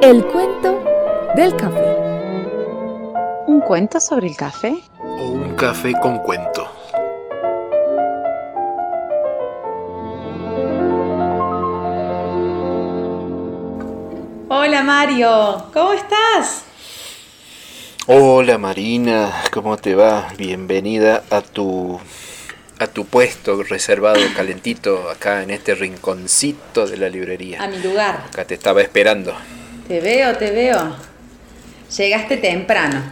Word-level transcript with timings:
El 0.00 0.24
cuento 0.26 0.84
del 1.34 1.56
café. 1.56 1.96
¿Un 3.48 3.60
cuento 3.60 3.98
sobre 3.98 4.28
el 4.28 4.36
café? 4.36 4.78
O 5.00 5.24
un 5.24 5.56
café 5.56 5.92
con 6.00 6.18
cuento. 6.18 6.70
Hola 14.48 14.84
Mario, 14.84 15.66
¿cómo 15.72 15.92
estás? 15.94 16.62
Hola 18.06 18.56
Marina, 18.56 19.42
¿cómo 19.50 19.76
te 19.78 19.96
va? 19.96 20.28
Bienvenida 20.38 21.24
a 21.28 21.40
tu 21.40 21.98
a 22.78 22.86
tu 22.86 23.04
puesto 23.04 23.64
reservado 23.64 24.20
calentito 24.36 25.10
acá 25.10 25.42
en 25.42 25.50
este 25.50 25.74
rinconcito 25.74 26.86
de 26.86 26.96
la 26.98 27.08
librería. 27.08 27.60
A 27.60 27.66
mi 27.66 27.78
lugar. 27.78 28.26
Acá 28.28 28.44
te 28.44 28.54
estaba 28.54 28.80
esperando. 28.80 29.34
Te 29.88 30.00
veo, 30.00 30.36
te 30.36 30.50
veo. 30.50 30.94
Llegaste 31.96 32.36
temprano. 32.36 33.02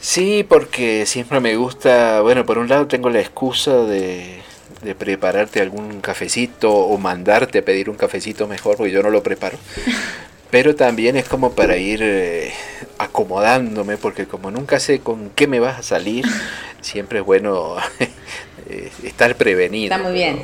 Sí, 0.00 0.44
porque 0.48 1.06
siempre 1.06 1.38
me 1.38 1.54
gusta, 1.54 2.20
bueno, 2.22 2.44
por 2.44 2.58
un 2.58 2.68
lado 2.68 2.88
tengo 2.88 3.08
la 3.08 3.20
excusa 3.20 3.84
de, 3.84 4.40
de 4.82 4.94
prepararte 4.96 5.60
algún 5.60 6.00
cafecito 6.00 6.72
o 6.72 6.98
mandarte 6.98 7.58
a 7.58 7.64
pedir 7.64 7.88
un 7.88 7.96
cafecito 7.96 8.48
mejor, 8.48 8.76
porque 8.76 8.92
yo 8.92 9.02
no 9.02 9.10
lo 9.10 9.22
preparo. 9.22 9.58
Pero 10.50 10.74
también 10.74 11.16
es 11.16 11.28
como 11.28 11.52
para 11.52 11.76
ir 11.76 12.00
eh, 12.02 12.52
acomodándome, 12.98 13.96
porque 13.98 14.26
como 14.26 14.50
nunca 14.50 14.80
sé 14.80 15.00
con 15.00 15.30
qué 15.30 15.46
me 15.46 15.60
vas 15.60 15.78
a 15.78 15.82
salir, 15.84 16.24
siempre 16.80 17.20
es 17.20 17.24
bueno 17.24 17.76
eh, 18.68 18.90
estar 19.04 19.36
prevenido. 19.36 19.94
Está 19.94 20.02
muy 20.02 20.14
bien. 20.14 20.40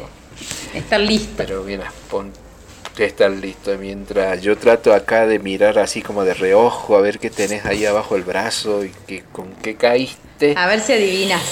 Estar 0.73 1.01
listo. 1.01 1.35
Pero 1.37 1.65
mira, 1.65 1.93
pon 2.09 2.33
que 2.93 3.05
estar 3.05 3.31
listo. 3.31 3.77
Mientras 3.79 4.43
yo 4.43 4.57
trato 4.57 4.93
acá 4.93 5.27
de 5.27 5.39
mirar 5.39 5.79
así 5.79 6.03
como 6.03 6.25
de 6.25 6.35
reojo, 6.35 6.97
a 6.97 7.01
ver 7.01 7.19
qué 7.19 7.31
tenés 7.31 7.65
ahí 7.65 7.85
abajo 7.85 8.17
el 8.17 8.23
brazo 8.23 8.85
y 8.85 8.91
que, 9.07 9.23
con 9.33 9.53
qué 9.63 9.77
caíste. 9.77 10.55
A 10.57 10.67
ver 10.67 10.81
si 10.81 10.93
adivinas. 10.93 11.43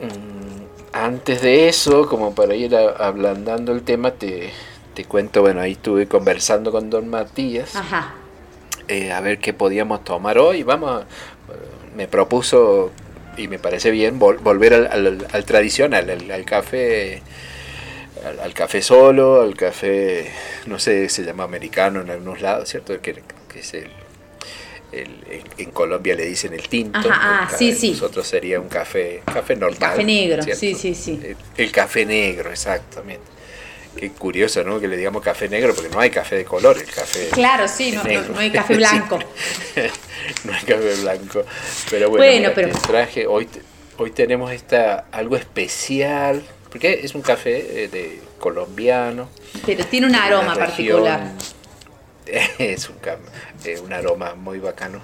Mm, 0.00 0.62
antes 0.92 1.42
de 1.42 1.68
eso, 1.68 2.06
como 2.08 2.34
para 2.34 2.54
ir 2.54 2.74
ablandando 2.74 3.72
el 3.72 3.82
tema, 3.82 4.12
te, 4.12 4.50
te 4.94 5.04
cuento, 5.04 5.42
bueno, 5.42 5.60
ahí 5.60 5.72
estuve 5.72 6.06
conversando 6.06 6.72
con 6.72 6.90
don 6.90 7.08
Matías. 7.08 7.76
Ajá. 7.76 8.14
Eh, 8.88 9.12
a 9.12 9.20
ver 9.20 9.38
qué 9.38 9.52
podíamos 9.52 10.02
tomar 10.04 10.38
hoy. 10.38 10.64
Vamos, 10.64 11.04
me 11.96 12.08
propuso, 12.08 12.90
y 13.36 13.48
me 13.48 13.58
parece 13.58 13.90
bien, 13.90 14.18
volver 14.18 14.74
al, 14.74 15.26
al, 15.32 15.44
tradicional, 15.44 16.10
al, 16.10 16.44
café. 16.44 17.22
Al, 18.24 18.52
café 18.54 18.82
solo, 18.82 19.40
al 19.40 19.54
café, 19.56 20.30
no 20.66 20.78
sé, 20.78 21.08
se 21.08 21.22
llama 21.22 21.44
americano 21.44 22.00
en 22.02 22.10
algunos 22.10 22.40
lados, 22.40 22.68
¿cierto? 22.68 23.00
Que, 23.00 23.22
es 23.54 23.74
el, 23.74 23.90
en 24.92 25.70
Colombia 25.70 26.14
le 26.14 26.26
dicen 26.26 26.52
el 26.52 26.68
tinto. 26.68 26.98
Ajá, 26.98 27.48
ah, 27.50 27.56
sí, 27.56 27.72
sí. 27.72 27.92
Nosotros 27.92 28.26
sería 28.26 28.60
un 28.60 28.68
café, 28.68 29.22
café 29.24 29.56
normal. 29.56 29.78
café 29.78 30.04
negro, 30.04 30.42
sí, 30.42 30.74
sí, 30.74 30.94
sí. 30.94 31.20
el, 31.56 31.72
café 31.72 32.04
negro, 32.04 32.50
exactamente. 32.50 33.24
Qué 33.96 34.10
curioso, 34.10 34.62
¿no? 34.62 34.78
Que 34.78 34.86
le 34.86 34.96
digamos 34.96 35.22
café 35.22 35.48
negro, 35.48 35.74
porque 35.74 35.90
no 35.90 35.98
hay 35.98 36.10
café 36.10 36.36
de 36.36 36.44
color, 36.44 36.78
el 36.78 36.90
café. 36.90 37.28
Claro, 37.30 37.66
sí, 37.66 37.92
no, 37.92 38.02
hay 38.38 38.50
café 38.50 38.76
blanco. 38.76 39.18
no 40.44 40.52
hay 40.52 40.62
café 40.62 40.94
blanco. 41.00 41.44
Pero 41.90 42.10
bueno, 42.10 42.50
pero... 42.54 42.76
traje, 42.78 43.26
hoy, 43.26 43.48
hoy 43.96 44.10
tenemos 44.12 44.52
esta, 44.52 45.06
algo 45.10 45.36
especial, 45.36 46.42
porque 46.70 47.00
es 47.02 47.14
un 47.14 47.22
café 47.22 47.84
eh, 47.84 47.88
de 47.88 48.20
colombiano. 48.38 49.28
Pero 49.66 49.84
tiene 49.86 50.06
un 50.06 50.14
aroma 50.14 50.54
particular. 50.54 51.32
Es 52.58 52.88
un, 52.88 52.94
eh, 53.64 53.80
un 53.80 53.92
aroma 53.92 54.36
muy 54.36 54.60
bacano. 54.60 55.00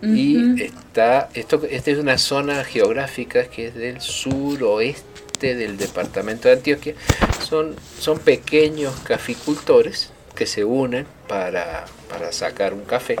Y 0.00 0.62
está, 0.62 1.28
esto, 1.34 1.60
esta 1.68 1.90
es 1.90 1.98
una 1.98 2.18
zona 2.18 2.62
geográfica 2.62 3.46
que 3.46 3.66
es 3.66 3.74
del 3.74 4.00
suroeste 4.00 5.56
del 5.56 5.76
departamento 5.76 6.48
de 6.48 6.54
Antioquia, 6.54 6.94
son, 7.42 7.74
son 7.98 8.18
pequeños 8.18 8.94
caficultores 9.00 10.10
que 10.34 10.46
se 10.46 10.64
unen 10.64 11.06
para, 11.26 11.86
sacar 12.30 12.74
un 12.74 12.84
café. 12.84 13.16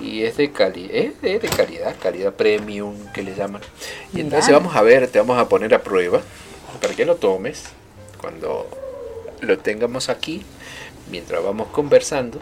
Y 0.00 0.22
es 0.22 0.38
de, 0.38 0.50
cali 0.50 0.90
es 0.92 1.20
de, 1.20 1.38
calidad, 1.40 1.94
calidad 2.02 2.32
premium 2.32 2.96
que 3.12 3.22
le 3.22 3.34
llaman. 3.34 3.60
Y 4.14 4.20
entonces 4.20 4.52
vamos 4.52 4.74
a 4.74 4.82
ver, 4.82 5.08
te 5.08 5.18
vamos 5.18 5.38
a 5.38 5.48
poner 5.48 5.74
a 5.74 5.82
prueba 5.82 6.22
para 6.80 6.94
que 6.94 7.04
lo 7.04 7.16
tomes 7.16 7.64
cuando 8.20 8.68
lo 9.40 9.58
tengamos 9.58 10.08
aquí, 10.08 10.42
mientras 11.10 11.42
vamos 11.42 11.68
conversando 11.68 12.40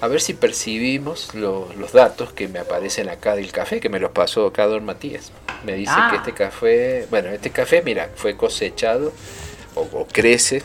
a 0.00 0.06
ver 0.08 0.20
si 0.20 0.34
percibimos 0.34 1.34
los 1.34 1.92
datos 1.92 2.32
que 2.32 2.46
me 2.48 2.58
aparecen 2.58 3.08
acá 3.08 3.34
del 3.36 3.50
café, 3.52 3.80
que 3.80 3.88
me 3.88 3.98
los 4.00 4.10
pasó 4.10 4.46
acá 4.46 4.66
don 4.66 4.84
Matías. 4.84 5.32
Me 5.64 5.74
dice 5.74 5.92
que 5.94 6.00
Ah. 6.00 6.12
este 6.16 6.32
café, 6.32 7.06
bueno, 7.10 7.30
este 7.30 7.50
café, 7.50 7.80
mira, 7.82 8.10
fue 8.14 8.36
cosechado 8.36 9.12
o, 9.74 9.80
o 9.80 10.06
crece 10.06 10.62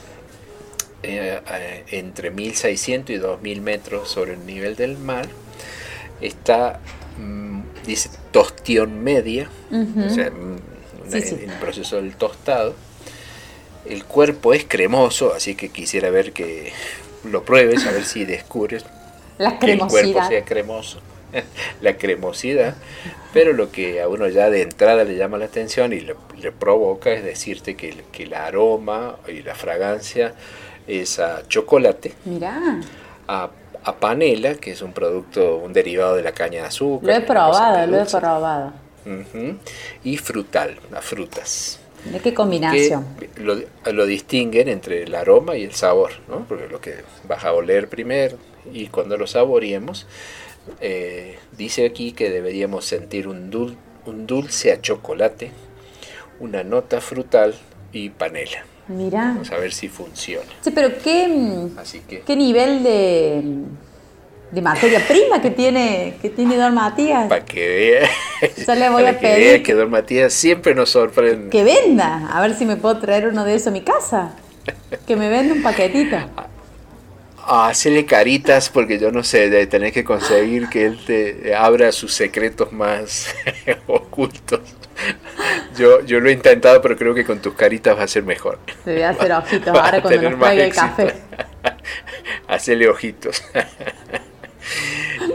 eh, 1.04 1.40
eh, 1.50 1.84
entre 1.92 2.32
1600 2.32 3.16
y 3.16 3.18
2000 3.20 3.62
metros 3.62 4.10
sobre 4.10 4.34
el 4.34 4.46
nivel 4.46 4.76
del 4.76 4.98
mar. 4.98 5.28
Está, 6.20 6.82
mm, 7.18 7.62
dice, 7.86 8.10
tostión 8.32 9.02
media, 9.04 9.50
o 9.72 10.10
sea, 10.10 10.30
una- 10.32 10.60
Sí, 11.12 11.22
sí. 11.22 11.36
en 11.44 11.50
el 11.52 11.58
proceso 11.60 11.98
del 11.98 12.16
tostado. 12.16 12.74
El 13.86 14.04
cuerpo 14.06 14.54
es 14.54 14.66
cremoso, 14.68 15.34
así 15.34 15.56
que 15.56 15.70
quisiera 15.70 16.10
ver 16.10 16.32
que 16.34 16.72
lo 17.24 17.44
pruebes, 17.44 17.86
a 17.88 17.92
ver 17.92 18.04
si 18.06 18.26
descubres 18.26 18.86
La 19.38 19.58
que 19.58 19.72
el 19.74 19.80
cuerpo 19.88 20.20
sea 20.28 20.44
cremoso. 20.46 21.02
la 21.82 21.96
cremosidad, 21.96 22.76
pero 23.34 23.54
lo 23.54 23.72
que 23.72 24.02
a 24.02 24.08
uno 24.08 24.28
ya 24.28 24.50
de 24.50 24.64
entrada 24.64 25.04
le 25.04 25.16
llama 25.16 25.38
la 25.38 25.46
atención 25.46 25.94
y 25.94 26.00
le, 26.00 26.16
le 26.42 26.52
provoca 26.52 27.12
es 27.12 27.24
decirte 27.24 27.76
que, 27.76 27.90
el- 27.90 28.04
que 28.12 28.24
el 28.24 28.34
aroma 28.34 29.16
y 29.28 29.44
la 29.44 29.54
fragancia 29.54 30.34
es 30.88 31.20
a 31.20 31.48
chocolate, 31.48 32.14
Mirá, 32.26 32.80
a, 33.28 33.50
a 33.84 33.96
panela, 33.98 34.56
que 34.56 34.72
es 34.72 34.82
un 34.82 34.92
producto, 34.92 35.58
un 35.58 35.72
derivado 35.72 36.16
de 36.16 36.24
la 36.24 36.32
caña 36.32 36.62
de 36.62 36.68
azúcar. 36.68 37.08
lo 37.10 37.16
he 37.16 37.22
probado, 37.22 37.86
lo 37.86 37.96
he 37.96 38.00
dulce. 38.00 38.12
Y 40.04 40.18
frutal, 40.18 40.78
a 40.94 41.02
frutas. 41.02 41.80
¿De 42.06 42.20
qué 42.20 42.30
Que 42.30 42.34
combinación? 42.34 43.06
lo, 43.38 43.60
lo 43.92 44.06
distinguen 44.06 44.68
entre 44.70 45.04
el 45.04 45.14
aroma 45.16 45.58
y 45.58 45.64
el 45.64 45.74
sabor, 45.74 46.12
¿no? 46.30 46.46
porque 46.48 46.68
lo 46.68 46.80
que 46.80 46.96
vas 47.28 47.44
a 47.44 47.52
oler 47.54 47.90
primero 47.90 48.38
y 48.74 48.88
cuando 48.88 49.18
lo 49.18 49.28
saboreemos, 49.28 50.08
eh, 50.80 51.38
dice 51.58 51.86
aquí 51.86 52.14
que 52.14 52.30
deberíamos 52.30 52.86
sentir 52.86 53.28
un, 53.28 53.52
dul- 53.52 53.76
un 54.06 54.28
dulce 54.28 54.72
a 54.72 54.80
chocolate, 54.82 55.52
una 56.40 56.64
nota 56.64 57.02
frutal 57.02 57.54
y 57.92 58.10
panela. 58.12 58.64
Mirá. 58.88 59.34
Vamos 59.34 59.52
a 59.52 59.58
ver 59.58 59.74
si 59.74 59.88
funciona. 59.90 60.48
Sí, 60.62 60.72
pero 60.72 60.98
qué, 61.04 61.28
mm, 61.28 61.78
Así 61.78 62.00
que 62.00 62.22
qué 62.22 62.36
nivel 62.36 62.82
de, 62.84 63.44
de 64.52 64.62
materia 64.62 65.00
prima 65.08 65.42
que 65.42 65.52
tiene, 65.52 66.18
que 66.22 66.30
tiene 66.30 66.58
Don 66.58 66.74
Matías. 66.74 67.28
para 67.28 67.46
que 67.46 67.68
vea, 67.68 68.10
Ya 68.66 68.76
le 68.76 68.90
voy 68.90 69.04
para 69.04 69.18
a 69.18 69.20
que 69.20 69.28
pedir 69.28 69.48
vea 69.48 69.64
que 69.64 69.74
Don 69.74 69.90
Matías 69.92 70.34
siempre 70.34 70.74
nos 70.74 70.90
sorprende. 70.90 71.50
Que 71.50 71.64
venda, 71.64 72.30
a 72.32 72.42
ver 72.42 72.56
si 72.56 72.66
me 72.66 72.76
puedo 72.76 72.98
traer 72.98 73.28
uno 73.28 73.46
de 73.46 73.56
esos 73.56 73.68
a 73.68 73.72
mi 73.72 73.82
casa. 73.82 74.32
Que 75.08 75.16
me 75.16 75.30
venda 75.30 75.54
un 75.54 75.62
paquetito. 75.62 76.18
Ah, 77.52 77.70
hacele 77.70 78.06
caritas 78.06 78.70
porque 78.70 79.00
yo 79.00 79.12
no 79.12 79.24
sé, 79.24 79.50
de 79.50 79.66
tener 79.66 79.92
que 79.92 80.04
conseguir 80.04 80.70
que 80.70 80.86
él 80.86 81.00
te 81.06 81.56
abra 81.56 81.92
sus 81.92 82.14
secretos 82.14 82.72
más 82.72 83.34
ocultos. 83.88 84.62
Yo, 85.78 86.02
yo 86.06 86.20
lo 86.20 86.30
he 86.30 86.34
intentado, 86.34 86.82
pero 86.82 86.98
creo 86.98 87.16
que 87.16 87.24
con 87.24 87.40
tus 87.40 87.54
caritas 87.54 87.98
va 87.98 88.04
a 88.04 88.08
ser 88.08 88.24
mejor. 88.24 88.60
Te 88.84 88.94
voy 88.94 89.02
a 89.02 89.10
hacer 89.12 89.32
ojitos 89.34 89.76
Va 89.76 89.86
ahora 89.86 90.02
cuando 90.02 90.30
nos 90.30 90.40
traiga 90.40 90.66
el 90.66 90.74
café. 90.74 91.14
Hacele 92.48 92.88
ojitos. 92.90 93.44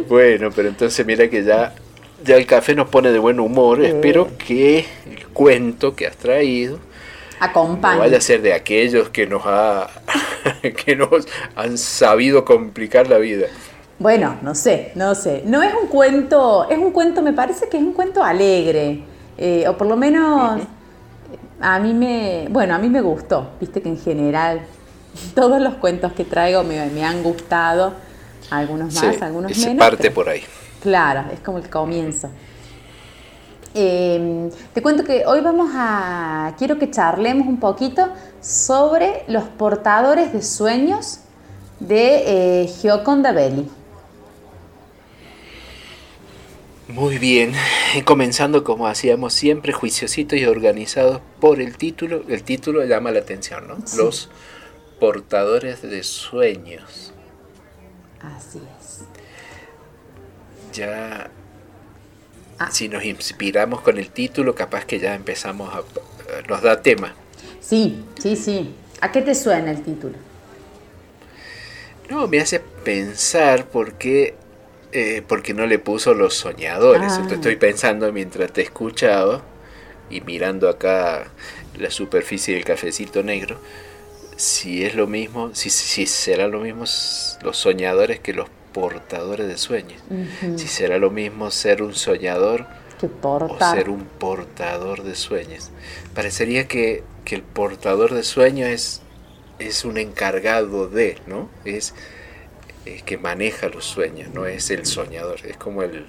Bueno, 0.09 0.51
pero 0.55 0.69
entonces 0.69 1.05
mira 1.06 1.29
que 1.29 1.45
ya, 1.45 1.75
ya 2.25 2.37
el 2.37 2.47
café 2.47 2.75
nos 2.75 2.89
pone 2.89 3.11
de 3.12 3.19
buen 3.19 3.41
humor. 3.41 3.81
Sí. 3.81 3.87
Espero 3.87 4.37
que 4.39 4.87
el 5.06 5.29
cuento 5.29 5.95
que 5.97 6.06
has 6.06 6.17
traído 6.17 6.79
no 6.79 6.85
Acompaña. 7.39 7.99
vaya 7.99 8.19
a 8.19 8.21
ser 8.21 8.43
de 8.43 8.53
aquellos 8.55 9.11
que 9.11 9.27
nos 9.27 9.43
ha 9.47 9.89
que 10.85 10.97
nos 10.97 11.27
han 11.56 11.79
sabido 11.79 12.45
complicar 12.45 13.09
la 13.09 13.19
vida. 13.19 13.49
Bueno, 13.99 14.39
no 14.43 14.55
sé, 14.55 14.93
no 14.97 15.15
sé. 15.15 15.43
No 15.47 15.62
es 15.62 15.73
un 15.75 15.89
cuento, 15.89 16.69
es 16.69 16.79
un 16.79 16.91
cuento, 16.93 17.23
me 17.23 17.33
parece 17.33 17.69
que 17.69 17.77
es 17.77 17.83
un 17.83 17.93
cuento 17.93 18.23
alegre. 18.25 19.05
eh, 19.39 19.67
o 19.69 19.77
por 19.77 19.87
lo 19.87 19.97
menos 19.97 20.62
a 21.61 21.79
mí 21.81 21.95
me, 21.95 22.47
bueno, 22.51 22.75
a 22.75 22.79
mí 22.79 22.89
me 22.89 23.01
gustó. 23.01 23.51
Viste 23.61 23.81
que 23.83 23.89
en 23.89 23.99
general 23.99 24.62
todos 25.35 25.61
los 25.61 25.75
cuentos 25.75 26.12
que 26.12 26.25
traigo 26.25 26.65
me, 26.65 26.87
me 26.91 27.05
han 27.05 27.23
gustado. 27.23 27.95
Algunos 28.50 28.94
más, 28.94 29.14
Sí, 29.17 29.23
algunos 29.23 29.52
se 29.56 29.67
menos. 29.69 29.79
parte 29.85 30.02
pero- 30.02 30.14
por 30.14 30.29
ahí. 30.29 30.43
Claro, 30.82 31.25
es 31.32 31.41
como 31.41 31.58
el 31.58 31.69
comienzo. 31.70 32.29
Eh, 33.76 34.50
te 34.73 34.82
cuento 34.82 35.02
que 35.02 35.25
hoy 35.26 35.41
vamos 35.41 35.70
a, 35.75 36.55
quiero 36.58 36.79
que 36.79 36.91
charlemos 36.91 37.49
un 37.49 37.58
poquito 37.58 38.06
sobre 38.41 39.25
los 39.26 39.44
portadores 39.44 40.32
de 40.32 40.43
sueños 40.43 41.20
de 41.81 42.62
eh, 42.62 42.67
Gioconda 42.69 43.32
Belli. 43.32 43.69
Muy 46.87 47.17
bien, 47.19 47.52
comenzando 48.05 48.62
como 48.62 48.87
hacíamos 48.87 49.32
siempre, 49.32 49.73
juiciositos 49.73 50.38
y 50.38 50.44
organizados 50.44 51.20
por 51.41 51.61
el 51.61 51.76
título. 51.79 52.23
El 52.29 52.43
título 52.44 52.85
llama 52.85 53.11
la 53.11 53.20
atención, 53.20 53.67
¿no? 53.67 53.76
Los 53.96 54.29
portadores 55.00 55.81
de 55.82 56.02
sueños. 56.02 57.14
Así 58.37 58.61
es. 58.81 59.00
Ya, 60.73 61.31
ah. 62.59 62.71
si 62.71 62.88
nos 62.88 63.05
inspiramos 63.05 63.81
con 63.81 63.99
el 63.99 64.11
título, 64.11 64.55
capaz 64.55 64.85
que 64.85 64.99
ya 64.99 65.15
empezamos 65.15 65.75
a... 65.75 65.82
nos 66.49 66.62
da 66.62 66.82
tema. 66.82 67.15
Sí, 67.61 68.05
sí, 68.19 68.37
sí. 68.37 68.75
¿A 69.00 69.12
qué 69.12 69.23
te 69.23 69.35
suena 69.35 69.71
el 69.71 69.82
título? 69.82 70.15
No, 72.11 72.26
me 72.29 72.41
hace 72.41 72.61
pensar 72.61 73.67
porque 73.67 74.35
eh, 74.97 75.23
porque 75.27 75.55
no 75.55 75.67
le 75.67 75.81
puso 75.81 76.15
los 76.15 76.35
soñadores. 76.35 77.15
Ah. 77.15 77.27
Estoy 77.29 77.56
pensando 77.56 78.12
mientras 78.12 78.53
te 78.53 78.62
escuchaba 78.62 79.43
y 80.09 80.20
mirando 80.20 80.69
acá 80.69 81.25
la 81.77 81.91
superficie 81.91 82.55
del 82.55 82.65
cafecito 82.65 83.25
negro, 83.25 83.59
si 84.37 84.85
es 84.85 84.95
lo 84.95 85.07
mismo, 85.07 85.55
si, 85.55 85.71
si 85.71 86.07
será 86.07 86.49
lo 86.49 86.61
mismo 86.61 86.85
los 87.43 87.57
soñadores 87.57 88.21
que 88.21 88.33
los 88.33 88.49
portadores 88.73 89.47
de 89.47 89.57
sueños. 89.57 90.03
Si 90.57 90.67
será 90.67 90.99
lo 90.99 91.11
mismo 91.11 91.51
ser 91.51 91.83
un 91.83 91.95
soñador 91.95 92.67
o 93.23 93.59
ser 93.59 93.89
un 93.89 94.05
portador 94.05 95.03
de 95.03 95.15
sueños. 95.15 95.71
Parecería 96.15 96.67
que, 96.67 97.05
que 97.25 97.37
el 97.37 97.43
portador 97.43 98.13
de 98.13 98.25
sueños 98.25 98.69
es, 98.69 99.03
es 99.59 99.85
un 99.85 99.97
encargado 99.97 100.89
de, 100.89 101.19
¿no? 101.27 101.49
Es 101.65 101.95
que 103.07 103.17
maneja 103.17 103.69
los 103.69 103.85
sueños, 103.85 104.29
no 104.35 104.47
es 104.47 104.71
el 104.71 104.85
soñador, 104.85 105.41
es 105.47 105.57
como 105.57 105.83
el, 105.83 106.07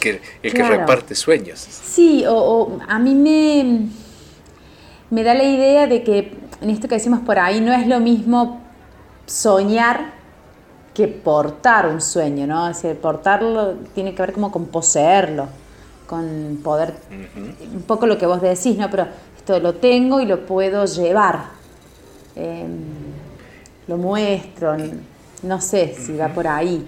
que, 0.00 0.20
el 0.42 0.52
que 0.52 0.62
reparte 0.62 1.14
sueños. 1.14 1.58
Sí, 1.58 2.24
o, 2.28 2.78
a 2.86 2.98
mí 2.98 3.14
me, 3.14 3.88
me 5.10 5.22
da 5.22 5.34
la 5.34 5.44
idea 5.44 5.86
de 5.86 6.02
que 6.02 6.32
en 6.60 6.70
esto 6.70 6.88
que 6.88 6.96
decimos 6.96 7.20
por 7.20 7.38
ahí 7.38 7.60
no 7.60 7.72
es 7.72 7.86
lo 7.86 8.00
mismo 8.00 8.60
soñar 9.26 10.12
que 10.94 11.08
portar 11.08 11.88
un 11.88 12.00
sueño, 12.00 12.46
¿no? 12.46 12.68
Es 12.68 12.82
decir, 12.82 12.98
portarlo 13.00 13.74
tiene 13.94 14.14
que 14.14 14.22
ver 14.22 14.32
como 14.32 14.52
con 14.52 14.66
poseerlo, 14.66 15.48
con 16.06 16.60
poder, 16.62 16.94
un 17.74 17.82
poco 17.82 18.06
lo 18.06 18.16
que 18.16 18.26
vos 18.26 18.40
decís, 18.40 18.76
¿no? 18.76 18.88
Pero 18.90 19.08
esto 19.36 19.58
lo 19.58 19.74
tengo 19.74 20.20
y 20.20 20.26
lo 20.26 20.46
puedo 20.46 20.84
llevar, 20.84 21.46
em, 22.36 22.78
lo 23.88 23.96
muestro. 23.96 24.76
No 25.42 25.60
sé 25.60 25.94
si 25.98 26.16
va 26.16 26.28
por 26.28 26.46
ahí. 26.46 26.86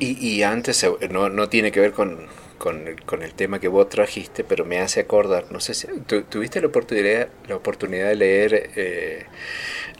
Y, 0.00 0.42
antes, 0.42 0.82
eh, 0.82 1.08
no, 1.10 1.48
tiene 1.50 1.70
que 1.70 1.78
ver 1.78 1.92
con, 1.92 2.26
el 2.68 3.34
tema 3.34 3.58
que 3.58 3.68
vos 3.68 3.88
trajiste, 3.88 4.44
pero 4.44 4.64
me 4.64 4.80
hace 4.80 5.00
acordar, 5.00 5.46
no 5.50 5.60
sé 5.60 5.74
si 5.74 5.86
tuviste 6.28 6.60
la 6.60 6.66
oportunidad, 6.66 7.28
la 7.48 7.56
oportunidad 7.56 8.08
de 8.08 8.16
leer 8.16 8.70
eh, 8.76 9.26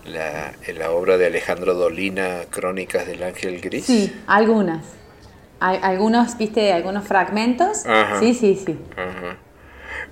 la, 0.04 0.52
la, 0.74 0.90
obra 0.90 1.16
de 1.16 1.26
Alejandro 1.26 1.74
Dolina, 1.74 2.42
Crónicas 2.50 3.06
del 3.06 3.22
Ángel 3.22 3.60
Gris. 3.60 3.86
Sí, 3.86 4.14
algunas. 4.26 4.84
algunos, 5.60 6.36
viste, 6.36 6.72
algunos 6.72 7.06
fragmentos. 7.06 7.84
Sí, 8.20 8.34
sí, 8.34 8.60
sí. 8.64 8.76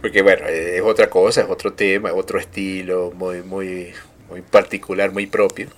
Porque 0.00 0.22
bueno, 0.22 0.46
es 0.46 0.82
otra 0.82 1.10
cosa, 1.10 1.42
es 1.42 1.50
otro 1.50 1.72
tema, 1.74 2.08
es 2.08 2.14
otro 2.14 2.38
estilo, 2.38 3.12
muy, 3.14 3.42
muy, 3.42 3.92
muy 4.30 4.42
particular, 4.42 5.12
muy 5.12 5.26
propio 5.26 5.68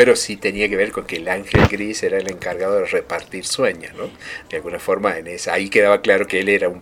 pero 0.00 0.16
sí 0.16 0.38
tenía 0.38 0.66
que 0.66 0.76
ver 0.76 0.92
con 0.92 1.04
que 1.04 1.16
el 1.16 1.28
ángel 1.28 1.68
gris 1.68 2.02
era 2.02 2.16
el 2.16 2.30
encargado 2.30 2.76
de 2.76 2.86
repartir 2.86 3.44
sueños, 3.44 3.92
¿no? 3.98 4.04
De 4.48 4.56
alguna 4.56 4.78
forma, 4.78 5.18
en 5.18 5.26
esa, 5.26 5.52
ahí 5.52 5.68
quedaba 5.68 6.00
claro 6.00 6.26
que 6.26 6.40
él 6.40 6.48
era 6.48 6.70
un, 6.70 6.80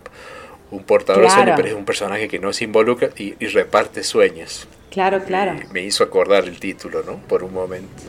portador 0.83 1.23
de 1.23 1.29
sueños, 1.29 1.55
pero 1.57 1.67
es 1.67 1.73
un 1.73 1.83
personaje 1.83 2.29
que 2.29 2.39
no 2.39 2.53
se 2.53 2.63
involucra 2.63 3.09
y, 3.17 3.33
reparte 3.47 4.05
sueños. 4.05 4.69
Claro, 4.89 5.21
claro. 5.25 5.59
me 5.73 5.83
hizo 5.83 6.01
acordar 6.01 6.45
el 6.45 6.61
título, 6.61 7.03
¿no? 7.03 7.17
Por 7.17 7.43
un 7.43 7.53
momento. 7.53 8.03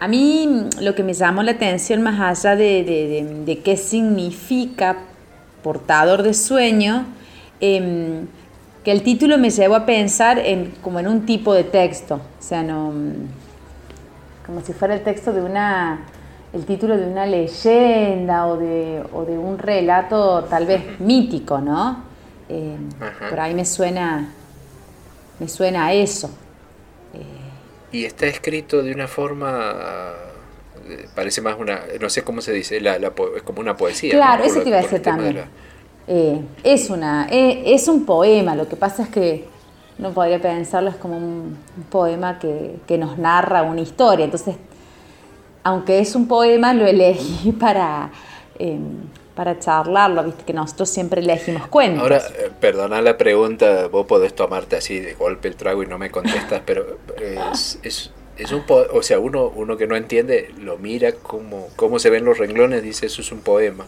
A 0.00 0.08
mí 0.08 0.70
lo 0.80 0.94
que 0.94 1.02
me 1.02 1.12
llamó 1.12 1.42
la 1.42 1.52
atención 1.52 2.00
más 2.00 2.18
allá 2.18 2.56
de, 2.56 3.60
qué 3.62 3.76
significa 3.76 5.00
portador 5.62 6.22
de 6.22 6.32
sueño, 6.32 7.04
em, 7.60 8.26
que 8.84 8.90
el 8.90 9.02
título 9.02 9.36
me 9.36 9.50
llevó 9.50 9.74
a 9.74 9.84
pensar 9.84 10.38
en, 10.38 10.70
como 10.80 10.98
en 10.98 11.08
un 11.08 11.26
tipo 11.26 11.52
de 11.52 11.64
texto. 11.64 12.22
O 12.40 12.42
sea, 12.42 12.62
no 12.62 12.94
como 14.46 14.62
si 14.62 14.72
fuera 14.72 14.94
el 14.94 15.02
texto 15.02 15.32
de 15.32 15.42
una, 15.42 16.06
el 16.52 16.64
título 16.64 16.96
de 16.96 17.06
una 17.06 17.26
leyenda 17.26 18.46
o 18.46 18.56
de, 18.56 19.02
o 19.12 19.24
de 19.24 19.36
un 19.36 19.58
relato 19.58 20.44
tal 20.44 20.66
vez 20.66 21.00
mítico, 21.00 21.60
¿no? 21.60 22.04
Eh, 22.48 22.76
por 23.28 23.40
ahí 23.40 23.54
me 23.54 23.64
suena, 23.64 24.32
me 25.40 25.48
suena 25.48 25.86
a 25.86 25.92
eso. 25.92 26.30
y 27.90 28.04
está 28.04 28.26
escrito 28.26 28.82
de 28.82 28.92
una 28.92 29.08
forma 29.08 30.12
eh, 30.88 31.08
parece 31.14 31.40
más 31.40 31.56
una, 31.58 31.80
no 32.00 32.08
sé 32.08 32.22
cómo 32.22 32.40
se 32.40 32.52
dice, 32.52 32.80
la, 32.80 32.96
es 32.96 33.42
como 33.42 33.60
una 33.60 33.76
poesía. 33.76 34.12
Claro, 34.12 34.44
eso 34.44 34.62
te 34.62 34.68
iba 34.68 34.78
a 34.78 34.82
decir 34.82 35.02
también. 35.02 35.44
Eh, 36.06 36.40
es, 36.62 36.88
una, 36.88 37.26
es 37.28 37.88
un 37.88 38.06
poema, 38.06 38.54
lo 38.54 38.68
que 38.68 38.76
pasa 38.76 39.02
es 39.02 39.08
que 39.08 39.55
no 39.98 40.12
podría 40.12 40.40
pensarlo, 40.40 40.90
es 40.90 40.96
como 40.96 41.16
un, 41.16 41.56
poema 41.90 42.38
que, 42.38 42.98
nos 42.98 43.18
narra 43.18 43.62
una 43.62 43.80
historia. 43.80 44.24
Entonces, 44.24 44.56
aunque 45.62 45.98
es 45.98 46.14
un 46.14 46.28
poema, 46.28 46.74
lo 46.74 46.86
elegí 46.86 47.52
para, 47.60 48.10
em, 48.58 48.82
para 49.34 49.58
charlarlo, 49.58 50.24
viste 50.24 50.44
que 50.44 50.52
nosotros 50.52 50.88
siempre 50.88 51.20
elegimos 51.20 51.66
cuentos. 51.68 52.02
Ahora, 52.02 52.18
eh, 52.18 52.50
perdona 52.60 53.00
la 53.00 53.16
pregunta, 53.16 53.88
vos 53.88 54.06
podés 54.06 54.34
tomarte 54.34 54.76
así 54.76 55.00
de 55.00 55.14
golpe 55.14 55.48
el 55.48 55.56
trago 55.56 55.82
y 55.82 55.86
no 55.86 55.98
me 55.98 56.10
contestas, 56.10 56.62
pero 56.64 56.98
es, 57.20 57.78
es, 57.82 58.10
es 58.36 58.52
un 58.52 58.64
o 58.68 59.02
sea, 59.02 59.18
uno, 59.18 59.50
uno 59.54 59.76
que 59.76 59.86
no 59.86 59.96
entiende 59.96 60.52
lo 60.60 60.76
mira 60.78 61.12
como 61.12 61.68
cómo 61.76 61.98
se 61.98 62.10
ven 62.10 62.24
los 62.24 62.38
renglones, 62.38 62.82
dice 62.82 63.06
eso 63.06 63.22
es 63.22 63.32
un 63.32 63.40
poema, 63.40 63.86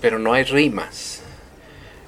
pero 0.00 0.18
no 0.18 0.32
hay 0.32 0.44
rimas. 0.44 1.23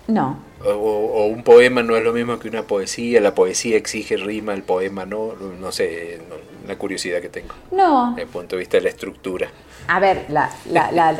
No. 0.08 0.38
O, 0.64 1.26
un 1.26 1.42
poema 1.42 1.82
no 1.82 1.96
es 1.96 2.02
lo 2.02 2.12
mismo 2.12 2.38
que 2.38 2.48
una 2.48 2.62
poesía, 2.62 3.20
la 3.20 3.34
poesía 3.34 3.76
exige 3.76 4.16
rima, 4.16 4.54
el 4.54 4.62
poema 4.62 5.04
no, 5.04 5.34
no 5.34 5.72
sé, 5.72 6.20
una 6.64 6.76
curiosidad 6.76 7.20
que 7.20 7.28
tengo. 7.28 7.54
No. 7.70 8.10
Desde 8.10 8.22
el 8.22 8.28
punto 8.28 8.56
de 8.56 8.60
vista 8.60 8.76
de 8.76 8.84
la 8.84 8.88
estructura. 8.88 9.48
A 9.88 10.00
ver, 10.00 10.26
la, 10.28 10.50
la, 10.70 10.90
la, 10.90 11.16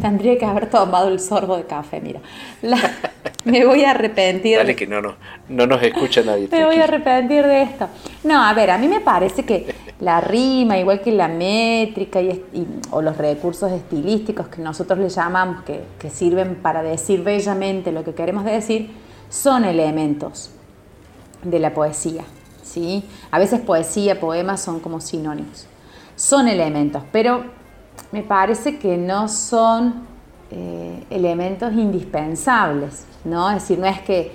tendría 0.00 0.36
que 0.38 0.44
haber 0.44 0.68
tomado 0.68 1.08
el 1.08 1.20
sorbo 1.20 1.56
de 1.56 1.64
café, 1.64 2.00
mira. 2.00 2.20
me 3.44 3.64
voy 3.64 3.84
a 3.84 3.90
arrepentir. 3.90 4.58
Dale 4.58 4.76
que 4.76 4.86
no, 4.86 5.00
no, 5.00 5.14
no 5.48 5.66
nos 5.66 5.82
escucha 5.82 6.22
nadie. 6.22 6.48
me 6.52 6.64
voy 6.64 6.76
a 6.76 6.84
arrepentir 6.84 7.44
de 7.44 7.62
esto. 7.62 7.88
No, 8.24 8.42
a 8.42 8.52
ver, 8.54 8.70
a 8.70 8.78
mí 8.78 8.88
me 8.88 9.00
parece 9.00 9.44
que 9.44 9.74
la 10.00 10.20
rima, 10.20 10.78
igual 10.78 11.00
que 11.00 11.12
la 11.12 11.28
métrica 11.28 12.20
y, 12.20 12.44
o 12.90 13.02
los 13.02 13.16
recursos 13.16 13.70
estilísticos 13.72 14.48
que 14.48 14.62
nosotros 14.62 14.98
le 14.98 15.08
llamamos, 15.08 15.62
que, 15.64 15.82
que 15.98 16.10
sirven 16.10 16.56
para 16.56 16.82
decir 16.82 17.22
bellamente 17.22 17.92
lo 17.92 18.04
que 18.04 18.14
queremos 18.14 18.44
decir, 18.44 18.90
son 19.28 19.64
elementos 19.64 20.50
de 21.42 21.58
la 21.58 21.72
poesía. 21.72 22.24
¿sí? 22.62 23.04
A 23.30 23.38
veces 23.38 23.60
poesía, 23.60 24.18
poemas 24.20 24.60
son 24.60 24.80
como 24.80 25.00
sinónimos. 25.00 25.66
Son 26.16 26.48
elementos, 26.48 27.02
pero 27.12 27.44
me 28.12 28.22
parece 28.22 28.78
que 28.78 28.96
no 28.96 29.28
son 29.28 30.06
eh, 30.54 31.04
elementos 31.08 31.72
indispensables, 31.72 33.06
¿no? 33.24 33.48
Es 33.48 33.62
decir, 33.62 33.78
no 33.78 33.86
es 33.86 34.02
que 34.02 34.32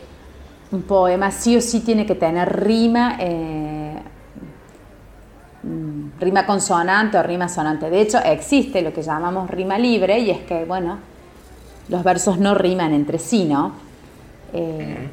un 0.71 0.81
poema 0.81 1.29
sí 1.29 1.55
o 1.55 1.62
sí 1.62 1.81
tiene 1.81 2.07
que 2.07 2.15
tener 2.15 2.65
rima, 2.65 3.17
eh, 3.19 4.01
mm, 5.62 6.19
rima 6.19 6.43
consonante 6.47 7.19
o 7.19 7.24
rima 7.24 7.47
sonante. 7.47 7.91
De 7.91 8.01
hecho, 8.01 8.17
existe 8.17 8.81
lo 8.81 8.91
que 8.91 9.03
llamamos 9.03 9.47
rima 9.50 9.77
libre 9.77 10.17
y 10.17 10.31
es 10.31 10.39
que, 10.39 10.65
bueno, 10.65 10.97
los 11.88 12.03
versos 12.03 12.39
no 12.39 12.55
riman 12.55 12.93
entre 12.93 13.19
sí, 13.19 13.45
¿no? 13.45 13.74
Eh, 14.53 15.09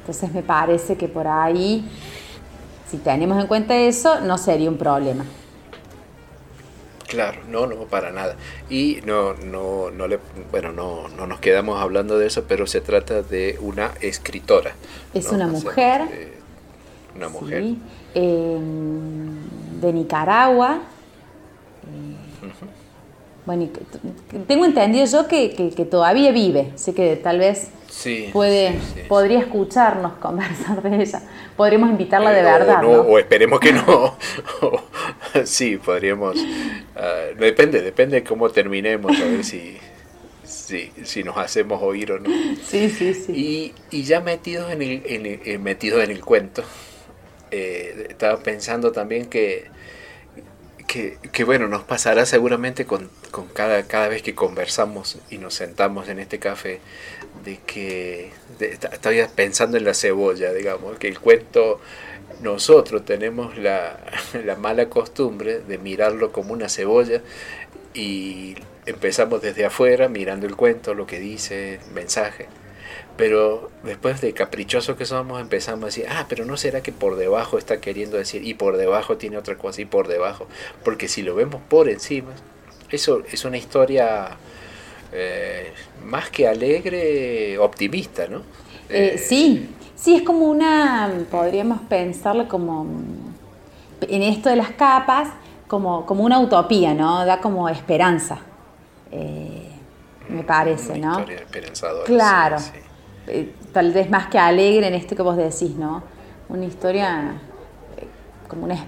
entonces 0.00 0.32
me 0.32 0.42
parece 0.42 0.96
que 0.96 1.06
por 1.06 1.28
ahí, 1.28 1.88
si 2.90 2.96
tenemos 2.98 3.40
en 3.40 3.46
cuenta 3.46 3.76
eso, 3.76 4.20
no 4.20 4.36
sería 4.38 4.68
un 4.68 4.76
problema. 4.76 5.24
Claro, 7.12 7.42
no, 7.46 7.66
no, 7.66 7.76
para 7.84 8.10
nada. 8.10 8.36
Y 8.70 9.00
no, 9.04 9.34
no, 9.34 9.90
no 9.90 10.08
le, 10.08 10.18
bueno, 10.50 10.72
no, 10.72 11.08
no 11.08 11.26
nos 11.26 11.40
quedamos 11.40 11.78
hablando 11.78 12.18
de 12.18 12.26
eso, 12.26 12.44
pero 12.48 12.66
se 12.66 12.80
trata 12.80 13.20
de 13.20 13.58
una 13.60 13.92
escritora. 14.00 14.72
Es 15.12 15.26
una 15.26 15.46
mujer. 15.46 16.08
una 17.14 17.28
mujer. 17.28 17.74
Em, 18.14 19.36
de 19.78 19.92
Nicaragua. 19.92 20.80
Eh, 21.84 22.48
bueno, 23.44 23.68
tengo 24.46 24.64
entendido 24.64 25.04
yo 25.04 25.28
que, 25.28 25.86
todavía 25.90 26.32
vive, 26.32 26.72
sé 26.76 26.94
que 26.94 27.16
tal 27.16 27.40
vez 27.40 27.72
sí, 27.90 28.30
puede, 28.32 28.78
podría 29.06 29.40
escucharnos 29.40 30.12
conversar 30.20 30.80
de 30.80 31.02
ella. 31.02 31.20
Podríamos 31.58 31.90
invitarla 31.90 32.30
de 32.30 32.42
verdad. 32.42 32.82
O, 32.84 33.18
esperemos 33.18 33.60
que 33.60 33.74
no. 33.74 33.82
sí, 35.44 35.76
podríamos. 35.76 36.36
Ah, 36.96 37.26
depende, 37.38 37.82
depende 37.82 38.16
de 38.16 38.24
cómo 38.24 38.50
terminemos, 38.50 39.18
a 39.18 39.24
ver 39.24 39.44
si, 39.44 39.78
si, 40.44 41.22
nos 41.22 41.36
hacemos 41.36 41.82
oír 41.82 42.12
o 42.12 42.18
no. 42.18 42.30
Sí, 42.64 42.90
sí, 42.90 43.14
sí. 43.14 43.74
Y, 43.90 44.02
ya 44.02 44.20
metidos 44.20 44.70
en 44.72 44.82
el, 44.82 45.02
en 45.06 45.26
eh, 45.26 45.58
metidos 45.58 46.02
en 46.02 46.10
el 46.10 46.20
cuento, 46.20 46.64
eh, 47.50 48.06
estaba 48.10 48.42
pensando 48.42 48.92
también 48.92 49.26
que, 49.26 49.70
que, 51.32 51.44
bueno, 51.44 51.68
nos 51.68 51.84
pasará 51.84 52.26
seguramente 52.26 52.84
con, 52.84 53.08
con, 53.30 53.48
cada, 53.48 53.82
cada 53.84 54.08
vez 54.08 54.22
que 54.22 54.34
conversamos 54.34 55.18
y 55.30 55.38
nos 55.38 55.54
sentamos 55.54 56.08
en 56.08 56.18
este 56.18 56.38
café, 56.38 56.80
de 57.44 57.58
que 57.66 58.30
estaba 58.60 59.16
pensando 59.34 59.78
en 59.78 59.84
la 59.84 59.94
cebolla, 59.94 60.52
digamos, 60.52 60.98
que 60.98 61.08
el 61.08 61.18
cuento, 61.18 61.80
nosotros 62.42 63.04
tenemos 63.04 63.56
la, 63.56 63.98
la 64.44 64.56
mala 64.56 64.88
costumbre 64.88 65.60
de 65.60 65.78
mirarlo 65.78 66.32
como 66.32 66.52
una 66.52 66.68
cebolla 66.68 67.22
y 67.94 68.54
empezamos 68.86 69.42
desde 69.42 69.64
afuera 69.64 70.08
mirando 70.08 70.46
el 70.46 70.56
cuento, 70.56 70.94
lo 70.94 71.06
que 71.06 71.18
dice, 71.18 71.74
el 71.74 71.92
mensaje. 71.92 72.48
Pero 73.16 73.70
después 73.84 74.20
de 74.20 74.32
caprichosos 74.32 74.96
que 74.96 75.04
somos 75.04 75.40
empezamos 75.40 75.84
a 75.84 75.86
decir, 75.86 76.06
ah, 76.08 76.26
pero 76.28 76.44
no 76.44 76.56
será 76.56 76.82
que 76.82 76.92
por 76.92 77.16
debajo 77.16 77.58
está 77.58 77.80
queriendo 77.80 78.16
decir, 78.16 78.46
y 78.46 78.54
por 78.54 78.76
debajo 78.76 79.16
tiene 79.18 79.36
otra 79.36 79.56
cosa, 79.56 79.82
y 79.82 79.84
por 79.84 80.08
debajo, 80.08 80.46
porque 80.82 81.08
si 81.08 81.22
lo 81.22 81.34
vemos 81.34 81.60
por 81.68 81.88
encima, 81.88 82.32
eso 82.90 83.22
es 83.30 83.44
una 83.44 83.58
historia 83.58 84.36
eh, 85.12 85.72
más 86.04 86.30
que 86.30 86.48
alegre, 86.48 87.58
optimista, 87.58 88.26
¿no? 88.28 88.42
Eh, 88.88 89.18
sí, 89.18 89.68
sí, 90.02 90.16
es 90.16 90.22
como 90.22 90.46
una, 90.46 91.10
podríamos 91.30 91.80
pensarlo 91.82 92.48
como, 92.48 92.86
en 94.00 94.22
esto 94.22 94.48
de 94.48 94.56
las 94.56 94.72
capas, 94.72 95.28
como, 95.68 96.04
como 96.06 96.24
una 96.24 96.40
utopía, 96.40 96.92
¿no? 96.92 97.24
Da 97.24 97.40
como 97.40 97.68
esperanza, 97.68 98.38
eh, 99.12 99.70
me 100.28 100.42
parece, 100.42 100.98
¿no? 100.98 101.20
Historia 101.20 101.38
esperanzadora. 101.38 102.04
Claro. 102.04 102.56
Eh, 103.28 103.54
tal 103.72 103.92
vez 103.92 104.10
más 104.10 104.26
que 104.26 104.38
alegre 104.38 104.88
en 104.88 104.94
esto 104.94 105.14
que 105.14 105.22
vos 105.22 105.36
decís, 105.36 105.76
¿no? 105.76 106.02
Una 106.48 106.64
historia 106.64 107.34
eh, 107.96 108.06
como 108.48 108.64
una, 108.64 108.84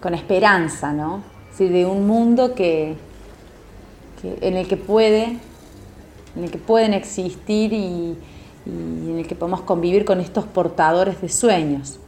con, 0.00 0.14
esperanza, 0.14 0.92
¿no? 0.92 1.22
Sí, 1.52 1.68
de 1.68 1.86
un 1.86 2.08
mundo 2.08 2.56
que, 2.56 2.96
en 4.24 4.56
el 4.56 4.66
que 4.66 4.76
puede, 4.76 5.38
en 6.34 6.44
el 6.44 6.50
que 6.50 6.58
pueden 6.58 6.92
existir 6.92 7.72
y, 7.72 8.18
en 8.66 9.18
el 9.18 9.26
que 9.26 9.34
podemos 9.34 9.62
convivir 9.62 10.04
con 10.04 10.20
estos 10.20 10.44
portadores 10.44 11.20
de 11.20 11.28
sueños 11.28 11.98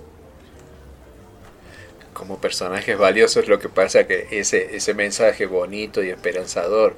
como 2.12 2.38
personajes 2.38 2.96
valiosos 2.96 3.48
lo 3.48 3.58
que 3.58 3.68
pasa 3.68 4.06
que 4.06 4.28
ese, 4.30 4.76
ese 4.76 4.94
mensaje 4.94 5.46
bonito 5.46 6.04
y 6.04 6.10
esperanzador 6.10 6.94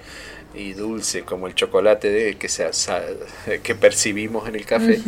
y 0.54 0.72
dulce 0.74 1.22
como 1.22 1.46
el 1.46 1.54
chocolate 1.54 2.10
de, 2.10 2.36
que, 2.36 2.48
se, 2.48 2.68
que 3.62 3.74
percibimos 3.74 4.48
en 4.48 4.54
el 4.54 4.66
café, 4.66 5.00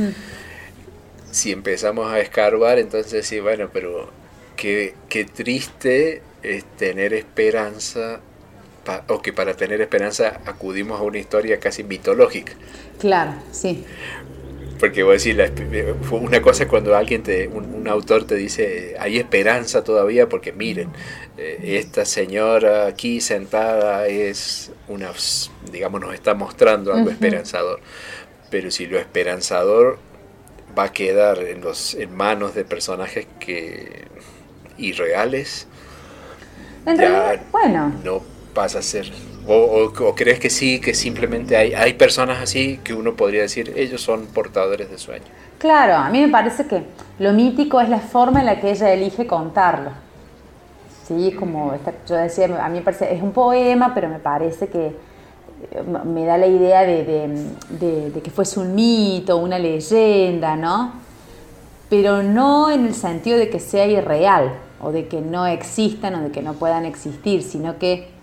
si 1.31 1.53
empezamos 1.53 2.11
a 2.11 2.19
escarbar, 2.19 2.79
entonces 2.79 3.27
sí, 3.27 3.41
bueno, 3.41 3.69
pero 3.73 4.09
qué, 4.57 4.95
qué 5.09 5.25
triste 5.25 6.23
es 6.43 6.65
tener 6.77 7.13
esperanza, 7.13 8.21
o 9.09 9.21
que 9.21 9.33
para 9.33 9.55
tener 9.55 9.81
esperanza 9.81 10.41
acudimos 10.47 11.01
a 11.01 11.03
una 11.03 11.19
historia 11.19 11.61
casi 11.61 11.85
mitológica. 11.85 12.53
Claro, 12.99 13.35
sí. 13.53 13.85
Porque 14.79 15.03
voy 15.03 15.13
a 15.13 15.15
decir, 15.15 15.53
fue 16.03 16.19
una 16.19 16.43
cosa 16.43 16.69
cuando 16.69 16.95
alguien, 16.95 17.23
te, 17.23 17.49
un, 17.49 17.89
autor 17.89 18.25
te 18.25 18.35
dice, 18.35 18.95
hay 18.99 19.17
esperanza 19.17 19.83
todavía 19.85 20.29
porque 20.29 20.53
miren, 20.53 20.91
eh, 21.39 21.79
esta 21.79 22.05
señora 22.05 22.87
aquí 22.87 23.21
sentada 23.21 24.07
es 24.07 24.73
una, 24.89 25.11
digamos, 25.73 26.01
nos 26.01 26.15
está 26.15 26.35
mostrando 26.35 26.93
algo 26.93 27.11
esperanzador. 27.11 27.81
Pero 28.51 28.71
si 28.71 28.87
lo 28.87 28.99
esperanzador 28.99 29.99
va 30.79 30.85
a 30.85 30.93
quedar 30.93 31.39
en, 31.43 31.63
los, 31.63 31.95
en 31.95 32.15
manos 32.15 32.55
de 32.55 32.65
personajes 32.65 33.27
que 33.41 34.05
irreales, 34.77 35.67
ya 36.85 37.43
bueno. 37.51 37.93
no 38.05 38.23
pasa 38.55 38.79
a 38.79 38.83
ser 38.83 39.11
o, 39.49 40.15
crees 40.15 40.41
que 40.41 40.51
sí, 40.51 40.81
que 40.81 40.95
simplemente 40.95 41.57
hay, 41.57 41.75
hay 41.75 41.95
personas 41.95 42.39
así 42.43 42.79
que 42.83 42.95
uno 42.95 43.15
podría 43.15 43.43
decir, 43.43 43.73
ellos 43.77 44.01
son 44.01 44.27
portadores 44.27 44.91
de 44.91 44.99
sueños? 44.99 45.29
Claro, 45.59 45.95
a 45.95 46.11
mí 46.11 46.21
me 46.21 46.29
parece 46.29 46.67
que 46.67 46.83
lo 47.19 47.33
mítico 47.33 47.81
es 47.81 47.89
la 47.89 48.01
forma 48.01 48.41
en 48.41 48.47
la 48.47 48.61
que 48.61 48.71
ella 48.71 48.93
elige 48.93 49.27
contarlo. 49.27 49.91
Sí, 51.07 51.33
como 51.39 51.73
yo 52.09 52.17
decía, 52.17 52.47
a 52.65 52.69
mí 52.69 52.79
me 52.79 52.85
parece, 52.85 53.15
es 53.15 53.23
un 53.23 53.33
poema, 53.33 53.95
pero 53.95 54.09
me 54.09 54.19
parece 54.19 54.67
que 54.67 54.87
eh, 54.87 55.83
me 56.05 56.25
da 56.25 56.37
la 56.37 56.49
idea 56.49 56.83
de, 56.83 57.29
de 57.71 58.21
que 58.21 58.31
fuese 58.31 58.59
un 58.59 58.75
mito, 58.75 59.37
una 59.37 59.59
leyenda, 59.59 60.57
¿no? 60.57 60.95
Pero 61.89 62.25
no 62.25 62.71
en 62.73 62.87
el 62.87 62.95
sentido 62.95 63.39
de 63.39 63.49
que 63.49 63.61
sea 63.61 63.87
irreal, 63.87 64.53
o 64.81 64.91
de 64.91 65.07
que 65.07 65.21
no 65.21 65.47
existan, 65.47 66.17
o 66.17 66.21
de 66.23 66.31
que 66.33 66.43
no 66.43 66.55
puedan 66.55 66.85
existir, 66.85 67.43
sino 67.43 67.79
que 67.79 68.16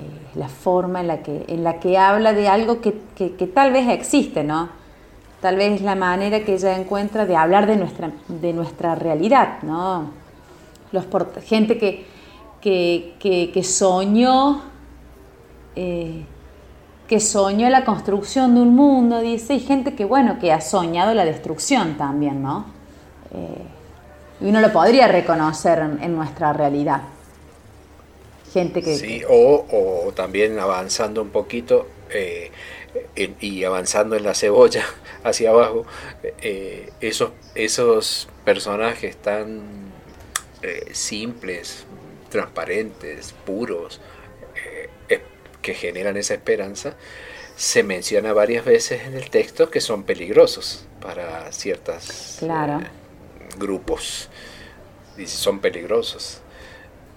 eh, 0.00 0.38
la 0.38 0.48
forma 0.48 1.00
en 1.00 1.08
la, 1.08 1.22
que, 1.22 1.44
en 1.48 1.62
la 1.62 1.78
que 1.80 1.98
habla 1.98 2.32
de 2.32 2.48
algo 2.48 2.80
que, 2.80 2.92
tal 3.52 3.72
vez 3.72 3.88
existe, 3.88 4.42
¿no? 4.42 4.68
Tal 5.40 5.56
vez 5.56 5.72
es 5.72 5.82
la 5.82 5.94
manera 5.94 6.40
que 6.40 6.54
ella 6.54 6.76
encuentra 6.76 7.26
de 7.26 7.36
hablar 7.36 7.66
de 7.66 7.76
nuestra, 7.76 8.10
de 8.28 8.52
nuestra 8.52 8.94
realidad, 8.94 9.62
¿no? 9.62 10.10
Los 10.92 11.04
gente 11.44 11.78
que, 11.78 12.06
que, 12.60 13.62
soñó, 13.62 14.62
eh, 15.76 16.24
que 17.06 17.20
soñó 17.20 17.68
la 17.68 17.84
construcción 17.84 18.54
de 18.54 18.62
un 18.62 18.74
mundo, 18.74 19.20
dice, 19.20 19.54
y 19.54 19.60
gente 19.60 19.94
que, 19.94 20.04
bueno, 20.04 20.38
que 20.38 20.52
ha 20.52 20.60
soñado 20.60 21.12
la 21.12 21.24
destrucción 21.24 21.96
también, 21.96 22.42
¿no? 22.42 22.64
Eh, 23.32 23.64
y 24.40 24.48
uno 24.48 24.60
lo 24.60 24.72
podría 24.72 25.06
reconocer 25.08 25.78
en 26.00 26.16
nuestra 26.16 26.52
realidad 26.52 27.02
gente 28.52 28.82
que... 28.82 28.96
Sí, 28.96 29.22
o, 29.28 30.12
también 30.14 30.58
avanzando 30.58 31.22
un 31.22 31.30
poquito 31.30 31.88
eh, 32.10 32.50
y 33.40 33.64
avanzando 33.64 34.16
en 34.16 34.24
la 34.24 34.34
cebolla 34.34 34.84
hacia 35.24 35.50
abajo, 35.50 35.86
eh, 36.22 36.90
esos, 37.00 37.30
esos 37.54 38.28
personajes 38.44 39.16
tan 39.16 39.62
eh, 40.62 40.90
simples, 40.92 41.86
transparentes, 42.28 43.34
puros, 43.44 44.00
que 45.62 45.74
generan 45.74 46.16
esa 46.16 46.32
esperanza, 46.32 46.96
se 47.54 47.82
menciona 47.82 48.32
varias 48.32 48.64
veces 48.64 49.02
en 49.02 49.14
el 49.14 49.28
texto 49.28 49.68
que 49.68 49.82
son 49.82 50.04
peligrosos 50.04 50.86
para 51.02 51.52
ciertos 51.52 52.36
claro. 52.38 52.80
grupos. 53.58 54.30
Y 55.18 55.26
son 55.26 55.60
peligrosos. 55.60 56.40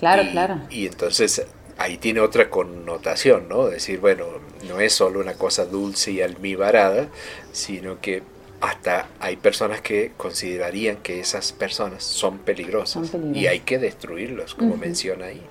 Claro, 0.03 0.23
claro. 0.31 0.59
Y 0.69 0.85
entonces 0.85 1.45
ahí 1.77 1.97
tiene 1.97 2.19
otra 2.19 2.49
connotación, 2.49 3.47
¿no? 3.47 3.67
Decir, 3.67 4.01
bueno, 4.01 4.25
no 4.67 4.81
es 4.81 4.91
solo 4.91 5.21
una 5.21 5.35
cosa 5.35 5.65
dulce 5.65 6.11
y 6.11 6.21
almibarada, 6.21 7.07
sino 7.53 8.01
que 8.01 8.21
hasta 8.59 9.07
hay 9.21 9.37
personas 9.37 9.79
que 9.79 10.11
considerarían 10.17 10.97
que 10.97 11.21
esas 11.21 11.53
personas 11.53 12.03
son 12.03 12.39
peligrosas, 12.39 13.11
y 13.33 13.47
hay 13.47 13.61
que 13.61 13.79
destruirlos, 13.79 14.55
como 14.55 14.75
menciona 14.75 15.27
ahí. 15.27 15.41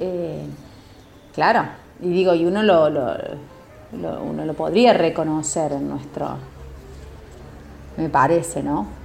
Eh, 0.00 0.42
claro, 1.32 1.68
y 2.00 2.08
digo, 2.08 2.34
y 2.34 2.44
uno 2.44 2.64
lo, 2.64 2.88
uno 3.92 4.44
lo 4.44 4.54
podría 4.54 4.94
reconocer 4.94 5.72
en 5.72 5.88
nuestro, 5.88 6.38
me 7.96 8.08
parece, 8.08 8.64
¿no? 8.64 8.97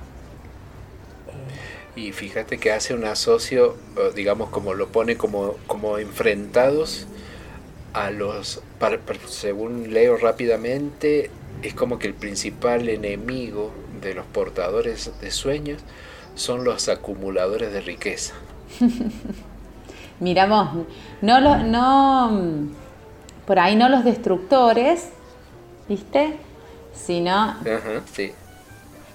Y 1.95 2.11
fíjate 2.11 2.57
que 2.57 2.71
hace 2.71 2.93
un 2.93 3.05
asocio, 3.05 3.75
digamos, 4.15 4.49
como 4.49 4.73
lo 4.73 4.87
pone 4.87 5.15
como, 5.15 5.55
como 5.67 5.97
enfrentados 5.99 7.07
a 7.93 8.09
los, 8.09 8.61
según 9.27 9.93
leo 9.93 10.17
rápidamente, 10.17 11.29
es 11.61 11.73
como 11.73 11.99
que 11.99 12.07
el 12.07 12.15
principal 12.15 12.89
enemigo 12.89 13.71
de 14.01 14.15
los 14.15 14.25
portadores 14.25 15.11
de 15.21 15.31
sueños 15.31 15.81
son 16.35 16.63
los 16.63 16.89
acumuladores 16.89 17.71
de 17.71 17.81
riqueza. 17.81 18.33
Miramos, 20.19 20.85
no, 21.21 21.39
lo, 21.39 21.57
no 21.57 22.69
por 23.45 23.59
ahí 23.59 23.75
no 23.75 23.89
los 23.89 24.03
destructores, 24.03 25.09
¿viste? 25.87 26.37
Sino 26.93 27.33
Ajá, 27.33 28.01
sí. 28.13 28.31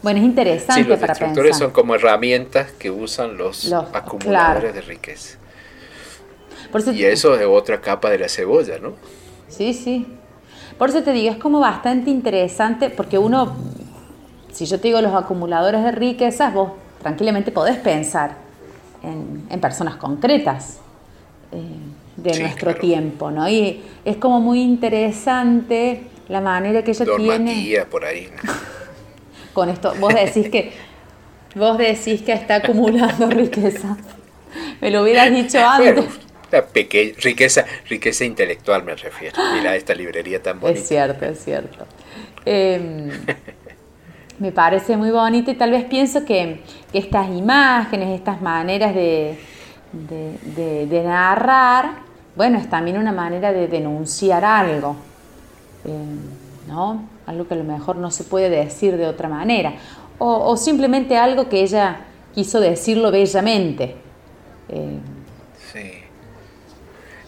Bueno, 0.03 0.21
es 0.21 0.25
interesante 0.25 0.83
sí, 0.83 0.89
los 0.89 0.99
para 0.99 1.13
destructores 1.13 1.57
son 1.57 1.71
como 1.73 1.95
herramientas 1.95 2.71
que 2.73 2.91
usan 2.91 3.37
los, 3.37 3.73
acumuladores 3.93 4.75
de 4.75 4.81
riqueza. 4.81 5.39
y 6.93 7.05
eso 7.05 7.35
es 7.35 7.47
otra 7.47 7.81
capa 7.81 8.09
de 8.11 8.19
la 8.19 8.29
cebolla, 8.29 8.79
¿no? 8.79 8.93
Sí, 9.49 9.75
sí. 9.75 10.07
Por 10.77 10.91
eso 10.91 11.03
te 11.03 11.13
digo, 11.13 11.33
es 11.33 11.39
como 11.39 11.59
bastante 11.59 12.11
interesante 12.11 12.91
porque 12.91 13.19
uno, 13.19 13.57
si 14.53 14.67
yo 14.67 14.79
te 14.79 14.89
digo 14.89 15.01
los 15.01 15.15
acumuladores 15.15 15.83
de 15.83 15.91
riquezas, 15.91 16.55
vos 16.55 16.71
tranquilamente 17.03 17.51
podés 17.51 17.77
pensar 17.79 18.37
en, 19.03 19.61
personas 19.61 19.97
concretas 19.97 20.79
eh, 21.51 21.63
de 22.17 22.39
nuestro 22.39 22.77
tiempo, 22.77 23.33
¿no? 23.33 23.49
Y 23.49 23.83
es 24.05 24.17
como 24.19 24.41
muy 24.41 24.61
interesante 24.61 26.03
la 26.29 26.41
manera 26.41 26.85
que 26.85 26.93
ella 26.93 27.07
tiene... 27.17 27.87
por 27.91 28.05
ahí. 28.05 28.29
Con 29.53 29.69
esto, 29.69 29.95
vos 29.99 30.15
decís 30.15 30.49
que 30.49 30.73
vos 31.55 31.79
decís 31.79 32.23
que 32.23 32.33
está 32.33 32.57
acumulando 32.57 33.27
riqueza. 33.31 33.97
Me 34.81 34.91
lo 34.91 35.03
hubieras 35.03 35.31
dicho 35.31 35.59
antes. 35.59 36.05
la 36.51 36.65
pequeña, 36.65 37.15
riqueza, 37.21 37.65
riqueza 37.89 38.25
intelectual 38.25 38.85
me 38.85 38.95
refiero. 38.95 39.37
Mira 39.55 39.77
esta 39.77 39.95
librería 39.95 40.43
tan 40.43 40.61
bonita. 40.61 40.81
Es 40.81 40.89
cierto, 40.89 41.25
es 41.25 41.45
cierto. 41.45 41.87
Em, 42.45 43.11
me 44.39 44.53
parece 44.53 44.97
muy 44.97 45.11
bonito 45.11 45.51
y 45.51 45.55
tal 45.55 45.73
vez 45.73 45.85
pienso 45.85 46.25
que, 46.25 46.63
estas 46.93 47.29
imágenes, 47.29 48.19
estas 48.19 48.41
maneras 48.41 48.95
de, 48.95 49.37
de, 49.93 51.03
narrar, 51.05 52.01
bueno, 52.37 52.59
es 52.59 52.71
también 52.71 52.97
una 52.97 53.13
manera 53.13 53.53
de 53.53 53.69
denunciar 53.69 54.45
algo, 54.45 54.97
em, 55.85 56.21
¿no? 56.69 57.18
Algo 57.29 57.47
que 57.47 57.55
a 57.55 57.57
lo 57.59 57.65
mejor 57.65 57.97
no 57.97 58.11
se 58.11 58.25
puede 58.25 58.49
decir 58.49 58.97
de 58.97 59.07
otra 59.07 59.29
manera, 59.29 59.75
o, 60.19 60.57
simplemente 60.57 61.17
algo 61.17 61.49
que 61.49 61.63
ella 61.63 62.01
quiso 62.35 62.59
decirlo 62.59 63.11
bellamente. 63.11 63.95
Em, 64.69 65.01
sí. 65.73 65.93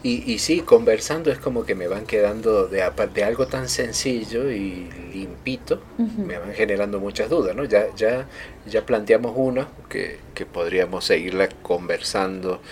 Y, 0.02 0.32
y, 0.32 0.38
sí, 0.38 0.60
conversando 0.60 1.30
es 1.30 1.38
como 1.38 1.64
que 1.64 1.74
me 1.74 1.86
van 1.86 2.06
quedando 2.06 2.66
de, 2.66 2.82
de 3.12 3.24
algo 3.24 3.46
tan 3.46 3.68
sencillo 3.68 4.50
y 4.50 4.88
limpito, 5.12 5.82
me 5.98 6.38
van 6.38 6.54
generando 6.54 6.98
muchas 7.00 7.28
dudas, 7.28 7.54
¿no? 7.54 7.64
Ya, 7.64 7.94
ya, 7.94 8.26
ya 8.66 8.86
planteamos 8.86 9.34
una 9.36 9.68
que, 9.90 10.18
que 10.34 10.46
podríamos 10.46 11.04
seguirla 11.04 11.50
conversando 11.62 12.62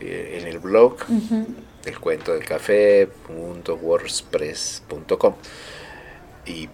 eh, 0.00 0.38
en 0.40 0.48
el 0.48 0.58
blog, 0.58 0.96
el 1.84 1.98
cuento 2.00 2.34
del 2.34 2.44
café, 2.44 3.08
y, 6.46 6.68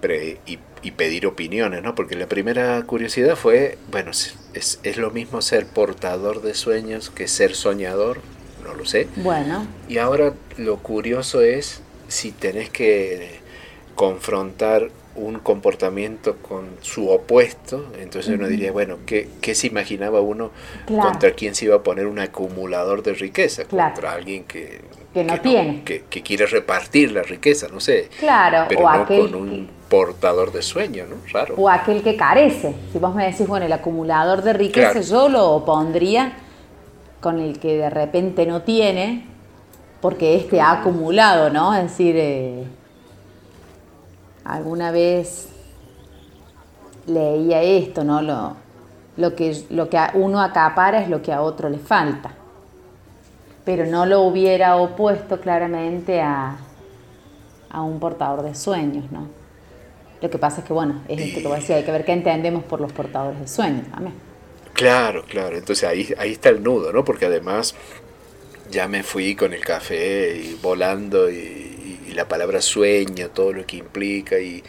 y, 0.47 0.59
y, 0.83 0.91
pedir 0.93 1.27
opiniones, 1.27 1.83
¿no? 1.83 1.95
Porque 1.95 2.17
la 2.17 2.27
primera 2.27 2.83
curiosidad 2.85 3.37
fue, 3.37 3.79
bueno, 3.91 4.13
es, 4.13 4.81
es 4.83 4.97
lo 4.97 5.11
mismo 5.11 5.43
ser 5.43 5.67
portador 5.67 6.43
de 6.43 6.55
sueños 6.55 7.11
que 7.11 7.29
ser 7.29 7.55
soñador 7.55 8.21
no 8.69 8.75
lo 8.75 8.85
sé. 8.85 9.09
Bueno. 9.17 9.67
Y 9.89 9.99
ahora 9.99 10.35
lo 10.57 10.77
curioso 10.79 11.41
es 11.43 11.81
si 12.09 12.33
tenés 12.33 12.71
que 12.71 13.41
confrontar 13.95 14.91
un 15.15 15.41
comportamiento 15.41 16.37
con 16.37 16.69
su 16.81 17.09
opuesto, 17.09 17.93
entonces 17.99 18.33
uno 18.33 18.47
diría, 18.47 18.71
bueno, 18.71 18.99
¿qué, 19.05 19.29
¿qué, 19.41 19.57
se 19.57 19.67
imaginaba 19.67 20.21
uno 20.21 20.53
contra 20.87 21.33
quién 21.33 21.57
se 21.57 21.65
iba 21.65 21.75
a 21.75 21.83
poner 21.83 22.07
un 22.07 22.21
acumulador 22.21 23.03
de 23.03 23.15
riqueza? 23.15 23.65
Contra 23.65 24.13
alguien 24.13 24.45
que, 24.45 24.81
que 25.19 25.33
no 25.33 25.41
tiene. 25.41 25.83
que, 25.83 26.23
quiere 26.23 26.47
repartir 26.47 27.13
la 27.13 27.23
riqueza, 27.23 27.67
no 27.73 27.81
sé. 27.81 28.09
Claro, 28.19 28.67
pero 28.69 28.81
o 28.83 28.93
no 28.93 29.07
con 29.07 29.35
un 29.35 29.71
portador 29.89 30.53
de 30.53 30.63
sueño, 30.63 31.07
¿no? 31.09 31.17
Raro. 31.33 31.55
O 31.57 31.69
aquel 31.69 32.03
que 32.03 32.17
carece. 32.17 32.75
Si 32.93 32.99
vos 32.99 33.15
me 33.15 33.27
decís, 33.27 33.47
bueno, 33.47 33.67
el 33.67 33.73
acumulador 33.73 34.43
de 34.43 34.53
riqueza, 34.53 35.01
yo 35.01 35.29
lo 35.29 35.65
pondría 35.65 36.33
con 37.21 37.41
el 37.41 37.59
que 37.59 37.77
de 37.77 37.91
repente 37.91 38.47
no 38.47 38.63
tiene, 38.63 39.27
porque 40.01 40.37
este 40.37 40.61
ha 40.61 40.73
acumulado, 40.73 41.51
¿no? 41.51 41.75
Es 41.75 41.83
decir, 41.85 42.15
eh, 42.17 42.65
alguna 44.45 44.93
vez 44.93 45.49
leía 47.07 47.63
esto, 47.63 48.05
¿no? 48.05 48.23
Lo, 48.23 48.57
lo, 49.17 49.35
que, 49.35 49.65
lo 49.71 49.89
que 49.89 49.99
a 49.99 50.13
uno 50.15 50.41
acapara 50.41 51.03
es 51.03 51.09
lo 51.09 51.23
que 51.23 51.33
a 51.33 51.43
otro 51.43 51.69
le 51.69 51.79
falta. 51.79 52.38
Pero 53.69 53.85
no 53.85 54.07
lo 54.07 54.23
hubiera 54.23 54.77
opuesto 54.77 55.43
claramente 55.43 56.23
a, 56.23 56.57
a 57.69 57.83
un 57.83 58.01
portador 58.01 58.43
de 58.43 58.55
sueños, 58.55 59.13
¿no? 59.13 59.29
Lo 60.23 60.31
que 60.31 60.39
pasa 60.39 60.63
es 60.63 60.67
que, 60.67 60.73
bueno, 60.73 61.03
es 61.07 61.21
esto 61.21 61.43
que 61.43 61.55
decía, 61.55 61.77
hay 61.77 61.83
que 61.85 61.93
ver 61.93 62.07
qué 62.07 62.13
entendemos 62.13 62.65
por 62.65 62.81
los 62.81 62.91
portadores 62.95 63.39
de 63.39 63.47
sueños 63.47 63.87
también. 63.91 64.15
Claro, 64.73 65.23
claro. 65.29 65.59
Entonces 65.59 65.87
ahí, 65.87 66.15
ahí 66.17 66.33
está 66.33 66.49
el 66.49 66.63
nudo, 66.63 66.95
¿no? 66.95 67.05
Porque 67.05 67.27
además 67.27 67.75
ya 68.71 68.89
me 68.89 69.03
fui 69.03 69.35
con 69.35 69.53
el 69.53 69.63
café 69.63 70.35
y 70.35 70.59
volando 70.63 71.31
y, 71.31 72.15
la 72.15 72.27
palabra 72.27 72.63
sueño, 72.63 73.29
todo 73.29 73.53
lo 73.53 73.67
que 73.67 73.77
implica 73.77 74.39
y, 74.39 74.65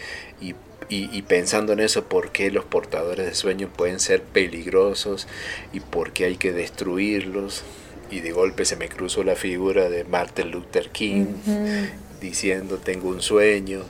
y, 0.90 1.22
pensando 1.22 1.72
en 1.72 1.80
eso, 1.80 2.04
por 2.04 2.32
qué 2.32 2.52
los 2.52 2.66
portadores 2.66 3.26
de 3.26 3.34
sueños 3.34 3.70
pueden 3.74 4.02
ser 4.02 4.24
peligrosos 4.24 5.26
y 5.72 5.80
por 5.80 6.12
qué 6.12 6.26
hay 6.26 6.36
que 6.36 6.52
destruirlos. 6.52 7.64
Y 8.12 8.22
de 8.22 8.32
golpe 8.32 8.66
se 8.66 8.76
me 8.76 8.90
cruzó 8.90 9.24
la 9.24 9.36
figura 9.36 9.90
de 9.90 10.04
Martin 10.04 10.52
Luther 10.52 10.90
King 10.90 11.26
diciendo 12.20 12.78
tengo 12.78 13.10
un 13.10 13.22
sueño. 13.22 13.84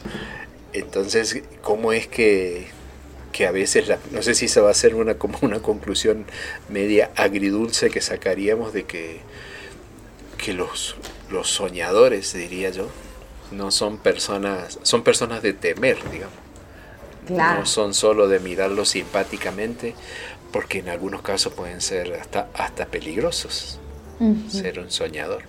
Entonces, 0.73 1.41
¿cómo 1.61 1.93
es 1.93 2.07
que 2.07 2.67
que 3.31 3.45
a 3.45 3.51
veces, 3.51 3.87
la, 3.87 3.99
no 4.11 4.21
sé 4.21 4.33
si 4.33 4.47
se 4.47 4.59
va 4.59 4.69
a 4.69 4.71
hacer 4.71 4.95
una, 4.95 5.15
como 5.15 5.37
una 5.41 5.59
conclusión 5.59 6.25
media 6.67 7.11
agridulce 7.15 7.89
que 7.89 8.01
sacaríamos 8.01 8.73
de 8.73 8.85
que, 8.85 9.19
que 10.37 10.53
los, 10.53 10.95
los 11.29 11.49
soñadores, 11.49 12.33
diría 12.33 12.71
yo, 12.71 12.89
no 13.51 13.71
son 13.71 13.97
personas, 13.97 14.79
son 14.81 15.03
personas 15.03 15.41
de 15.41 15.53
temer, 15.53 15.97
digamos. 16.11 16.35
No 17.29 17.65
son 17.67 17.93
solo 17.93 18.27
de 18.27 18.39
mirarlos 18.39 18.89
simpáticamente, 18.89 19.93
porque 20.51 20.79
en 20.79 20.89
algunos 20.89 21.21
casos 21.21 21.53
pueden 21.53 21.79
ser 21.79 22.13
hasta, 22.15 22.49
hasta 22.55 22.87
peligrosos 22.87 23.79
ser 24.49 24.79
un 24.79 24.91
soñador. 24.91 25.43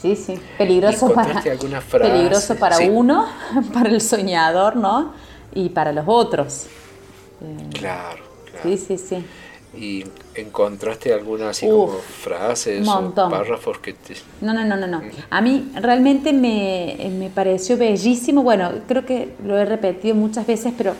Sí, 0.00 0.14
sí, 0.14 0.38
peligroso 0.56 1.12
para, 1.12 1.42
peligroso 1.90 2.56
para 2.56 2.78
uno, 2.78 3.26
para 3.72 3.90
el 3.90 4.00
soñador, 4.00 4.76
¿no? 4.76 5.12
y 5.54 5.68
para 5.70 5.92
los 5.92 6.04
otros. 6.06 6.66
Eh, 7.40 7.68
claro, 7.72 8.22
claro. 8.50 8.62
Sí, 8.62 8.76
sí, 8.76 8.98
sí. 8.98 9.24
¿Y 9.76 10.04
encontraste 10.34 11.12
alguna 11.12 11.50
así 11.50 11.66
como 11.66 11.88
frases 11.88 12.86
o 12.88 13.14
párrafos 13.14 13.78
que 13.78 13.92
te... 13.92 14.16
No, 14.40 14.54
no, 14.54 14.64
no, 14.64 14.76
no, 14.76 14.86
no. 14.86 15.02
A 15.28 15.40
mí 15.40 15.70
realmente 15.74 16.32
me, 16.32 16.96
me, 17.18 17.28
pareció 17.28 17.76
bellísimo, 17.76 18.42
bueno, 18.42 18.72
creo 18.88 19.04
que 19.04 19.34
lo 19.44 19.58
he 19.58 19.64
repetido 19.66 20.14
muchas 20.14 20.46
veces, 20.46 20.72
pero 20.76 20.94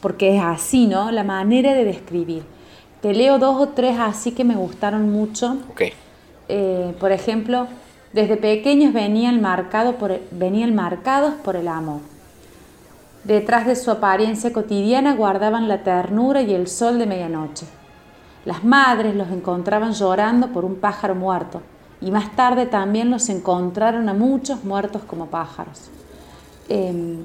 porque 0.00 0.36
es 0.36 0.42
así, 0.42 0.86
¿no? 0.86 1.10
La 1.12 1.22
manera 1.22 1.74
de 1.74 1.84
describir. 1.84 2.44
Te 3.02 3.12
leo 3.12 3.38
dos 3.38 3.60
o 3.60 3.68
tres 3.68 3.98
así 3.98 4.32
que 4.32 4.44
me 4.44 4.54
gustaron 4.54 5.10
mucho. 5.10 5.58
Eh, 6.48 6.94
por 6.98 7.12
ejemplo, 7.12 7.66
desde 8.12 8.36
pequeños 8.36 8.94
venían, 8.94 9.42
marcado 9.42 9.96
por, 9.96 10.18
venían 10.30 10.74
marcados 10.74 11.34
por 11.34 11.56
el 11.56 11.68
amor 11.68 12.00
Detrás 13.24 13.66
de 13.66 13.76
su 13.76 13.90
apariencia 13.92 14.52
cotidiana 14.52 15.14
guardaban 15.14 15.68
la 15.68 15.84
ternura 15.84 16.42
y 16.42 16.52
el 16.54 16.66
sol 16.66 16.98
de 16.98 17.06
medianoche. 17.06 17.66
Las 18.44 18.64
madres 18.64 19.14
los 19.14 19.30
encontraban 19.30 19.92
llorando 19.92 20.48
por 20.48 20.64
un 20.64 20.74
pájaro 20.74 21.14
muerto 21.14 21.62
y 22.00 22.10
más 22.10 22.34
tarde 22.34 22.66
también 22.66 23.10
los 23.10 23.28
encontraron 23.28 24.08
a 24.08 24.14
muchos 24.14 24.64
muertos 24.64 25.02
como 25.04 25.26
pájaros. 25.26 25.88
Em, 26.68 27.18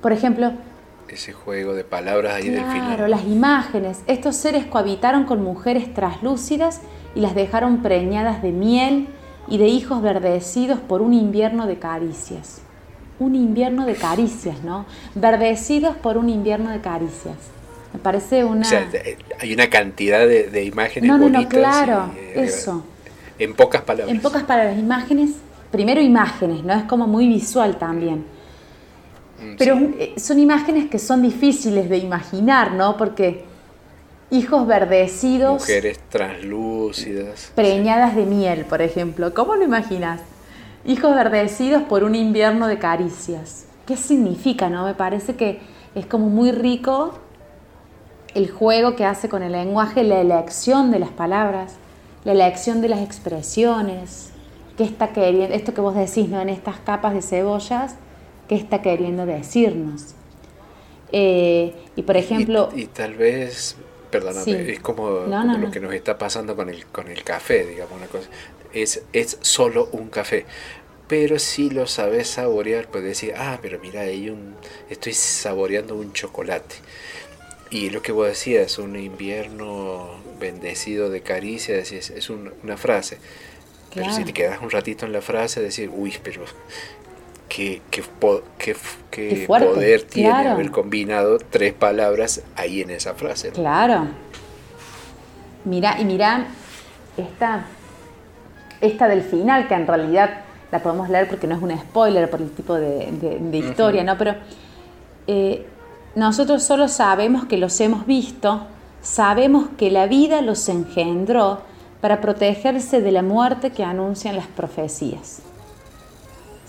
por 0.00 0.12
ejemplo, 0.12 0.52
ese 1.10 1.32
juego 1.32 1.74
de 1.74 1.84
palabras 1.84 2.34
ahí 2.34 2.48
del 2.48 2.64
final. 2.64 2.86
Claro, 2.86 3.08
las 3.08 3.24
imágenes. 3.24 4.02
Estos 4.06 4.36
seres 4.36 4.66
cohabitaron 4.66 5.24
con 5.24 5.42
mujeres 5.42 5.92
traslúcidas 5.94 6.80
y 7.14 7.20
las 7.20 7.34
dejaron 7.34 7.82
preñadas 7.82 8.42
de 8.42 8.52
miel 8.52 9.08
y 9.48 9.58
de 9.58 9.66
hijos 9.66 10.02
verdecidos 10.02 10.78
por 10.78 11.02
un 11.02 11.14
invierno 11.14 11.66
de 11.66 11.78
caricias 11.78 12.62
un 13.18 13.34
invierno 13.34 13.86
de 13.86 13.94
caricias, 13.94 14.62
¿no? 14.62 14.86
Verdecidos 15.14 15.96
por 15.96 16.16
un 16.16 16.28
invierno 16.28 16.70
de 16.70 16.80
caricias. 16.80 17.36
Me 17.92 17.98
parece 17.98 18.44
una... 18.44 18.66
O 18.66 18.70
sea, 18.70 18.88
hay 19.40 19.52
una 19.52 19.68
cantidad 19.68 20.26
de, 20.26 20.64
imágenes 20.64 21.08
no, 21.08 21.18
no, 21.18 21.28
No, 21.28 21.48
claro, 21.48 22.12
eh, 22.16 22.34
eso. 22.36 22.84
En 23.38 23.54
pocas 23.54 23.82
palabras. 23.82 24.14
En 24.14 24.20
pocas 24.20 24.44
palabras, 24.44 24.78
imágenes, 24.78 25.30
primero 25.70 26.00
imágenes, 26.00 26.62
¿no? 26.62 26.74
Es 26.74 26.84
como 26.84 27.06
muy 27.06 27.26
visual 27.26 27.76
también. 27.78 28.24
Mm, 29.40 29.54
Pero 29.56 29.74
eh, 29.98 30.14
son 30.16 30.38
imágenes 30.38 30.88
que 30.90 30.98
son 30.98 31.22
difíciles 31.22 31.88
de 31.88 31.98
imaginar, 31.98 32.72
¿no? 32.72 32.96
Porque 32.96 33.44
hijos 34.30 34.66
verdecidos... 34.66 35.60
Mujeres 35.62 36.00
translúcidas. 36.08 37.52
Preñadas 37.54 38.16
de 38.16 38.26
miel, 38.26 38.64
por 38.64 38.82
ejemplo. 38.82 39.32
¿Cómo 39.34 39.54
lo 39.54 39.64
imaginas? 39.64 40.20
Hijos 40.84 41.14
verdecidos 41.14 41.82
por 41.82 42.04
un 42.04 42.14
invierno 42.14 42.66
de 42.66 42.78
caricias. 42.78 43.66
¿Qué 43.86 43.96
significa, 43.96 44.68
no? 44.68 44.84
Me 44.84 44.94
parece 44.94 45.34
que 45.34 45.60
es 45.94 46.06
como 46.06 46.28
muy 46.28 46.52
rico 46.52 47.18
el 48.34 48.50
juego 48.50 48.94
que 48.94 49.04
hace 49.04 49.28
con 49.28 49.42
el 49.42 49.52
lenguaje, 49.52 50.04
la 50.04 50.20
elección 50.20 50.90
de 50.90 50.98
las 50.98 51.10
palabras, 51.10 51.76
la 52.24 52.32
elección 52.32 52.80
de 52.80 52.88
las 52.88 53.00
expresiones. 53.00 54.30
qué 54.76 54.84
está 54.84 55.08
queriendo, 55.08 55.54
esto 55.54 55.74
que 55.74 55.80
vos 55.80 55.94
decís, 55.94 56.28
¿no? 56.28 56.40
En 56.40 56.48
estas 56.48 56.76
capas 56.78 57.14
de 57.14 57.22
cebollas, 57.22 57.96
qué 58.48 58.54
está 58.54 58.82
queriendo 58.82 59.26
decirnos. 59.26 60.14
Eh, 61.12 61.74
y 61.96 62.02
por 62.02 62.16
ejemplo... 62.16 62.70
Y, 62.74 62.86
tal 62.86 63.14
vez, 63.14 63.76
perdóname, 64.10 64.72
es 64.72 64.80
como, 64.80 65.26
lo 65.26 65.70
que 65.70 65.80
nos 65.80 65.92
está 65.94 66.18
pasando 66.18 66.56
con 66.56 66.68
el, 66.68 66.86
con 66.86 67.08
el 67.08 67.22
café, 67.24 67.64
digamos, 67.66 67.96
una 67.96 68.06
cosa. 68.06 68.28
Es, 68.72 69.02
es 69.12 69.38
solo 69.40 69.88
un 69.92 70.08
café. 70.08 70.46
Pero 71.08 71.38
si 71.38 71.70
lo 71.70 71.86
sabes 71.86 72.28
saborear, 72.28 72.88
puedes 72.88 73.08
decir, 73.08 73.34
ah, 73.36 73.58
pero 73.62 73.78
mira, 73.80 74.02
hay 74.02 74.28
un, 74.28 74.54
estoy 74.90 75.14
saboreando 75.14 75.94
un 75.94 76.12
chocolate. 76.12 76.76
Y 77.70 77.90
lo 77.90 78.02
que 78.02 78.12
vos 78.12 78.26
decías, 78.26 78.78
un 78.78 78.96
invierno 78.96 80.08
bendecido 80.38 81.10
de 81.10 81.22
caricias, 81.22 81.92
es, 81.92 82.10
es 82.10 82.30
una 82.30 82.76
frase. 82.76 83.18
Pero 83.94 84.12
si 84.12 84.24
te 84.24 84.32
quedas 84.32 84.60
un 84.60 84.70
ratito 84.70 85.06
en 85.06 85.12
la 85.12 85.22
frase, 85.22 85.60
decir, 85.60 85.90
uy, 85.92 86.14
pero 86.22 86.44
qué, 87.48 87.82
qué, 87.90 88.02
qué, 89.10 89.46
poder 89.46 90.02
tiene 90.02 90.48
haber 90.48 90.70
combinado 90.70 91.38
tres 91.38 91.72
palabras 91.72 92.42
ahí 92.56 92.82
en 92.82 92.90
esa 92.90 93.14
frase. 93.14 93.50
Claro. 93.50 94.06
Mira, 95.64 96.00
y 96.00 96.04
mira, 96.04 96.46
esta, 97.16 97.66
esta 98.80 99.08
del 99.08 99.22
final, 99.22 99.66
que 99.66 99.74
en 99.74 99.86
realidad 99.86 100.42
la 100.70 100.82
podemos 100.82 101.08
leer 101.08 101.28
porque 101.28 101.46
no 101.46 101.56
es 101.56 101.62
un 101.62 101.76
spoiler 101.78 102.30
por 102.30 102.40
el 102.40 102.50
tipo 102.50 102.74
de, 102.74 103.08
historia, 103.52 104.04
¿no? 104.04 104.16
Pero 104.18 104.34
eh, 105.26 105.66
nosotros 106.14 106.62
solo 106.62 106.88
sabemos 106.88 107.46
que 107.46 107.56
los 107.56 107.80
hemos 107.80 108.06
visto, 108.06 108.66
sabemos 109.02 109.68
que 109.76 109.90
la 109.90 110.06
vida 110.06 110.42
los 110.42 110.68
engendró 110.68 111.62
para 112.00 112.20
protegerse 112.20 113.00
de 113.00 113.12
la 113.12 113.22
muerte 113.22 113.70
que 113.70 113.82
anuncian 113.84 114.36
las 114.36 114.46
profecías. 114.46 115.42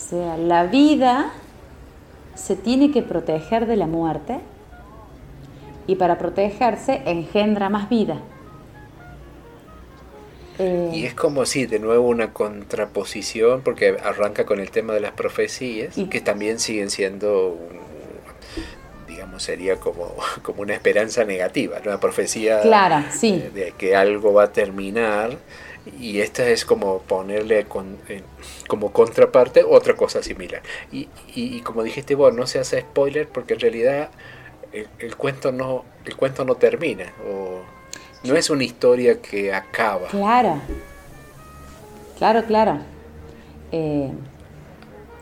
O 0.10 0.12
sea, 0.12 0.38
la 0.38 0.63
vida 0.63 1.32
se 2.34 2.56
tiene 2.56 2.89
que 2.89 3.04
proteger 3.04 3.67
de 3.67 3.76
la 3.76 3.86
muerte 3.86 4.39
y 5.86 5.98
para 5.98 6.17
protegerse 6.17 7.04
engendra 7.06 7.69
más 7.69 7.89
vida. 7.89 8.17
Eh, 10.58 10.89
y 10.95 11.06
es 11.06 11.13
como 11.13 11.45
si 11.45 11.67
de 11.67 11.78
nuevo 11.78 12.08
una 12.08 12.34
contraposición, 12.34 13.62
porque 13.62 13.98
arranca 14.04 14.48
con 14.48 14.60
el 14.60 14.72
tema 14.72 14.93
de 14.93 15.00
las 15.00 15.12
profecías, 15.12 15.95
que 16.10 16.22
también 16.22 16.58
siguen 16.58 16.89
siendo, 16.89 17.60
digamos, 19.08 19.43
sería 19.43 19.76
como, 19.76 20.15
como 20.41 20.63
una 20.63 20.74
esperanza 20.74 21.24
negativa, 21.24 21.78
una 21.86 22.00
profecía 22.00 22.62
de, 22.62 23.74
que 23.78 23.95
algo 23.95 24.34
va 24.34 24.45
a 24.45 24.52
terminar, 24.52 25.38
y 26.00 26.20
esta 26.20 26.48
es 26.48 26.65
como 26.65 27.00
ponerle 27.00 27.65
como 28.68 28.92
contraparte 28.92 29.63
otra 29.63 29.96
cosa 29.96 30.22
similar. 30.22 30.62
Y, 30.92 31.08
y, 31.36 31.62
como 31.62 31.84
dijiste 31.84 32.15
vos, 32.15 32.34
no 32.34 32.48
se 32.48 32.60
hace 32.60 32.82
spoiler 32.82 33.28
porque 33.28 33.54
en 33.54 33.60
realidad 33.60 34.10
el, 34.72 34.88
el 35.00 35.15
cuento 35.15 35.52
no 35.52 35.84
el 36.06 36.15
cuento 36.15 36.44
no 36.46 36.56
termina. 36.56 37.06
O, 37.28 37.62
no 38.24 38.36
es 38.36 38.50
una 38.50 38.63
historia 38.63 39.22
que 39.22 39.54
acaba. 39.54 40.08
Claro, 40.08 40.60
claro, 42.18 42.44
claro. 42.46 42.80
Eh, 43.72 44.12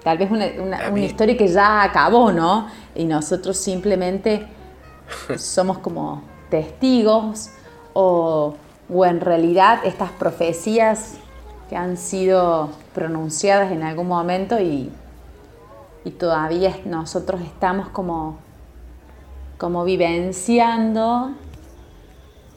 tal 0.03 0.17
vez 0.17 0.31
una, 0.31 0.47
una, 0.89 0.99
historia 0.99 1.37
que 1.37 1.47
ya 1.47 1.83
acabó, 1.83 2.31
¿no? 2.31 2.69
Y 2.95 3.05
nosotros 3.05 3.57
simplemente 3.57 4.47
somos 5.37 5.79
como 5.79 6.23
testigos 6.49 7.51
o, 7.93 8.55
o 8.93 9.05
en 9.05 9.21
realidad 9.21 9.81
estas 9.85 10.11
profecías 10.11 11.15
que 11.69 11.75
han 11.75 11.97
sido 11.97 12.69
pronunciadas 12.93 13.71
en 13.71 13.83
algún 13.83 14.07
momento 14.07 14.59
y, 14.59 14.89
y 16.05 16.11
todavía 16.11 16.75
nosotros 16.85 17.41
estamos 17.41 17.89
como, 17.89 18.39
como 19.57 19.83
vivenciando 19.83 21.33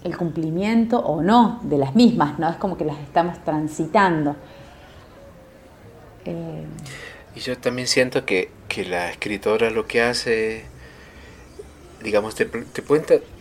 el 0.05 0.16
cumplimiento 0.16 0.99
o 0.99 1.23
no 1.23 1.61
de 1.62 1.79
las 1.79 1.95
mismas, 1.95 2.38
¿no? 2.38 2.49
Es 2.49 2.57
como 2.57 2.77
que 2.77 2.85
las 2.85 2.99
estamos 2.99 3.43
transitando. 3.45 4.37
Eh, 6.25 6.64
y 7.35 7.40
yo 7.40 7.59
también 7.59 7.88
siento 7.88 8.25
que, 8.25 8.51
la 8.88 9.11
escritora 9.11 9.71
lo 9.71 9.87
que 9.87 10.01
hace, 10.01 10.64
digamos, 12.03 12.35
te, 12.35 12.47
te, 12.47 12.83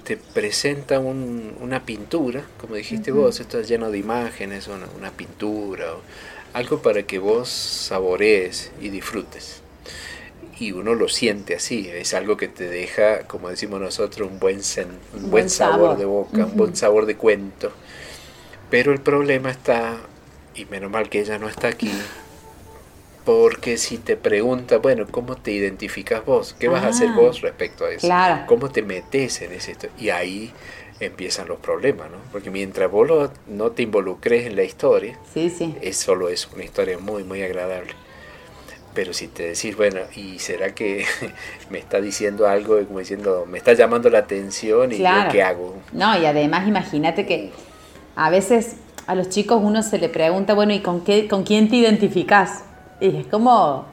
te 0.09 0.17
presenta 0.17 0.97
una 0.97 1.85
pintura, 1.85 2.43
como 2.59 2.73
dijiste 2.73 3.11
vos, 3.11 3.39
esto 3.39 3.59
es 3.59 3.67
lleno 3.67 3.91
de 3.91 3.99
imágenes, 3.99 4.67
una, 4.67 4.87
una 4.97 5.11
pintura, 5.11 5.93
o 5.93 6.01
algo 6.53 6.81
para 6.81 7.03
que 7.03 7.19
vos 7.19 7.47
saborees 7.47 8.71
y 8.81 8.89
disfrutes. 8.89 9.61
Y 10.59 10.71
uno 10.71 10.95
lo 10.95 11.09
siente 11.09 11.53
así, 11.53 11.87
es 11.93 12.15
algo 12.15 12.37
que 12.37 12.47
te 12.47 12.67
deja, 12.67 13.27
como 13.27 13.49
decimos 13.49 13.81
nosotros, 13.81 14.27
un 14.31 14.39
buen, 14.39 14.61
un 15.13 15.29
buen, 15.29 15.47
sabor, 15.47 15.95
de 15.95 16.05
boca, 16.05 16.43
un 16.43 16.57
buen 16.57 16.75
sabor 16.75 17.05
de 17.05 17.15
cuento. 17.15 17.71
Pero 18.71 18.91
el 18.93 19.01
problema 19.01 19.51
está, 19.51 19.95
y 20.55 20.65
menos 20.65 20.89
mal 20.89 21.07
que 21.07 21.19
ella 21.19 21.37
no 21.37 21.47
está 21.47 21.67
aquí, 21.67 21.91
porque 23.29 23.77
si 23.77 23.99
te 23.99 24.17
pregunta, 24.17 24.79
bueno, 24.79 25.05
¿cómo 25.11 25.35
te 25.35 25.51
identificas 25.51 26.25
vos? 26.25 26.55
¿Qué 26.57 26.67
vas 26.67 26.83
a 26.83 26.87
hacer 26.87 27.09
ah, 27.09 27.15
vos 27.15 27.41
respecto 27.41 27.85
a 27.85 27.91
eso? 27.91 28.07
¿Cómo 28.47 28.71
te 28.71 28.81
metes 28.81 29.43
en 29.43 29.51
ese 29.51 29.75
Y 29.99 30.09
ahí 30.09 30.51
empiezan 30.99 31.47
los 31.47 31.59
problemas, 31.59 32.09
¿no? 32.09 32.17
Porque 32.31 32.49
mientras 32.49 32.89
vos 32.89 33.29
no 33.45 33.69
te 33.69 33.83
involucres 33.83 34.47
en 34.47 34.55
la 34.55 34.63
historia, 34.63 35.15
sí, 35.31 35.51
sí. 35.51 35.75
es 35.79 35.97
solo 35.97 36.29
es 36.29 36.49
una 36.55 36.63
historia 36.63 36.97
muy, 36.97 37.23
muy 37.23 37.43
agradable. 37.43 37.91
Pero 38.95 39.13
si 39.13 39.27
te 39.27 39.49
decís, 39.49 39.77
bueno, 39.77 39.99
¿y 40.15 40.39
será 40.39 40.73
que 40.73 41.05
me 41.69 41.77
está 41.77 42.01
diciendo 42.01 42.47
algo, 42.47 42.83
como 42.87 42.97
diciendo, 42.97 43.45
me 43.47 43.59
está 43.59 43.73
llamando 43.73 44.09
la 44.09 44.17
atención 44.17 44.91
y 44.91 44.97
yo 44.97 45.27
qué 45.31 45.43
hago? 45.43 45.77
No, 45.93 46.19
y 46.19 46.25
además 46.25 46.67
imagínate 46.67 47.27
que 47.27 47.51
a 48.15 48.31
veces 48.31 48.77
a 49.05 49.13
los 49.13 49.29
chicos 49.29 49.61
uno 49.63 49.83
se 49.83 49.99
le 49.99 50.09
pregunta, 50.09 50.55
bueno, 50.55 50.73
¿y 50.73 50.79
con, 50.79 51.01
qué, 51.01 51.27
con 51.27 51.43
quién 51.43 51.69
te 51.69 51.75
identificas? 51.75 52.63
Y 52.99 53.15
es 53.15 53.27
como 53.27 53.85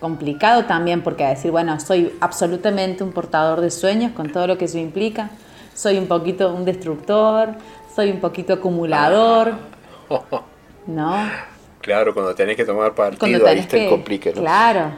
complicado 0.00 0.64
también 0.66 1.02
porque 1.02 1.24
decir, 1.24 1.50
bueno, 1.50 1.78
soy 1.80 2.12
absolutamente 2.20 3.02
un 3.02 3.12
portador 3.12 3.60
de 3.60 3.70
sueños 3.70 4.12
con 4.12 4.30
todo 4.30 4.46
lo 4.46 4.58
que 4.58 4.66
eso 4.66 4.78
implica, 4.78 5.30
soy 5.74 5.98
un 5.98 6.06
poquito 6.06 6.52
un 6.52 6.64
destructor, 6.64 7.54
soy 7.94 8.10
un 8.10 8.20
poquito 8.20 8.54
acumulador, 8.54 9.54
¿no? 10.86 11.30
Claro, 11.80 12.14
cuando 12.14 12.34
tenés 12.34 12.56
que 12.56 12.64
tomar 12.64 12.94
partido, 12.94 13.46
ahí 13.46 13.66
el 13.70 13.88
complique, 13.88 14.32
¿no? 14.32 14.40
Claro. 14.40 14.92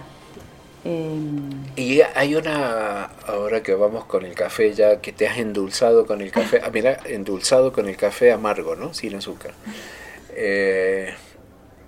Y 0.84 2.00
hay 2.14 2.36
una, 2.36 3.10
ahora 3.26 3.60
que 3.60 3.74
vamos 3.74 4.04
con 4.04 4.24
el 4.24 4.34
café 4.34 4.72
ya, 4.72 5.00
que 5.00 5.12
te 5.12 5.26
has 5.26 5.38
endulzado 5.38 6.06
con 6.06 6.20
el 6.20 6.30
café, 6.30 6.60
ah, 6.64 6.70
mira, 6.72 6.98
endulzado 7.06 7.72
con 7.72 7.88
el 7.88 7.96
café 7.96 8.30
amargo, 8.30 8.76
¿no? 8.76 8.94
Sin 8.94 9.16
azúcar. 9.16 9.52
Eh, 10.30 11.12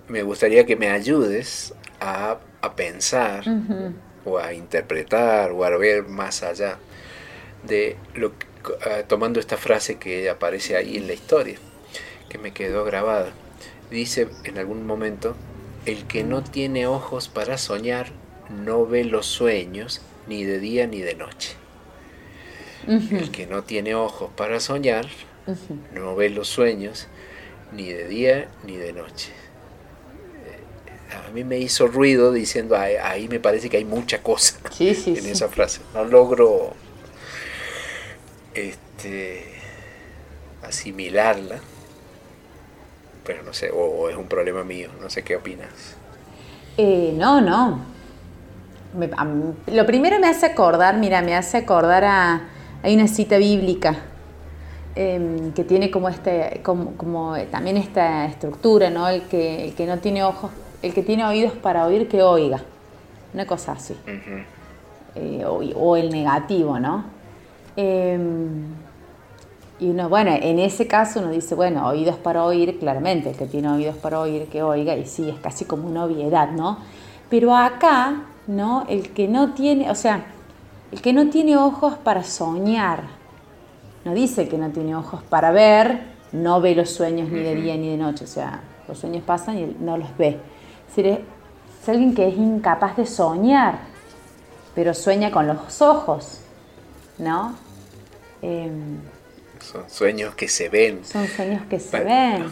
me 0.09 0.23
gustaría 0.23 0.65
que 0.65 0.75
me 0.75 0.89
ayudes 0.89 1.73
a, 1.99 2.39
pensar 2.75 3.43
o 4.25 4.37
a 4.37 4.53
interpretar 4.53 5.51
o 5.51 5.63
a 5.63 5.69
ver 5.77 6.03
más 6.07 6.43
allá 6.43 6.77
de 7.63 7.95
lo 8.15 8.33
ah, 8.85 9.03
tomando 9.07 9.39
esta 9.39 9.57
frase 9.57 9.97
que 9.97 10.29
aparece 10.29 10.75
ahí 10.75 10.97
en 10.97 11.07
la 11.07 11.13
historia, 11.13 11.57
que 12.27 12.37
me 12.37 12.51
quedó 12.51 12.83
grabada 12.83 13.31
dice 13.89 14.27
en 14.43 14.57
algún 14.57 14.85
momento, 14.85 15.35
el 15.85 16.05
que 16.05 16.23
no 16.23 16.43
tiene 16.43 16.87
ojos 16.87 17.27
para 17.27 17.57
soñar 17.57 18.07
no 18.49 18.85
ve 18.85 19.03
los 19.03 19.25
sueños 19.25 20.01
ni 20.27 20.43
de 20.43 20.59
día 20.59 20.87
ni 20.87 20.99
de 20.99 21.15
noche. 21.15 21.55
El 22.87 23.31
que 23.31 23.45
no 23.45 23.63
tiene 23.63 23.95
ojos 23.95 24.29
para 24.35 24.59
soñar 24.59 25.07
no 25.93 26.15
ve 26.15 26.29
los 26.29 26.47
sueños 26.47 27.07
ni 27.71 27.91
de 27.91 28.07
día 28.07 28.49
ni 28.65 28.77
de 28.77 28.93
noche. 28.93 29.31
A 31.11 31.31
mí 31.31 31.43
me 31.43 31.57
hizo 31.57 31.87
ruido 31.87 32.31
diciendo, 32.31 32.75
ahí, 32.77 33.27
me 33.27 33.39
parece 33.39 33.69
que 33.69 33.77
hay 33.77 33.85
mucha 33.85 34.21
cosa 34.21 34.57
en 34.79 35.25
esa 35.25 35.49
frase. 35.49 35.81
No 35.93 36.05
logro 36.05 36.73
este, 38.53 39.45
asimilarla 40.61 41.59
pero 43.29 43.43
no 43.43 43.53
sé, 43.53 43.69
o, 43.71 44.09
es 44.09 44.17
un 44.17 44.25
problema 44.25 44.63
mío, 44.63 44.89
no 44.99 45.07
sé 45.07 45.21
qué 45.21 45.35
opinas. 45.35 45.95
Eh, 46.77 47.13
no, 47.15 47.39
no. 47.39 47.79
lo 49.67 49.85
primero 49.85 50.17
me 50.17 50.27
hace 50.27 50.47
acordar, 50.47 50.97
mira, 50.97 51.21
me 51.21 51.35
hace 51.35 51.57
acordar 51.57 52.03
a, 52.05 52.41
hay 52.81 52.95
una 52.95 53.07
cita 53.07 53.37
bíblica 53.37 53.97
em, 54.95 55.51
que 55.53 55.63
tiene 55.63 55.91
como 55.91 56.09
este, 56.09 56.61
como, 56.63 57.35
también 57.51 57.77
esta 57.77 58.25
estructura, 58.25 58.89
¿no? 58.89 59.07
El 59.07 59.21
que, 59.27 59.65
el 59.65 59.75
que 59.75 59.85
no 59.85 59.99
tiene 59.99 60.23
ojos, 60.23 60.49
el 60.81 60.93
que 60.93 61.03
tiene 61.03 61.25
oídos 61.25 61.53
para 61.53 61.85
oír, 61.85 62.07
que 62.07 62.21
oiga. 62.21 62.61
Una 63.33 63.45
cosa 63.45 63.73
así. 63.73 63.95
Eh, 65.15 65.43
o, 65.45 65.95
el 65.97 66.09
negativo, 66.09 66.79
¿no? 66.79 67.03
Em, 67.75 68.65
y 69.79 69.89
uno, 69.89 70.09
bueno, 70.09 70.31
en 70.33 70.59
ese 70.59 70.87
caso 70.87 71.19
uno 71.19 71.29
dice, 71.29 71.55
bueno, 71.55 71.87
oídos 71.87 72.15
para 72.17 72.43
oír, 72.43 72.79
claramente, 72.79 73.29
el 73.29 73.37
que 73.37 73.45
tiene 73.45 73.69
oídos 73.69 73.95
para 73.95 74.19
oír, 74.19 74.47
que 74.47 74.61
oiga, 74.61 74.95
y 74.95 75.05
sí, 75.05 75.29
es 75.29 75.39
casi 75.39 75.65
como 75.65 75.87
una 75.87 76.05
obviedad, 76.05 76.51
¿no? 76.51 76.79
Pero 77.29 77.55
acá, 77.55 78.23
¿no? 78.47 78.85
El 78.89 79.09
que 79.09 79.27
no 79.27 79.53
tiene, 79.53 79.89
o 79.89 79.95
sea, 79.95 80.25
el 80.91 81.01
que 81.01 81.13
no 81.13 81.29
tiene 81.29 81.55
ojos 81.55 81.95
para 81.95 82.23
soñar, 82.23 83.03
no 84.05 84.13
dice 84.13 84.47
que 84.47 84.57
no 84.57 84.69
tiene 84.69 84.95
ojos 84.95 85.21
para 85.23 85.51
ver, 85.51 86.01
no 86.31 86.61
ve 86.61 86.75
los 86.75 86.89
sueños 86.89 87.29
ni 87.29 87.39
de 87.39 87.55
día 87.55 87.75
ni 87.75 87.89
de 87.89 87.97
noche, 87.97 88.25
o 88.25 88.27
sea, 88.27 88.61
los 88.87 88.97
sueños 88.97 89.23
pasan 89.23 89.57
y 89.57 89.63
él 89.63 89.75
no 89.79 89.97
los 89.97 90.15
ve. 90.17 90.39
Es, 90.95 91.19
es 91.81 91.89
alguien 91.89 92.13
que 92.13 92.27
es 92.27 92.35
incapaz 92.35 92.97
de 92.97 93.05
soñar, 93.05 93.79
pero 94.75 94.93
sueña 94.93 95.31
con 95.31 95.47
los 95.47 95.81
ojos, 95.81 96.41
¿no? 97.17 97.55
Em, 98.41 98.99
son 99.59 99.89
sueños 99.89 100.35
que 100.35 100.47
se 100.47 100.69
ven. 100.69 101.03
Son 101.03 101.27
sueños 101.27 101.63
que 101.69 101.79
se 101.79 101.99
ven. 101.99 102.51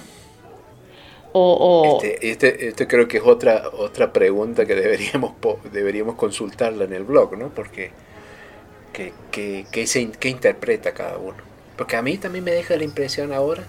O, 1.33 1.99
Este, 2.01 2.31
este, 2.31 2.67
este, 2.69 2.87
creo 2.87 3.07
que 3.07 3.17
es 3.17 3.23
otra, 3.23 3.69
otra 3.77 4.11
pregunta 4.11 4.65
que 4.65 4.73
deberíamos, 4.75 5.33
deberíamos 5.71 6.15
consultarla 6.15 6.85
en 6.85 6.93
el 6.93 7.03
blog, 7.03 7.37
¿no? 7.37 7.49
Porque 7.49 7.91
¿qué, 8.93 9.13
qué, 9.69 10.29
interpreta 10.29 10.93
cada 10.93 11.17
uno? 11.17 11.37
Porque 11.77 11.95
a 11.95 12.01
mí 12.01 12.17
también 12.17 12.43
me 12.43 12.51
deja 12.51 12.75
la 12.75 12.83
impresión 12.83 13.33
ahora, 13.33 13.63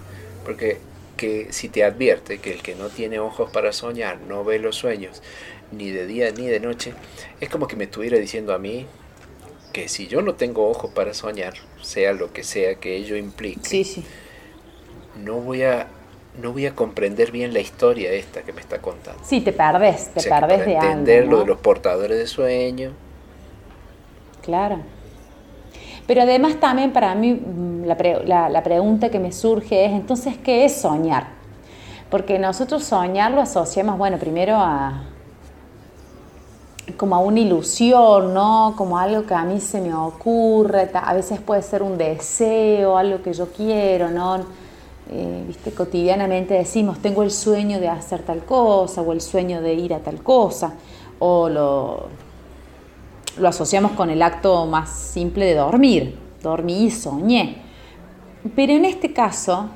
porque 0.45 0.79
que 1.19 1.51
si 1.51 1.67
te 1.67 1.83
advierte 1.83 2.37
que 2.37 2.53
el 2.53 2.61
que 2.61 2.75
no 2.75 2.87
tiene 2.87 3.19
ojos 3.19 3.51
para 3.51 3.73
soñar 3.73 4.21
no 4.21 4.45
ve 4.45 4.57
los 4.57 4.77
sueños 4.77 5.21
ni 5.69 5.91
de 5.91 6.07
día 6.07 6.31
ni 6.31 6.47
de 6.47 6.61
noche, 6.61 6.93
es 7.41 7.49
como 7.49 7.67
que 7.67 7.75
me 7.75 7.83
estuviera 7.83 8.17
diciendo 8.17 8.53
a 8.53 8.57
mí 8.57 8.85
que 9.73 9.89
si 9.89 10.07
yo 10.07 10.21
no 10.21 10.35
tengo 10.35 10.69
ojos 10.69 10.91
para 10.91 11.13
soñar, 11.13 11.55
sea 11.81 12.13
lo 12.13 12.31
que 12.31 12.43
sea 12.43 12.75
que 12.75 12.95
ello 12.95 13.17
implique, 13.17 13.85
no 15.17 15.41
voy 15.41 15.63
a 15.63 15.87
no 16.41 16.53
voy 16.53 16.67
a 16.67 16.73
comprender 16.73 17.33
bien 17.33 17.53
la 17.53 17.59
historia 17.59 18.13
esta 18.13 18.43
que 18.43 18.53
me 18.53 18.61
está 18.61 18.79
contando. 18.79 19.21
Sí, 19.25 19.41
te 19.41 19.51
perdes, 19.51 20.13
te 20.13 20.23
perdes 20.23 20.65
de 20.65 20.73
entender 20.73 21.27
lo 21.27 21.41
de 21.41 21.47
los 21.47 21.59
portadores 21.59 22.17
de 22.17 22.27
sueño. 22.27 22.93
Claro. 24.41 24.79
Pero 26.09 26.23
además 26.23 26.59
también 26.59 26.91
para 26.91 27.13
mí 27.13 27.33
mm, 27.35 27.83
la, 27.85 28.49
la 28.49 28.63
pregunta 28.63 29.09
que 29.09 29.19
me 29.19 29.31
surge 29.31 29.85
es, 29.85 29.91
entonces, 29.91 30.37
¿qué 30.37 30.65
es 30.65 30.81
soñar? 30.81 31.27
Porque 32.09 32.39
nosotros 32.39 32.83
soñar 32.83 33.29
lo 33.29 33.41
asociamos, 33.41 33.95
bueno, 33.95 34.17
primero 34.17 34.55
a, 34.55 35.03
como 36.97 37.15
a 37.15 37.19
una 37.19 37.39
ilusión, 37.41 38.33
¿no? 38.33 38.73
Como 38.75 38.97
algo 38.97 39.27
que 39.27 39.35
a 39.35 39.43
mí 39.43 39.61
se 39.61 39.81
me 39.81 39.93
ocurre, 39.93 40.89
a 40.95 41.13
veces 41.13 41.41
puede 41.41 41.61
ser 41.61 41.83
un 41.83 41.95
deseo, 41.95 42.97
algo 42.97 43.21
que 43.21 43.31
yo 43.33 43.51
quiero, 43.51 44.09
¿no? 44.09 44.37
Eh, 45.11 45.43
¿viste? 45.45 45.71
Cotidianamente 45.73 46.55
decimos, 46.55 46.97
tengo 46.97 47.21
el 47.21 47.29
sueño 47.29 47.79
de 47.79 47.87
hacer 47.87 48.23
tal 48.23 48.43
cosa, 48.45 49.03
o 49.03 49.13
el 49.13 49.21
sueño 49.21 49.61
de 49.61 49.75
ir 49.75 49.93
a 49.93 49.99
tal 49.99 50.23
cosa, 50.23 50.73
o 51.19 51.49
lo, 51.49 52.07
lo 53.39 53.47
asociamos 53.47 53.93
con 53.93 54.09
el 54.09 54.21
acto 54.21 54.65
más 54.65 54.89
simple 54.89 55.45
de 55.45 55.55
dormir, 55.55 56.17
dormí 56.41 56.85
y 56.85 56.91
soñé. 56.91 57.57
Pero 58.55 58.73
en 58.73 58.85
este 58.85 59.13
caso, 59.13 59.69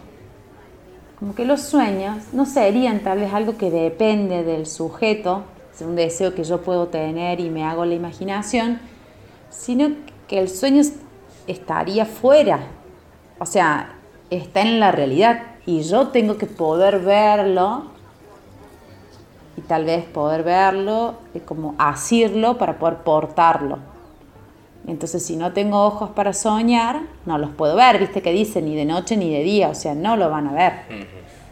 como 1.19 1.35
que 1.35 1.45
los 1.45 1.61
sueños 1.61 2.17
no 2.33 2.45
serían 2.45 2.99
tal 2.99 3.19
vez 3.19 3.33
algo 3.33 3.57
que 3.57 3.71
depende 3.71 4.43
del 4.43 4.65
sujeto, 4.65 5.43
es 5.73 5.81
un 5.81 5.95
deseo 5.95 6.35
que 6.35 6.43
yo 6.43 6.61
puedo 6.61 6.87
tener 6.87 7.39
y 7.39 7.49
me 7.49 7.63
hago 7.63 7.85
la 7.85 7.95
imaginación, 7.95 8.79
sino 9.49 9.91
que 10.27 10.39
el 10.39 10.49
sueño 10.49 10.83
estaría 11.47 12.05
fuera, 12.05 12.59
o 13.39 13.45
sea, 13.45 13.95
está 14.29 14.61
en 14.61 14.79
la 14.79 14.91
realidad 14.91 15.43
y 15.65 15.81
yo 15.81 16.09
tengo 16.09 16.37
que 16.37 16.45
poder 16.45 16.99
verlo 16.99 17.92
y 19.63 19.67
tal 19.67 19.85
vez 19.85 20.05
poder 20.05 20.43
verlo, 20.43 21.15
como 21.45 21.75
asirlo 21.77 22.57
para 22.57 22.77
poder 22.77 22.97
portarlo. 22.97 23.79
Entonces, 24.87 25.25
si 25.25 25.37
no 25.37 25.53
tengo 25.53 25.81
ojos 25.85 26.09
para 26.09 26.33
soñar, 26.33 27.01
no 27.25 27.37
los 27.37 27.51
puedo 27.51 27.75
ver, 27.75 27.99
viste 27.99 28.21
que 28.21 28.33
dice 28.33 28.61
ni 28.61 28.75
de 28.75 28.85
noche 28.85 29.15
ni 29.15 29.33
de 29.33 29.43
día, 29.43 29.69
o 29.69 29.75
sea, 29.75 29.95
no 29.95 30.17
lo 30.17 30.29
van 30.29 30.47
a 30.47 30.53
ver. 30.53 30.73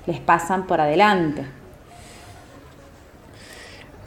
Les 0.05 0.19
pasan 0.19 0.67
por 0.67 0.81
adelante. 0.81 1.45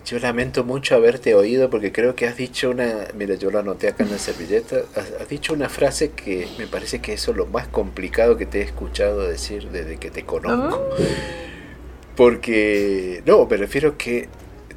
Yo 0.05 0.19
lamento 0.19 0.65
mucho 0.65 0.95
haberte 0.95 1.35
oído 1.35 1.71
porque 1.71 1.91
creo 1.91 2.15
que 2.15 2.27
has 2.27 2.37
dicho 2.37 2.69
una, 2.69 3.07
mira, 3.15 3.37
yo 3.37 3.51
lo 3.51 3.61
anoté 3.61 3.89
acá 3.89 4.05
en 4.05 4.11
la 4.11 4.19
servilleta, 4.19 4.77
has, 4.95 5.27
dicho 5.31 5.55
una 5.55 5.71
frase 5.71 6.11
que 6.11 6.47
me 6.59 6.67
parece 6.67 7.01
que 7.01 7.15
eso 7.15 7.31
es 7.31 7.39
lo 7.39 7.47
más 7.47 7.69
complicado 7.69 8.37
que 8.37 8.45
te 8.45 8.59
he 8.59 8.63
escuchado 8.63 9.27
decir 9.27 9.71
desde 9.71 9.97
que 9.97 10.11
te 10.11 10.25
conozco. 10.27 10.91
Porque, 12.17 13.23
no, 13.27 13.47
me 13.47 13.57
refiero 13.57 13.97
que 13.97 14.29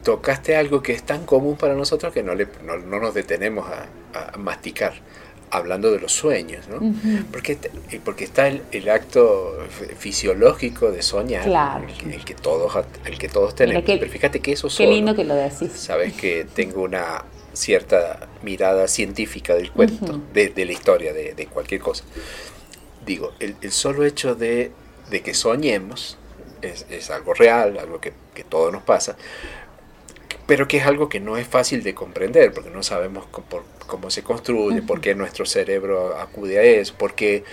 tocaste 0.04 0.56
algo 0.56 0.82
que 0.82 0.94
es 0.94 1.04
tan 1.04 1.26
común 1.26 1.58
para 1.58 1.76
nosotros 1.76 2.14
que 2.14 2.24
no, 2.24 2.34
le, 2.34 2.48
no, 2.64 2.78
nos 2.78 3.14
detenemos 3.14 3.68
a 3.70 4.38
masticar 4.38 4.94
hablando 5.50 5.92
de 5.92 6.00
los 6.00 6.12
sueños, 6.12 6.68
¿no? 6.68 6.80
porque, 7.32 7.58
porque 8.04 8.26
está 8.26 8.48
el, 8.48 8.90
acto 8.90 9.58
fisiológico 9.98 10.92
de 10.92 11.02
soñar, 11.02 11.48
el, 12.10 12.26
que 12.26 12.34
todos, 12.34 12.86
el 13.06 13.18
que 13.18 13.30
todos 13.30 13.56
tenemos. 13.56 13.84
Pero 13.86 14.10
fíjate 14.10 14.40
que 14.40 14.54
eso 14.54 14.68
Qué 14.76 14.88
lindo 14.88 15.16
que 15.16 15.24
lo 15.24 15.36
decís. 15.36 15.72
Sabes 15.74 16.14
que 16.14 16.46
tengo 16.54 16.84
una 16.84 17.24
cierta 17.54 18.28
mirada 18.44 18.88
científica 18.88 19.56
del 19.56 19.72
cuento, 19.72 20.22
de, 20.34 20.66
la 20.66 20.72
historia, 20.72 21.14
de, 21.14 21.48
cualquier 21.52 21.82
cosa. 21.82 22.04
Digo, 23.06 23.32
el, 23.40 23.72
solo 23.72 24.04
hecho 24.04 24.36
de, 24.36 24.72
que 25.24 25.34
soñemos 25.34 26.18
es, 26.68 27.10
algo 27.10 27.34
real, 27.34 27.78
algo 27.78 28.00
que, 28.00 28.14
que 28.34 28.44
todo 28.44 28.72
nos 28.72 28.84
pasa, 28.84 29.16
pero 30.46 30.68
que 30.68 30.78
es 30.78 30.86
algo 30.86 31.10
que 31.10 31.20
no 31.20 31.38
es 31.38 31.48
fácil 31.48 31.84
de 31.84 31.94
comprender, 31.94 32.54
porque 32.54 32.70
no 32.70 32.82
sabemos 32.82 33.26
cómo, 33.86 34.10
se 34.10 34.24
construye, 34.24 34.82
por 34.82 35.02
qué 35.02 35.14
nuestro 35.14 35.46
cerebro 35.46 36.18
acude 36.18 36.58
a 36.58 36.64
eso, 36.64 36.96
porque 36.98 37.44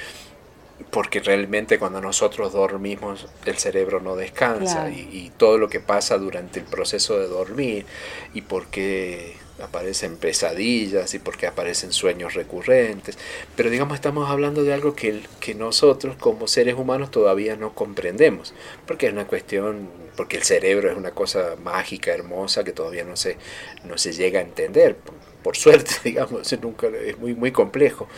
porque 0.91 1.21
realmente 1.21 1.79
cuando 1.79 2.01
nosotros 2.01 2.53
dormimos 2.53 3.29
el 3.47 3.57
cerebro 3.59 4.01
no 4.01 4.17
descansa 4.17 4.91
y, 4.91 5.09
y, 5.13 5.33
todo 5.37 5.57
lo 5.57 5.69
que 5.69 5.79
pasa 5.79 6.19
durante 6.19 6.59
el 6.59 6.67
proceso 6.67 7.19
de 7.19 7.29
dormir 7.29 7.87
y 8.35 8.43
por 8.43 8.67
qué 8.67 9.37
aparecen 9.63 10.17
pesadillas 10.17 11.15
y 11.15 11.19
porque 11.19 11.47
aparecen 11.47 11.93
sueños 11.93 12.35
recurrentes. 12.35 13.17
Pero 13.57 13.71
digamos, 13.71 13.95
estamos 13.95 14.31
hablando 14.31 14.65
de 14.65 14.73
algo 14.73 14.95
que, 14.95 15.21
que 15.41 15.55
nosotros 15.55 16.17
como 16.17 16.49
seres 16.49 16.75
humanos 16.75 17.11
todavía 17.11 17.57
no 17.57 17.75
comprendemos, 17.75 18.55
porque 18.87 19.07
es 19.07 19.13
una 19.13 19.27
cuestión, 19.27 19.89
porque 20.17 20.37
el 20.37 20.43
cerebro 20.43 20.91
es 20.91 20.97
una 20.97 21.13
cosa 21.13 21.57
mágica, 21.63 22.13
hermosa, 22.13 22.65
que 22.65 22.73
todavía 22.73 23.05
no 23.05 23.17
se, 23.17 23.37
no 23.85 23.99
se 23.99 24.13
llega 24.13 24.41
a 24.41 24.43
entender. 24.43 24.97
Por, 25.43 25.57
suerte, 25.57 25.93
digamos, 26.05 26.51
nunca, 26.61 26.89
es 26.89 27.19
muy, 27.19 27.35
muy 27.35 27.53
complejo. 27.53 28.09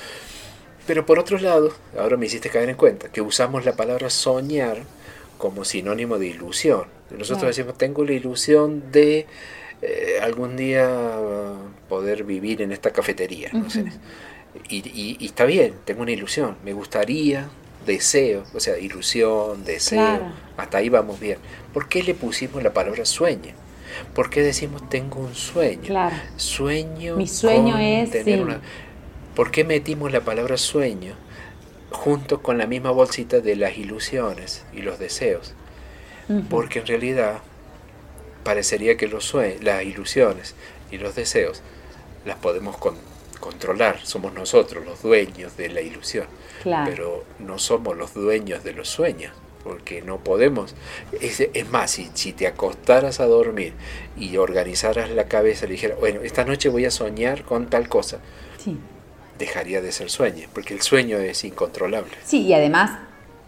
Pero 0.86 1.04
por 1.04 1.18
otro 1.18 1.38
lado, 1.38 1.72
ahora 1.98 2.16
me 2.16 2.26
hiciste 2.26 2.48
caer 2.48 2.68
en 2.68 2.76
cuenta 2.76 3.10
que 3.10 3.20
usamos 3.20 3.64
la 3.64 3.74
palabra 3.74 4.08
soñar 4.08 4.78
como 5.36 5.64
sinónimo 5.64 6.18
de 6.18 6.28
ilusión. 6.28 6.84
Nosotros 7.10 7.48
decimos, 7.48 7.76
tengo 7.76 8.04
la 8.04 8.12
ilusión 8.12 8.90
de 8.90 9.26
eh, 9.82 10.18
algún 10.22 10.56
día 10.56 10.88
poder 11.88 12.24
vivir 12.24 12.62
en 12.62 12.72
esta 12.72 12.92
cafetería. 12.92 13.50
y, 14.68 15.24
está 15.24 15.44
bien, 15.44 15.74
tengo 15.84 16.02
una 16.02 16.12
ilusión, 16.12 16.56
me 16.64 16.72
gustaría, 16.72 17.48
deseo, 17.84 18.44
o 18.54 18.60
sea, 18.60 18.78
ilusión, 18.78 19.64
deseo, 19.64 20.32
hasta 20.56 20.78
ahí 20.78 20.88
vamos 20.88 21.20
bien. 21.20 21.38
¿Por 21.72 21.88
qué 21.88 22.02
le 22.02 22.14
pusimos 22.14 22.62
la 22.62 22.72
palabra 22.72 23.04
sueño? 23.04 23.52
¿Por 24.14 24.30
qué 24.30 24.42
decimos 24.42 24.88
tengo 24.88 25.20
un 25.20 25.34
sueño? 25.34 25.82
Sueño. 26.36 27.16
Mi 27.16 27.26
sueño 27.26 27.78
es. 27.78 28.10
Tener 28.10 28.42
una... 28.42 28.60
¿Por 29.34 29.50
qué 29.50 29.64
metimos 29.64 30.12
la 30.12 30.22
palabra 30.22 30.56
sueño 30.56 31.14
junto 31.90 32.42
con 32.42 32.58
la 32.58 32.66
misma 32.66 32.90
bolsita 32.90 33.40
de 33.40 33.56
las 33.56 33.76
ilusiones 33.76 34.64
y 34.72 34.80
los 34.80 34.98
deseos? 34.98 35.54
Porque 36.50 36.80
en 36.80 36.86
realidad 36.86 37.40
parecería 38.46 38.96
que 38.96 39.08
los 39.08 39.24
sueños, 39.24 39.64
las 39.64 39.82
ilusiones 39.82 40.54
y 40.92 40.98
los 40.98 41.16
deseos 41.16 41.62
las 42.24 42.36
podemos 42.36 42.76
controlar, 43.40 43.98
somos 44.04 44.32
nosotros 44.32 44.84
los 44.86 45.02
dueños 45.02 45.56
de 45.56 45.68
la 45.68 45.80
ilusión, 45.80 46.26
pero 46.62 47.24
no 47.40 47.58
somos 47.58 47.96
los 47.96 48.14
dueños 48.14 48.62
de 48.62 48.72
los 48.72 48.88
sueños, 48.88 49.32
porque 49.64 50.00
no 50.00 50.18
podemos, 50.18 50.76
es, 51.20 51.70
más, 51.70 51.90
si, 51.90 52.08
si, 52.14 52.32
te 52.32 52.46
acostaras 52.46 53.18
a 53.18 53.26
dormir 53.26 53.72
y 54.16 54.36
organizaras 54.36 55.10
la 55.10 55.26
cabeza 55.26 55.66
y 55.66 55.70
dijeras, 55.70 55.98
bueno, 55.98 56.20
esta 56.22 56.44
noche 56.44 56.68
voy 56.68 56.84
a 56.84 56.92
soñar 56.92 57.42
con 57.42 57.68
tal 57.68 57.88
cosa, 57.88 58.20
dejaría 59.38 59.80
de 59.80 59.90
ser 59.90 60.08
sueño, 60.08 60.48
porque 60.54 60.72
el 60.72 60.82
sueño 60.82 61.18
es 61.18 61.42
incontrolable. 61.42 62.12
Sí, 62.24 62.42
y 62.42 62.54
además, 62.54 63.00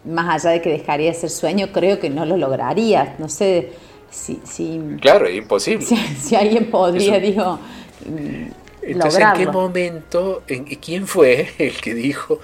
más 0.05 0.45
allá 0.45 0.55
de 0.55 0.63
que 0.63 0.71
dejaría 0.71 1.13
de 1.13 1.19
ser 1.19 1.31
sueño, 1.31 1.69
creo 1.73 2.01
que 2.01 2.11
no 2.11 2.25
lo 2.25 2.37
lograrías, 2.37 3.19
no 3.21 3.29
sé 3.29 3.73
claro, 5.01 5.27
es 5.27 5.37
imposible. 5.37 5.85
Si, 5.85 6.35
alguien 6.35 6.71
podría, 6.71 7.19
digo, 7.21 7.59
Entonces, 8.83 9.21
¿en 9.21 9.33
qué 9.35 9.47
momento, 9.47 10.43
en, 10.47 10.65
quién 10.65 11.07
fue 11.07 11.51
el 11.59 11.81
que 11.81 11.95
dijo, 11.95 12.41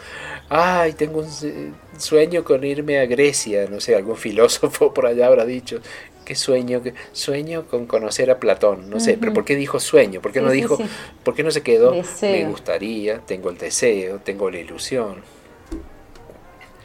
ay, 0.48 0.92
tengo 0.92 1.20
un 1.20 1.74
sueño 1.98 2.44
con 2.44 2.64
irme 2.64 2.98
a 2.98 3.06
Grecia, 3.06 3.66
no 3.70 3.80
sé, 3.80 3.94
algún 3.94 4.16
filósofo 4.16 4.92
por 4.94 5.06
allá 5.06 5.26
habrá 5.26 5.44
dicho, 5.44 5.80
qué 6.24 6.34
sueño, 6.34 6.82
qué 6.82 6.94
sueño 7.12 7.66
con 7.66 7.86
conocer 7.86 8.30
a 8.30 8.38
Platón, 8.38 8.90
no 8.90 9.00
sé, 9.00 9.16
pero 9.18 9.32
¿por 9.32 9.44
qué 9.44 9.56
dijo 9.56 9.80
sueño? 9.80 10.20
¿Por 10.20 10.32
qué 10.32 10.40
no 10.40 10.50
dijo, 10.50 10.78
por 11.22 11.34
qué 11.34 11.42
no 11.42 11.50
se 11.50 11.62
quedó? 11.62 11.94
Me 12.22 12.44
gustaría, 12.44 13.18
tengo 13.20 13.50
el 13.50 13.58
deseo, 13.58 14.18
tengo 14.18 14.50
la 14.50 14.58
ilusión. 14.58 15.16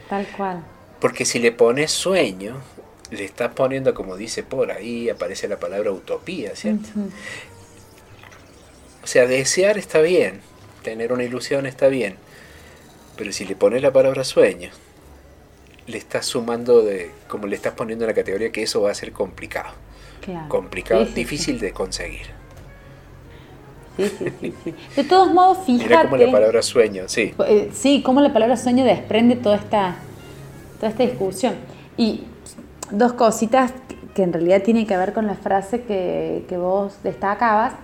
Tal 0.08 0.26
cual. 0.36 0.64
Porque 1.00 1.24
si 1.24 1.38
le 1.38 1.52
pones 1.52 1.90
sueño, 1.90 2.56
le 3.10 3.24
estás 3.24 3.52
poniendo, 3.54 3.92
como 3.94 4.16
dice 4.16 4.42
por 4.42 4.70
ahí, 4.70 5.08
aparece 5.10 5.48
la 5.48 5.58
palabra 5.58 5.90
utopía, 5.90 6.54
¿cierto? 6.54 6.88
O 9.02 9.06
sea, 9.06 9.26
desear 9.26 9.78
está 9.78 10.00
bien, 10.00 10.40
tener 10.82 11.12
una 11.12 11.24
ilusión 11.24 11.66
está 11.66 11.88
bien, 11.88 12.16
pero 13.16 13.32
si 13.32 13.44
le 13.44 13.56
pones 13.56 13.82
la 13.82 13.92
palabra 13.92 14.24
sueño, 14.24 14.70
le 15.86 15.98
estás 15.98 16.26
sumando 16.26 16.82
de, 16.82 17.10
como 17.28 17.46
le 17.46 17.56
estás 17.56 17.74
poniendo 17.74 18.04
en 18.04 18.10
la 18.10 18.14
categoría 18.14 18.52
que 18.52 18.62
eso 18.62 18.82
va 18.82 18.90
a 18.90 18.94
ser 18.94 19.12
complicado. 19.12 19.72
Complicado, 20.48 21.04
difícil 21.06 21.58
de 21.58 21.72
conseguir. 21.72 22.26
Sí, 23.96 24.08
sí, 24.18 24.54
sí, 24.64 24.74
De 24.96 25.04
todos 25.04 25.32
modos, 25.32 25.58
fíjate. 25.66 25.88
Mira 25.88 26.02
como 26.04 26.16
la 26.16 26.30
palabra 26.30 26.62
sueño, 26.62 27.04
sí. 27.08 27.34
Eh, 27.46 27.70
sí, 27.72 28.02
como 28.02 28.20
la 28.20 28.32
palabra 28.32 28.56
sueño 28.56 28.84
desprende 28.84 29.36
toda 29.36 29.56
esta, 29.56 29.96
toda 30.76 30.90
esta 30.90 31.02
discusión. 31.02 31.54
Y 31.96 32.24
dos 32.90 33.12
cositas 33.14 33.72
que 34.14 34.22
en 34.22 34.32
realidad 34.32 34.62
tienen 34.62 34.86
que 34.86 34.96
ver 34.96 35.12
con 35.12 35.26
la 35.26 35.34
frase 35.34 35.82
que, 35.82 36.44
que 36.48 36.56
vos 36.56 36.98
destacabas. 37.02 37.74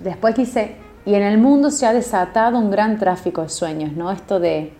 Después 0.00 0.34
dice, 0.34 0.76
y 1.04 1.14
en 1.14 1.22
el 1.22 1.38
mundo 1.38 1.70
se 1.70 1.86
ha 1.86 1.92
desatado 1.92 2.58
un 2.58 2.70
gran 2.70 2.98
tráfico 2.98 3.42
de 3.42 3.48
sueños, 3.48 3.92
¿no? 3.92 4.10
Esto 4.10 4.40
de 4.40 4.72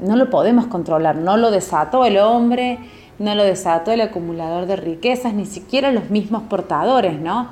no 0.00 0.16
lo 0.16 0.30
podemos 0.30 0.66
controlar, 0.66 1.16
no 1.16 1.36
lo 1.36 1.50
desató 1.50 2.04
el 2.04 2.18
hombre, 2.18 2.78
no 3.18 3.34
lo 3.34 3.44
desató 3.44 3.92
el 3.92 4.00
acumulador 4.00 4.66
de 4.66 4.76
riquezas, 4.76 5.32
ni 5.32 5.46
siquiera 5.46 5.90
los 5.92 6.10
mismos 6.10 6.42
portadores, 6.44 7.18
¿no? 7.18 7.48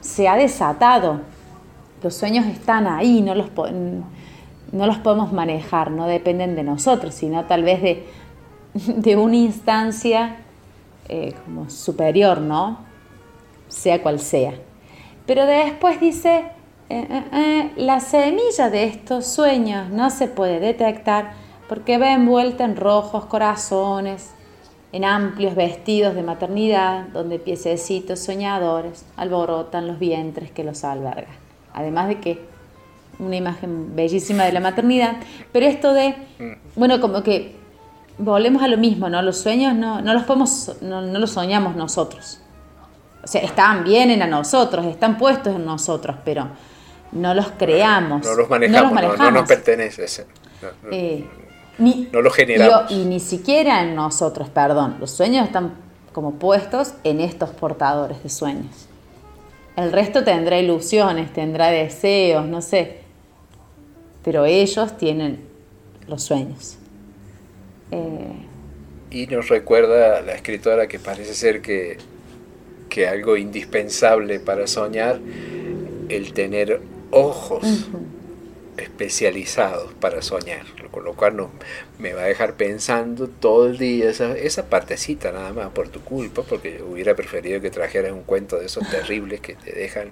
Se 0.00 0.28
ha 0.28 0.36
desatado. 0.36 1.20
Los 2.02 2.14
sueños 2.14 2.46
están 2.46 2.86
ahí, 2.86 3.22
no 3.22 3.34
los, 3.34 3.48
no 4.72 4.86
los 4.86 4.98
podemos 4.98 5.32
manejar, 5.32 5.90
no 5.90 6.06
dependen 6.06 6.54
de 6.54 6.62
nosotros, 6.62 7.14
sino 7.14 7.44
tal 7.44 7.64
vez 7.64 7.82
de, 7.82 8.06
de 8.86 9.16
una 9.16 9.36
instancia 9.36 10.36
eh, 11.08 11.34
como 11.44 11.70
superior, 11.70 12.40
¿no? 12.40 12.78
Sea 13.68 14.02
cual 14.02 14.20
sea. 14.20 14.54
Pero 15.26 15.46
después 15.46 16.00
dice, 16.00 16.46
eh, 16.90 17.24
eh, 17.32 17.72
la 17.76 18.00
semilla 18.00 18.70
de 18.70 18.84
estos 18.84 19.26
sueños 19.26 19.90
no 19.90 20.10
se 20.10 20.28
puede 20.28 20.60
detectar 20.60 21.32
porque 21.68 21.98
va 21.98 22.12
envuelta 22.12 22.64
en 22.64 22.76
rojos 22.76 23.26
corazones, 23.26 24.30
en 24.92 25.04
amplios 25.04 25.54
vestidos 25.54 26.14
de 26.14 26.22
maternidad, 26.22 27.08
donde 27.08 27.38
piececitos 27.38 28.20
soñadores 28.20 29.06
alborotan 29.16 29.86
los 29.86 29.98
vientres 29.98 30.50
que 30.50 30.62
los 30.62 30.84
albergan. 30.84 31.36
Además 31.72 32.08
de 32.08 32.20
que 32.20 32.40
una 33.18 33.36
imagen 33.36 33.96
bellísima 33.96 34.44
de 34.44 34.52
la 34.52 34.60
maternidad, 34.60 35.16
pero 35.52 35.66
esto 35.66 35.94
de, 35.94 36.14
bueno, 36.76 37.00
como 37.00 37.22
que 37.22 37.63
volvemos 38.18 38.62
a 38.62 38.68
lo 38.68 38.76
mismo, 38.76 39.08
¿no? 39.08 39.22
Los 39.22 39.38
sueños 39.38 39.74
no, 39.74 40.00
no 40.00 40.14
los 40.14 40.24
podemos, 40.24 40.72
no, 40.80 41.00
los 41.02 41.30
soñamos 41.30 41.76
nosotros. 41.76 42.40
O 43.22 43.26
sea, 43.26 43.42
están, 43.42 43.84
vienen 43.84 44.22
a 44.22 44.26
nosotros, 44.26 44.86
están 44.86 45.16
puestos 45.16 45.54
en 45.56 45.64
nosotros, 45.64 46.16
pero 46.24 46.48
no 47.12 47.34
los 47.34 47.50
creamos. 47.58 48.24
No 48.24 48.34
los 48.34 48.50
manejamos, 48.50 49.18
no, 49.18 49.30
nos 49.30 49.48
pertenece. 49.48 50.06
Eh, 50.90 51.24
ni, 51.78 52.08
no 52.12 52.20
lo 52.20 52.30
generamos. 52.30 52.90
Y, 52.90 53.04
ni 53.04 53.20
siquiera 53.20 53.82
en 53.82 53.94
nosotros, 53.94 54.48
perdón. 54.50 54.96
Los 55.00 55.10
sueños 55.10 55.46
están 55.46 55.74
como 56.12 56.34
puestos 56.34 56.94
en 57.02 57.20
estos 57.20 57.50
portadores 57.50 58.22
de 58.22 58.28
sueños. 58.28 58.88
El 59.76 59.90
resto 59.90 60.22
tendrá 60.22 60.58
ilusiones, 60.58 61.32
tendrá 61.32 61.68
deseos, 61.68 62.46
no 62.46 62.62
sé. 62.62 63.00
Pero 64.22 64.44
ellos 64.44 64.96
tienen 64.96 65.48
los 66.06 66.22
sueños. 66.22 66.78
Eh, 67.90 68.46
y 69.10 69.26
nos 69.28 69.48
recuerda 69.48 70.20
la 70.22 70.34
escritora 70.34 70.88
que 70.88 70.98
parece 70.98 71.34
ser 71.34 71.62
que, 71.62 71.98
que 72.88 73.06
algo 73.06 73.36
indispensable 73.36 74.40
para 74.40 74.66
soñar, 74.66 75.20
el 76.08 76.32
tener 76.32 76.80
ojos 77.10 77.88
especializados 78.76 79.92
para 79.94 80.20
soñar, 80.20 80.64
con 80.90 81.04
lo 81.04 81.14
cual 81.14 81.36
no, 81.36 81.50
me 81.98 82.12
va 82.12 82.22
a 82.22 82.26
dejar 82.26 82.54
pensando 82.54 83.28
todo 83.28 83.66
el 83.66 83.78
día 83.78 84.10
esa, 84.10 84.36
esa 84.36 84.68
partecita 84.68 85.30
nada 85.30 85.52
más 85.52 85.68
por 85.70 85.88
tu 85.88 86.00
culpa, 86.00 86.42
porque 86.42 86.82
hubiera 86.82 87.14
preferido 87.14 87.60
que 87.60 87.70
trajeras 87.70 88.12
un 88.12 88.22
cuento 88.22 88.58
de 88.58 88.66
esos 88.66 88.88
terribles 88.90 89.40
que 89.40 89.54
te 89.54 89.72
dejan 89.72 90.10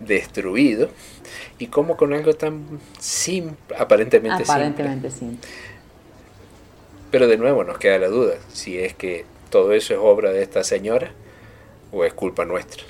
destruido, 0.00 0.88
y 1.58 1.66
como 1.66 1.96
con 1.96 2.14
algo 2.14 2.32
tan 2.32 2.80
simple, 2.98 3.76
aparentemente, 3.76 4.42
aparentemente 4.42 5.10
simple. 5.10 5.46
Pero 7.10 7.26
de 7.26 7.36
nuevo 7.38 7.64
nos 7.64 7.78
queda 7.78 7.98
la 7.98 8.08
duda, 8.08 8.34
si 8.52 8.78
es 8.78 8.94
que 8.94 9.24
todo 9.50 9.72
eso 9.72 9.94
es 9.94 10.00
obra 10.02 10.30
de 10.30 10.42
esta 10.42 10.62
señora 10.62 11.10
o 11.92 12.04
es 12.04 12.12
culpa 12.12 12.44
nuestra. 12.44 12.84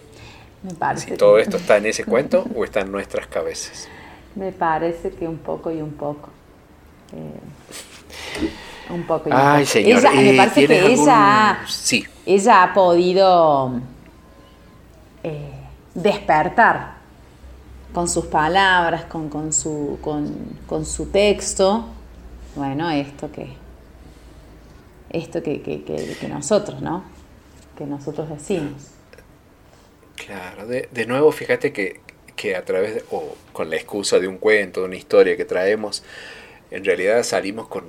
Me 0.62 0.74
parece 0.74 1.10
si 1.10 1.16
todo 1.16 1.38
esto 1.38 1.56
está 1.56 1.76
en 1.76 1.86
ese 1.86 2.04
cuento 2.04 2.44
o 2.54 2.64
está 2.64 2.80
en 2.80 2.90
nuestras 2.90 3.26
cabezas. 3.28 3.88
Me 4.34 4.52
parece 4.52 5.10
que 5.10 5.28
un 5.28 5.38
poco 5.38 5.70
y 5.70 5.80
un 5.80 5.92
poco. 5.92 6.30
Eh, 7.12 8.92
un 8.92 9.02
poco 9.04 9.28
y 9.28 9.32
un 9.32 9.38
Ay, 9.38 9.64
poco. 9.64 9.78
Ella, 9.78 10.10
me 10.10 10.30
eh, 10.30 10.36
parece 10.36 10.66
que 10.66 10.86
ella, 10.86 11.58
sí. 11.66 12.04
ella 12.26 12.62
ha 12.64 12.74
podido 12.74 13.80
eh, 15.22 15.52
despertar 15.94 16.98
con 17.92 18.08
sus 18.08 18.26
palabras, 18.26 19.04
con, 19.04 19.28
con, 19.28 19.52
su, 19.52 19.98
con, 20.02 20.34
con, 20.66 20.84
su 20.84 21.06
texto, 21.06 21.86
bueno, 22.54 22.90
esto 22.90 23.30
que, 23.32 23.48
esto 25.10 25.42
que, 25.42 25.62
que, 25.62 25.82
que, 25.84 26.28
nosotros, 26.28 26.80
¿no? 26.82 27.04
Que 27.76 27.84
nosotros 27.84 28.28
decimos. 28.28 28.88
Claro, 30.16 30.66
de, 30.66 30.88
de 30.90 31.06
nuevo, 31.06 31.30
fíjate 31.32 31.72
que, 31.72 32.00
que 32.36 32.56
a 32.56 32.64
través, 32.64 33.04
o 33.10 33.36
con 33.52 33.70
la 33.70 33.76
excusa 33.76 34.18
de 34.18 34.28
un 34.28 34.38
cuento, 34.38 34.80
de 34.80 34.86
una 34.86 34.96
historia 34.96 35.36
que 35.36 35.44
traemos, 35.44 36.02
en 36.70 36.84
realidad 36.84 37.22
salimos 37.22 37.68
con, 37.68 37.84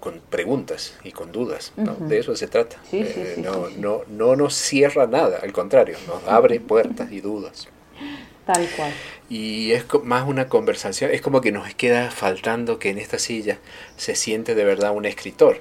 con 0.00 0.20
preguntas 0.30 0.94
y 1.04 1.12
con 1.12 1.32
dudas. 1.32 1.72
¿no? 1.76 1.94
De 1.94 2.18
eso 2.18 2.34
se 2.34 2.48
trata. 2.48 2.76
Eh, 2.92 3.36
no, 3.38 3.68
no, 3.70 4.02
no 4.08 4.36
nos 4.36 4.54
cierra 4.54 5.06
nada, 5.06 5.38
al 5.42 5.52
contrario, 5.52 5.96
nos 6.06 6.24
abre 6.26 6.60
puertas 6.60 7.12
y 7.12 7.20
dudas. 7.20 7.68
Tal 8.46 8.66
cual. 8.76 8.92
Y 9.28 9.72
es 9.72 9.84
más 10.02 10.26
una 10.26 10.48
conversación, 10.48 11.12
es 11.12 11.20
como 11.20 11.40
que 11.40 11.52
nos 11.52 11.72
queda 11.74 12.10
faltando 12.10 12.78
que 12.78 12.90
en 12.90 12.98
esta 12.98 13.18
silla 13.18 13.58
se 13.96 14.16
siente 14.16 14.54
de 14.54 14.64
verdad 14.64 14.92
un 14.92 15.04
escritor 15.04 15.60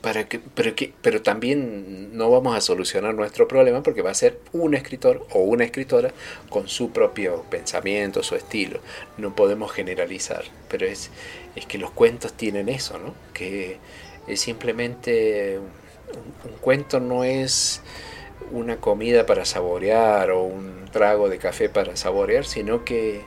para 0.00 0.28
que, 0.28 0.38
pero, 0.38 0.74
que, 0.76 0.92
pero 1.02 1.22
también 1.22 2.16
no 2.16 2.30
vamos 2.30 2.56
a 2.56 2.60
solucionar 2.60 3.14
nuestro 3.14 3.48
problema 3.48 3.82
porque 3.82 4.02
va 4.02 4.10
a 4.10 4.14
ser 4.14 4.38
un 4.52 4.74
escritor 4.74 5.26
o 5.32 5.40
una 5.40 5.64
escritora 5.64 6.12
con 6.48 6.68
su 6.68 6.90
propio 6.90 7.44
pensamiento, 7.50 8.22
su 8.22 8.36
estilo. 8.36 8.80
No 9.16 9.34
podemos 9.34 9.72
generalizar, 9.72 10.44
pero 10.68 10.86
es, 10.86 11.10
es 11.56 11.66
que 11.66 11.78
los 11.78 11.90
cuentos 11.90 12.32
tienen 12.34 12.68
eso, 12.68 12.98
¿no? 12.98 13.14
Que 13.32 13.78
es 14.28 14.40
simplemente 14.40 15.58
un, 15.58 16.52
cuento 16.60 17.00
no 17.00 17.24
es 17.24 17.82
una 18.52 18.76
comida 18.76 19.26
para 19.26 19.44
saborear 19.44 20.30
o 20.30 20.42
un 20.42 20.86
trago 20.92 21.28
de 21.28 21.38
café 21.38 21.68
para 21.68 21.96
saborear, 21.96 22.44
sino 22.44 22.84
que 22.84 23.22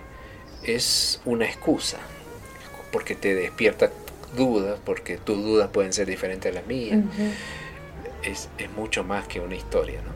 es 0.63 1.21
una 1.25 1.45
excusa, 1.45 1.97
porque 2.91 3.15
te 3.15 3.35
despierta 3.35 3.91
dudas, 4.35 4.79
porque 4.83 5.17
tus 5.17 5.43
dudas 5.43 5.69
pueden 5.71 5.93
ser 5.93 6.07
diferentes 6.07 6.51
a 6.51 6.55
las 6.55 6.67
mías. 6.67 6.99
es, 8.23 8.49
mucho 8.75 9.03
más 9.03 9.27
que 9.27 9.39
una 9.39 9.55
historia, 9.55 10.01
¿no? 10.01 10.11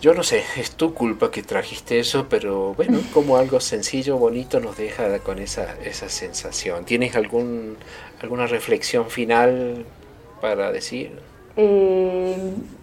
Yo 0.00 0.14
no 0.14 0.22
sé, 0.22 0.42
es 0.56 0.70
tu 0.70 0.94
culpa 0.94 1.30
que 1.30 1.42
trajiste 1.42 2.00
eso, 2.00 2.26
pero 2.28 2.72
bueno, 2.74 3.00
como 3.12 3.36
algo 3.36 3.60
sencillo, 3.60 4.16
bonito 4.16 4.58
nos 4.58 4.76
deja 4.76 5.18
con 5.18 5.38
esa, 5.38 5.76
esa 5.84 6.08
sensación. 6.08 6.84
¿Tienes 6.84 7.16
algún, 7.16 7.76
alguna 8.22 8.46
reflexión 8.46 9.10
final 9.10 9.84
para 10.40 10.72
decir? 10.72 11.18
Eh, 11.56 12.34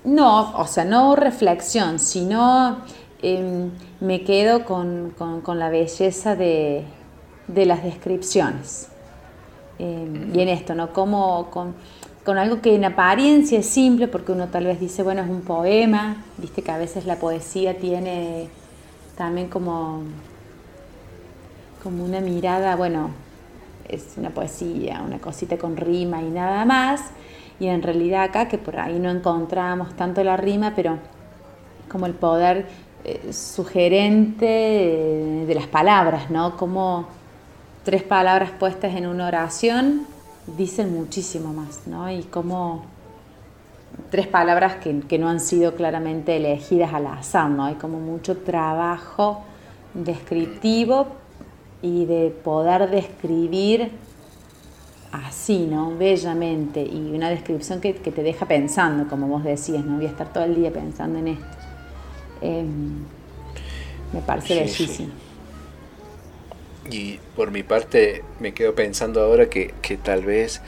no, 0.04 0.56
o 0.58 0.68
sea, 0.68 0.86
no 0.86 1.16
reflexión, 1.16 1.98
sino 1.98 2.84
em, 3.24 3.72
me 4.00 4.24
quedo 4.24 4.64
con 4.64 5.14
la 5.60 5.70
belleza 5.70 6.36
de, 6.36 6.84
de 7.48 7.66
las 7.66 7.84
descripciones. 7.84 8.89
Eh, 9.80 10.32
y 10.34 10.39
en 10.39 10.50
esto, 10.50 10.76
¿no? 10.76 10.93
Como 10.93 11.50
con, 11.52 11.76
algo 12.38 12.62
que 12.62 12.76
en 12.76 12.84
apariencia 12.84 13.60
es 13.60 13.68
simple, 13.68 14.08
porque 14.08 14.34
uno 14.34 14.48
tal 14.48 14.66
vez 14.66 14.80
dice, 14.80 15.02
bueno, 15.02 15.22
es 15.22 15.30
un 15.30 15.41
poema, 15.41 16.26
viste 16.38 16.62
que 16.62 16.72
a 16.72 16.78
veces 16.78 17.06
la 17.06 17.18
poesía 17.18 17.78
tiene 17.78 18.50
también 19.16 19.48
como, 19.48 20.02
como 21.82 22.04
una 22.04 22.20
mirada, 22.20 22.76
bueno, 22.76 23.12
es 23.88 24.16
una 24.18 24.32
poesía, 24.32 25.02
una 25.06 25.20
cosita 25.20 25.58
con 25.58 25.78
rima 25.78 26.22
y 26.22 26.30
nada 26.30 26.66
más. 26.66 27.02
Y 27.60 27.68
en 27.68 27.82
realidad 27.82 28.24
acá, 28.24 28.48
que 28.48 28.58
por 28.58 28.78
ahí 28.80 29.00
no 29.00 29.10
encontramos 29.10 29.95
tanto 29.95 30.24
la 30.24 30.38
rima, 30.38 30.74
pero 30.76 30.98
como 31.89 32.06
el 32.06 32.14
poder 32.14 32.68
eh, 33.04 33.32
sugerente 33.32 34.45
de, 35.48 35.56
las 35.56 35.68
palabras, 35.68 36.30
¿no? 36.30 36.58
Como 36.58 37.08
tres 37.88 38.04
palabras 38.04 38.52
puestas 38.52 38.96
en 38.96 39.08
una 39.08 39.28
oración 39.28 40.02
dicen 40.58 40.94
muchísimo 40.94 41.54
más, 41.54 41.88
¿no? 41.88 42.12
Y 42.12 42.24
como 42.24 42.84
tres 44.12 44.28
palabras 44.28 44.76
que, 44.76 45.18
no 45.18 45.30
han 45.30 45.40
sido 45.40 45.74
claramente 45.74 46.36
elegidas 46.36 46.94
al 46.94 47.08
azar, 47.08 47.50
¿no? 47.50 47.64
Hay 47.64 47.76
como 47.76 48.02
mucho 48.02 48.40
trabajo 48.40 49.42
descriptivo 49.94 51.08
y 51.82 52.04
de 52.04 52.36
poder 52.44 52.90
describir 52.90 53.90
así, 55.14 55.66
¿no? 55.66 55.98
Bellamente, 55.98 56.82
y 56.84 57.14
una 57.16 57.30
descripción 57.30 57.80
que, 57.80 57.94
te 57.94 58.22
deja 58.22 58.46
pensando, 58.48 59.08
como 59.08 59.30
vos 59.30 59.46
decías, 59.46 59.86
no 59.86 59.96
voy 59.96 60.08
a 60.08 60.10
estar 60.10 60.34
todo 60.34 60.44
el 60.44 60.56
día 60.56 60.74
pensando 60.74 61.20
en 61.20 61.30
esto. 61.30 61.46
Em, 62.42 63.06
me 64.12 64.20
parece 64.20 64.56
bellísimo. 64.56 65.26
Y 66.90 67.20
por 67.36 67.52
mi 67.52 67.64
parte 67.64 68.24
me 68.40 68.54
quedo 68.54 68.76
pensando 68.76 69.22
ahora 69.22 69.50
que, 69.50 69.74
tal 70.04 70.24
vez 70.24 70.62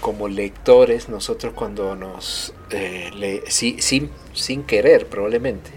como 0.00 0.28
lectores 0.28 1.08
nosotros 1.08 1.52
cuando 1.54 1.96
nos, 1.96 2.54
eh, 2.70 3.42
sin, 3.48 4.10
sin 4.32 4.62
querer 4.62 5.06
probablemente, 5.06 5.70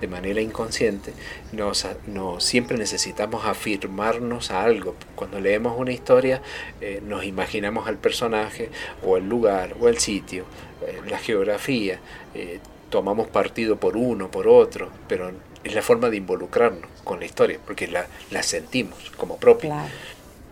de 0.00 0.08
manera 0.08 0.40
inconsciente, 0.40 1.12
nos, 1.52 1.86
siempre 2.38 2.78
necesitamos 2.78 3.44
afirmarnos 3.44 4.50
a 4.50 4.62
algo. 4.62 4.96
Cuando 5.14 5.40
leemos 5.40 5.78
una 5.78 5.92
historia, 5.92 6.42
eh, 6.80 7.02
nos 7.06 7.24
imaginamos 7.24 7.86
al 7.86 7.98
personaje, 7.98 8.70
o 9.04 9.16
el 9.16 9.28
lugar, 9.28 9.76
o 9.80 9.88
el 9.88 9.98
sitio, 9.98 10.44
eh, 10.86 11.00
la 11.08 11.18
geografía, 11.18 12.00
eh, 12.34 12.60
tomamos 12.88 13.28
partido 13.28 13.76
por 13.76 13.96
uno, 13.96 14.30
por 14.30 14.48
otro, 14.48 14.88
pero 15.06 15.32
es 15.62 15.74
la 15.74 15.82
forma 15.82 16.08
de 16.08 16.16
involucrarnos 16.16 16.89
con 17.10 17.18
la 17.18 17.26
historia, 17.26 17.58
porque 17.66 17.88
la, 17.88 18.06
la 18.30 18.44
sentimos 18.44 19.10
como 19.16 19.36
propia. 19.36 19.88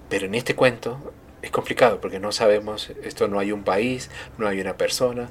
Pero 0.08 0.26
en 0.26 0.34
este 0.34 0.56
cuento 0.56 0.98
es 1.40 1.52
complicado 1.52 2.00
porque 2.00 2.18
no 2.18 2.32
sabemos, 2.32 2.90
esto 3.04 3.28
no 3.28 3.38
hay 3.38 3.52
un 3.52 3.62
país, 3.62 4.10
no 4.38 4.48
hay 4.48 4.60
una 4.60 4.76
persona, 4.76 5.28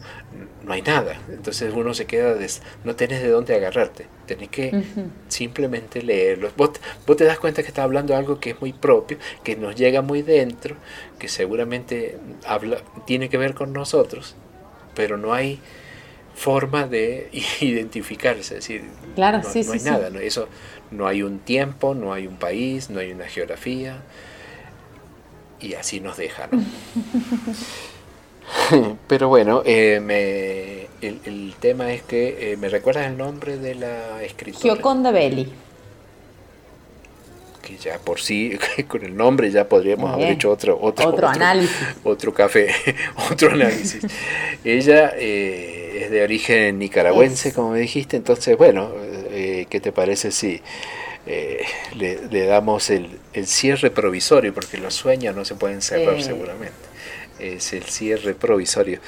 no 0.64 0.72
hay 0.72 0.82
nada. 0.84 1.20
Entonces 1.28 1.74
uno 1.76 1.94
se 1.94 2.06
queda, 2.06 2.34
no 2.86 2.96
tenés 2.96 3.22
de 3.22 3.28
dónde 3.28 3.54
agarrarte, 3.56 4.06
tenés 4.26 4.48
que 4.48 4.86
simplemente 5.28 6.02
leerlo. 6.02 6.50
Vos, 6.56 6.72
vos, 7.06 7.18
te 7.18 7.26
das 7.26 7.40
cuenta 7.40 7.62
que 7.62 7.68
está 7.68 7.84
hablando 7.84 8.16
algo 8.16 8.40
que 8.40 8.52
es 8.52 8.62
muy 8.62 8.72
propio, 8.72 9.18
que 9.44 9.58
nos 9.58 9.76
llega 9.76 10.02
muy 10.02 10.22
dentro, 10.22 10.78
que 11.20 11.28
seguramente 11.28 12.18
habla, 12.46 12.78
tiene 13.06 13.28
que 13.28 13.38
ver 13.38 13.54
con 13.54 13.74
nosotros, 13.74 14.38
pero 14.96 15.18
no 15.18 15.34
hay 15.34 15.60
forma 16.38 16.88
de 16.88 17.30
identificarse, 17.62 18.58
es 18.58 18.68
decir, 18.68 18.84
claro, 19.16 19.40
no, 19.40 19.44
sí, 19.44 19.64
no 19.66 19.74
hay 19.74 19.80
nada, 19.80 20.10
¿no? 20.12 20.20
Eso, 20.20 20.48
no 20.92 21.08
hay 21.08 21.24
un 21.24 21.40
tiempo, 21.40 21.96
no 21.96 22.14
hay 22.14 22.28
un 22.28 22.38
país, 22.38 22.90
no 22.90 23.00
hay 23.00 23.12
una 23.12 23.26
geografía 23.26 24.04
y 25.60 25.74
así 25.74 26.00
nos 26.00 26.16
deja. 26.16 26.48
Pero 29.08 29.28
bueno, 29.28 29.64
eh, 29.66 30.00
me, 30.00 30.88
el, 31.06 31.56
tema 31.60 31.92
es 31.92 32.04
que 32.04 32.54
eh, 32.54 32.58
me 32.58 32.70
recuerdas 32.70 33.08
el 33.08 33.18
nombre 33.18 33.58
de 33.58 33.76
la 33.76 34.24
escritora. 34.24 34.76
Gioconda 34.76 35.12
Belli. 35.12 35.52
Que 37.62 37.78
ya 37.78 38.00
por 38.00 38.22
sí, 38.22 38.58
con 38.88 39.04
el 39.04 39.18
nombre 39.18 39.52
ya 39.52 39.68
podríamos 39.68 40.14
haber 40.14 40.34
hecho 40.34 40.52
otro, 40.52 40.78
otro, 40.80 41.10
otro, 41.10 41.28
análisis. 41.28 41.76
Otro 42.04 42.34
café, 42.34 42.74
otro 43.32 43.52
análisis. 43.52 44.06
Ella 44.64 45.12
eh, 45.18 45.87
es 46.08 46.12
de 46.12 46.24
origen 46.24 46.80
nicaragüense, 46.80 47.54
como 47.54 47.72
me 47.72 47.80
dijiste, 47.80 48.18
entonces, 48.18 48.58
bueno, 48.58 48.92
¿qué 49.32 49.80
te 49.82 49.92
parece 49.92 50.32
si 50.32 50.62
eh, 51.30 51.66
le, 51.96 52.46
damos 52.46 52.90
el, 52.90 53.10
cierre 53.44 53.92
provisorio, 53.92 54.54
porque 54.54 54.78
los 54.78 54.94
sueños 54.94 55.36
no 55.36 55.44
se 55.44 55.56
pueden 55.56 55.82
cerrar 55.82 56.22
seguramente. 56.22 56.78
Es 57.38 57.74
el 57.74 57.84
cierre 57.84 58.34
provisorio 58.34 59.00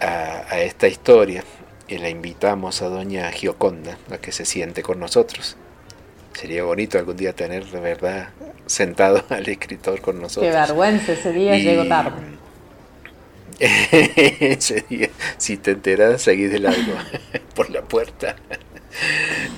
a, 0.00 0.60
esta 0.60 0.88
historia 0.88 1.44
y 1.86 1.98
la 1.98 2.08
invitamos 2.08 2.82
a 2.82 2.88
doña 2.88 3.30
Gioconda 3.30 3.96
a 4.10 4.18
que 4.18 4.32
se 4.32 4.44
siente 4.44 4.82
con 4.82 4.98
nosotros. 4.98 5.56
Sería 6.32 6.64
bonito 6.64 6.98
algún 6.98 7.16
día 7.16 7.32
tener 7.32 7.64
de 7.66 7.80
verdad 7.80 8.30
sentado 8.66 9.24
al 9.28 9.48
escritor 9.48 10.00
con 10.00 10.20
nosotros. 10.20 10.52
Qué 10.52 10.58
vergüenza, 10.58 11.12
ese 11.12 11.32
día 11.32 11.56
llego 11.56 11.86
tarde. 11.86 12.41
ese 13.60 14.84
día, 14.88 15.10
si 15.38 15.56
te 15.56 15.72
enteras, 15.72 16.22
seguís 16.22 16.50
de 16.50 16.58
largo 16.58 16.94
por 17.54 17.70
la 17.70 17.82
puerta. 17.82 18.36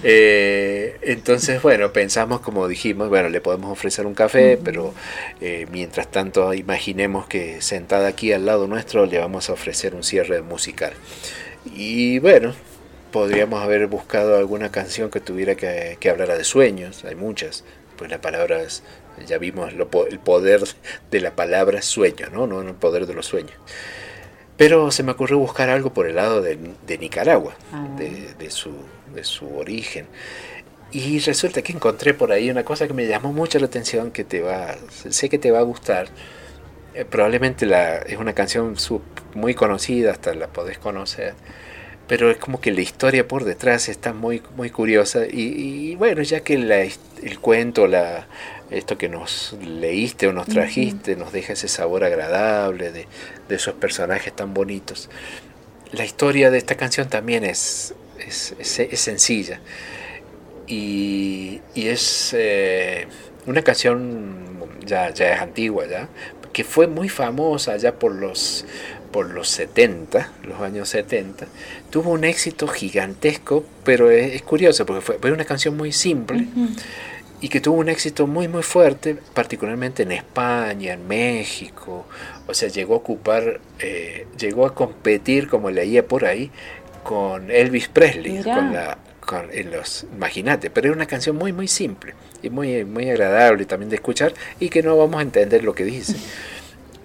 Eh, 0.07 0.99
entonces, 1.03 1.61
bueno, 1.61 1.93
pensamos 1.93 2.41
como 2.41 2.69
dijimos, 2.69 3.09
bueno, 3.09 3.31
le 3.31 3.41
podemos 3.41 3.73
ofrecer 3.73 4.07
un 4.07 4.15
café, 4.15 4.59
pero 4.63 4.95
eh, 5.41 5.67
mientras 5.73 6.11
tanto 6.11 6.55
imaginemos 6.55 7.27
que 7.27 7.61
sentada 7.63 8.07
aquí 8.07 8.33
al 8.33 8.47
lado 8.47 8.67
nuestro 8.69 9.07
le 9.07 9.19
vamos 9.19 9.51
a 9.51 9.55
ofrecer 9.55 9.95
un 9.95 10.05
cierre 10.05 10.43
musical. 10.43 10.93
Y 11.65 12.19
bueno, 12.21 12.55
podríamos 13.13 13.63
haber 13.63 13.87
buscado 13.87 14.37
alguna 14.37 14.71
canción 14.71 15.11
que 15.11 15.21
tuviera 15.21 15.55
que, 15.57 15.97
que 15.99 16.11
hablara 16.11 16.37
de 16.37 16.45
sueños, 16.45 17.05
hay 17.05 17.15
muchas, 17.15 17.65
pues 17.97 18.11
la 18.11 18.21
palabra 18.21 18.63
ya 19.27 19.39
vimos 19.39 19.73
el 19.73 20.19
poder 20.19 20.63
de 21.11 21.21
la 21.21 21.35
palabra 21.35 21.83
sueño, 21.83 22.29
¿no? 22.33 22.47
No 22.47 22.61
el 22.61 22.75
poder 22.75 23.07
de 23.07 23.15
los 23.15 23.27
sueños. 23.27 23.57
Pero 24.57 24.91
se 24.91 25.03
me 25.03 25.13
ocurrió 25.13 25.39
buscar 25.39 25.69
algo 25.69 25.93
por 25.93 26.07
el 26.07 26.17
lado 26.17 26.41
de, 26.41 26.59
Nicaragua, 26.99 27.55
ah. 27.73 27.89
de, 27.99 28.51
su, 28.51 28.73
de 29.15 29.25
su 29.25 29.57
origen. 29.57 30.07
Y 30.93 31.19
resulta 31.19 31.63
que 31.63 31.73
encontré 31.73 32.15
por 32.15 32.31
ahí 32.31 32.51
una 32.51 32.65
cosa 32.65 32.87
que 32.87 32.95
me 32.95 33.07
llamó 33.07 33.33
mucho 33.33 33.59
la 33.59 33.67
atención, 33.67 34.13
que 34.13 34.23
te 34.23 34.43
va, 34.43 34.77
sé 35.11 35.29
que 35.29 35.39
te 35.39 35.51
va 35.51 35.59
a 35.59 35.63
gustar. 35.63 36.07
Eh, 36.95 37.05
probablemente 37.05 37.67
la, 37.67 37.97
es 37.97 38.17
una 38.17 38.33
canción 38.33 38.77
muy 39.35 39.55
conocida, 39.55 40.13
hasta 40.13 40.33
la 40.35 40.47
podés 40.47 40.79
conocer, 40.79 41.35
pero 42.07 42.31
es 42.31 42.37
como 42.37 42.61
que 42.61 42.71
la 42.71 42.83
historia 42.83 43.27
por 43.27 43.43
detrás 43.43 43.89
está 43.89 44.13
muy, 44.13 44.41
muy 44.57 44.71
curiosa. 44.71 45.27
Y, 45.29 45.97
bueno, 45.97 46.23
ya 46.23 46.41
que 46.41 46.55
el 46.55 47.41
cuento, 47.41 47.89
la, 47.89 48.29
esto 48.71 48.99
que 48.99 49.09
nos 49.09 49.57
leíste 49.63 50.27
o 50.27 50.33
nos 50.33 50.47
trajiste, 50.47 51.17
nos 51.17 51.33
deja 51.33 51.53
ese 51.53 51.69
sabor 51.69 52.05
agradable 52.05 52.93
de, 52.93 53.07
de, 53.49 53.55
esos 53.55 53.75
personajes 53.75 54.35
tan 54.35 54.55
bonitos. 54.55 55.11
La 55.93 56.05
historia 56.05 56.51
de 56.51 56.59
esta 56.59 56.77
canción 56.77 57.09
también 57.09 57.45
es, 57.45 57.95
es, 58.19 59.01
sencilla 59.01 59.61
y, 60.67 61.61
es 61.75 62.35
eh, 62.37 63.07
una 63.47 63.63
canción 63.63 64.45
ya, 64.85 65.11
ya 65.11 65.35
es 65.35 65.41
antigua 65.41 65.87
ya, 65.87 66.09
que 66.53 66.65
fue 66.65 66.87
muy 66.87 67.09
famosa 67.09 67.77
ya 67.77 67.95
por 67.95 68.15
los, 68.15 68.65
por 69.13 69.31
los 69.31 69.49
70, 69.51 70.33
los 70.45 70.61
años 70.61 70.89
70, 70.89 71.47
tuvo 71.91 72.11
un 72.13 72.25
éxito 72.25 72.67
gigantesco, 72.67 73.65
pero 73.85 74.11
es, 74.11 74.41
curioso 74.43 74.87
porque 74.87 75.03
fue, 75.03 75.33
una 75.33 75.45
canción 75.45 75.77
muy 75.77 75.93
simple 75.93 76.47
y 77.45 77.51
que 77.51 77.61
tuvo 77.61 77.77
un 77.77 77.91
éxito 77.91 78.27
muy 78.27 78.49
muy 78.49 78.63
fuerte, 78.63 79.19
particularmente 79.35 80.03
en 80.05 80.13
España, 80.13 80.95
en 80.95 81.07
México, 81.07 82.07
o 82.47 82.55
sea, 82.55 82.71
llegó 82.71 82.95
a 82.95 82.97
ocupar, 82.97 83.61
eh, 83.81 84.27
llegó 84.39 84.65
a 84.65 84.75
competir, 84.75 85.47
como 85.47 85.71
leía 85.71 86.09
por 86.09 86.25
ahí, 86.25 86.51
con 87.03 87.51
Elvis 87.51 87.89
Presley, 87.89 88.43
con 88.43 88.73
la, 88.73 88.97
con, 89.21 89.51
en 89.53 89.73
los, 89.73 90.07
imagínate, 90.15 90.71
pero 90.71 90.89
es 90.89 90.97
una 90.97 91.05
canción 91.05 91.37
muy 91.37 91.53
muy 91.53 91.69
simple 91.69 92.15
y 92.41 92.49
muy 92.49 92.87
muy 92.87 93.11
agradable 93.11 93.67
también 93.67 93.91
de 93.91 93.97
escuchar 93.97 94.33
y 94.59 94.71
que 94.71 94.83
no 94.83 94.97
vamos 94.97 95.19
a 95.19 95.23
entender 95.23 95.65
lo 95.65 95.75
que 95.75 95.85
dice. 95.85 96.17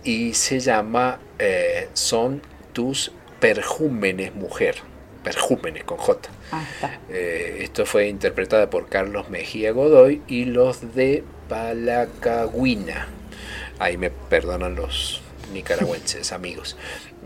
Y 0.06 0.34
se 0.34 0.62
llama 0.62 1.20
eh, 1.38 1.90
Son 1.92 2.42
tus 2.72 3.12
perjúmenes 3.42 4.34
mujer, 4.34 4.76
perjúmenes 5.24 5.84
con 5.84 5.98
J. 5.98 6.30
Ah, 6.52 6.64
eh, 7.10 7.60
esto 7.62 7.86
fue 7.86 8.08
interpretada 8.08 8.70
por 8.70 8.88
Carlos 8.88 9.30
Mejía 9.30 9.72
Godoy 9.72 10.22
y 10.28 10.46
los 10.46 10.96
de 10.96 11.24
Palacagüina. 11.48 13.08
Ahí 13.80 13.98
me 13.98 14.10
perdonan 14.10 14.76
los 14.76 15.22
nicaragüenses 15.54 16.32
amigos. 16.34 16.78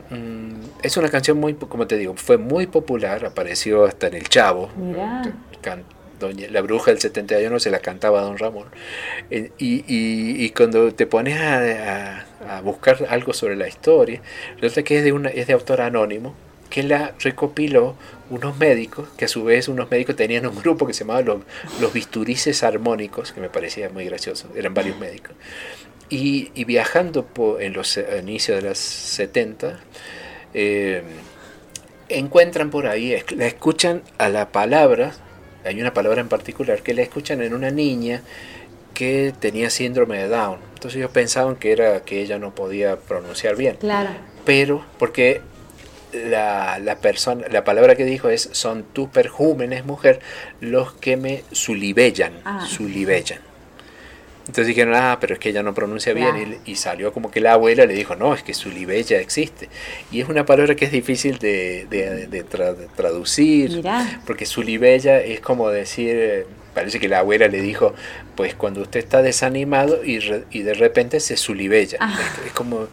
Mm, 0.09 0.63
es 0.81 0.97
una 0.97 1.09
canción 1.09 1.37
muy, 1.39 1.53
como 1.55 1.87
te 1.87 1.97
digo, 1.97 2.15
fue 2.15 2.37
muy 2.37 2.67
popular, 2.67 3.25
apareció 3.25 3.85
hasta 3.85 4.07
en 4.07 4.15
El 4.15 4.29
Chavo. 4.29 4.69
Doña, 6.19 6.47
la 6.49 6.61
bruja 6.61 6.91
del 6.91 6.99
71 6.99 7.59
se 7.59 7.69
la 7.69 7.79
cantaba 7.79 8.19
a 8.19 8.23
Don 8.23 8.37
Ramón. 8.37 8.67
Eh, 9.29 9.51
y, 9.57 10.49
cuando 10.51 10.93
te 10.93 11.07
pones 11.07 11.39
a, 11.39 12.25
buscar 12.63 13.05
algo 13.09 13.33
sobre 13.33 13.55
la 13.55 13.67
historia, 13.67 14.21
resulta 14.59 14.83
que 14.83 14.99
es 14.99 15.03
de, 15.03 15.11
una, 15.11 15.29
es 15.29 15.47
de 15.47 15.53
autor 15.53 15.81
anónimo, 15.81 16.35
que 16.73 16.81
la 16.81 17.13
recopiló 17.19 17.95
unos 18.31 18.57
médicos, 18.57 19.07
que 19.15 19.25
a 19.25 19.27
su 19.27 19.43
vez 19.43 19.67
unos 19.67 19.91
médicos 19.91 20.15
tenían 20.15 20.47
un 20.47 20.55
grupo 20.55 20.87
que 20.87 20.93
se 20.93 21.01
llamaba 21.03 21.21
los, 21.21 21.41
los 21.79 21.93
bisturices 21.93 22.63
armónicos, 22.63 23.31
que 23.31 23.41
me 23.41 23.49
parecía 23.49 23.89
muy 23.89 24.05
gracioso, 24.05 24.49
eran 24.55 24.73
varios 24.73 24.97
médicos 24.97 25.35
y, 26.09 26.63
viajando 26.65 27.27
en 27.59 27.73
los 27.73 27.99
inicios 28.19 28.61
de 28.61 28.69
los 28.69 28.77
70, 28.77 29.79
eh, 30.53 31.01
encuentran 32.09 32.69
por 32.69 32.87
ahí, 32.87 33.15
la 33.35 33.47
escuchan 33.47 34.03
a 34.17 34.29
la 34.29 34.51
palabra, 34.51 35.13
hay 35.65 35.79
una 35.81 35.93
palabra 35.93 36.21
en 36.21 36.29
particular 36.29 36.83
que 36.83 36.93
la 36.93 37.01
escuchan 37.01 37.41
en 37.41 37.53
una 37.53 37.71
niña 37.71 38.21
que 38.93 39.33
tenía 39.39 39.69
síndrome 39.69 40.19
de 40.19 40.27
Down. 40.27 40.59
Entonces 40.75 40.97
ellos 40.97 41.11
pensaban 41.11 41.55
que 41.55 41.71
era 41.71 42.01
que 42.01 42.21
ella 42.21 42.37
no 42.37 42.53
podía 42.53 42.97
pronunciar 42.97 43.55
bien. 43.55 43.77
Claro. 43.77 44.11
Pero, 44.45 44.85
porque 44.99 45.41
la, 46.13 46.97
persona, 47.01 47.47
la 47.49 47.63
palabra 47.63 47.95
que 47.95 48.05
dijo 48.05 48.29
es 48.29 48.49
son 48.51 48.83
tus 48.83 49.09
perjúmenes, 49.09 49.85
mujer, 49.85 50.19
los 50.61 50.93
que 50.93 51.17
me 51.17 51.43
sulibellan, 51.51 52.33
ah. 52.45 52.65
sulibellan. 52.65 53.39
Entonces 54.45 54.67
dijeron, 54.67 54.93
ah, 54.93 55.17
pero 55.21 55.35
es 55.35 55.39
que 55.39 55.49
ella 55.49 55.63
no 55.63 55.73
pronuncia 55.73 56.13
bien. 56.13 56.59
Y, 56.65 56.75
salió 56.75 57.13
como 57.13 57.31
que 57.31 57.39
la 57.39 57.53
abuela 57.53 57.85
le 57.85 57.93
dijo, 57.93 58.17
no, 58.17 58.33
es 58.33 58.43
que 58.43 58.53
sulibella 58.53 59.19
existe. 59.21 59.69
Y 60.11 60.19
es 60.19 60.27
una 60.27 60.45
palabra 60.45 60.75
que 60.75 60.83
es 60.83 60.91
difícil 60.91 61.39
de, 61.39 61.87
de, 61.89 62.43
traducir, 62.95 63.81
porque 64.25 64.45
sulibella 64.45 65.21
es 65.21 65.39
como 65.39 65.69
decir, 65.69 66.45
parece 66.73 66.99
que 66.99 67.07
la 67.07 67.19
abuela 67.19 67.47
le 67.47 67.61
dijo, 67.61 67.93
pues 68.35 68.53
cuando 68.53 68.81
usted 68.81 68.99
está 68.99 69.21
desanimado 69.21 70.03
y, 70.03 70.19
y 70.51 70.61
de 70.63 70.73
repente 70.73 71.21
se 71.21 71.37
sulibella. 71.37 71.97
Ah. 72.01 72.19
Es, 72.45 72.51
como... 72.51 72.87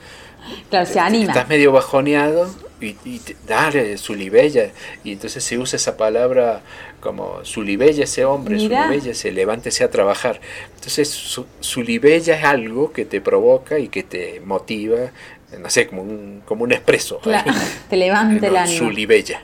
Claro, 0.69 0.87
se 0.87 1.01
anima. 1.01 1.33
Estás 1.33 1.49
medio 1.49 1.73
bajoneado 1.73 2.49
y, 2.81 2.97
y 3.05 3.21
dale, 3.47 3.97
sulibella. 3.99 4.71
Y 5.05 5.13
entonces 5.13 5.45
se 5.45 5.59
usa 5.59 5.77
esa 5.77 5.97
palabra 5.97 6.63
como 7.01 7.45
Sulibella 7.45 8.05
ese 8.05 8.25
hombre, 8.25 8.59
Sulibella 8.59 9.15
se 9.15 9.33
levántese 9.33 9.85
a 9.85 9.91
trabajar. 9.91 10.41
Entonces 10.75 11.09
su, 11.09 11.47
Sulibella 11.61 12.37
es 12.37 12.45
algo 12.45 12.93
que 12.93 13.05
te 13.05 13.21
provoca 13.21 13.79
y 13.79 13.89
que 13.89 14.03
te 14.03 14.41
motiva, 14.41 15.11
no 15.59 15.71
sé, 15.71 15.87
como 15.87 16.03
un, 16.03 16.43
como 16.45 16.65
un 16.65 16.73
expreso. 16.73 17.21
te 17.91 17.97
levanta 17.97 18.47
el 18.47 18.57
ánimo. 18.57 18.79
Sulibella. 18.79 19.43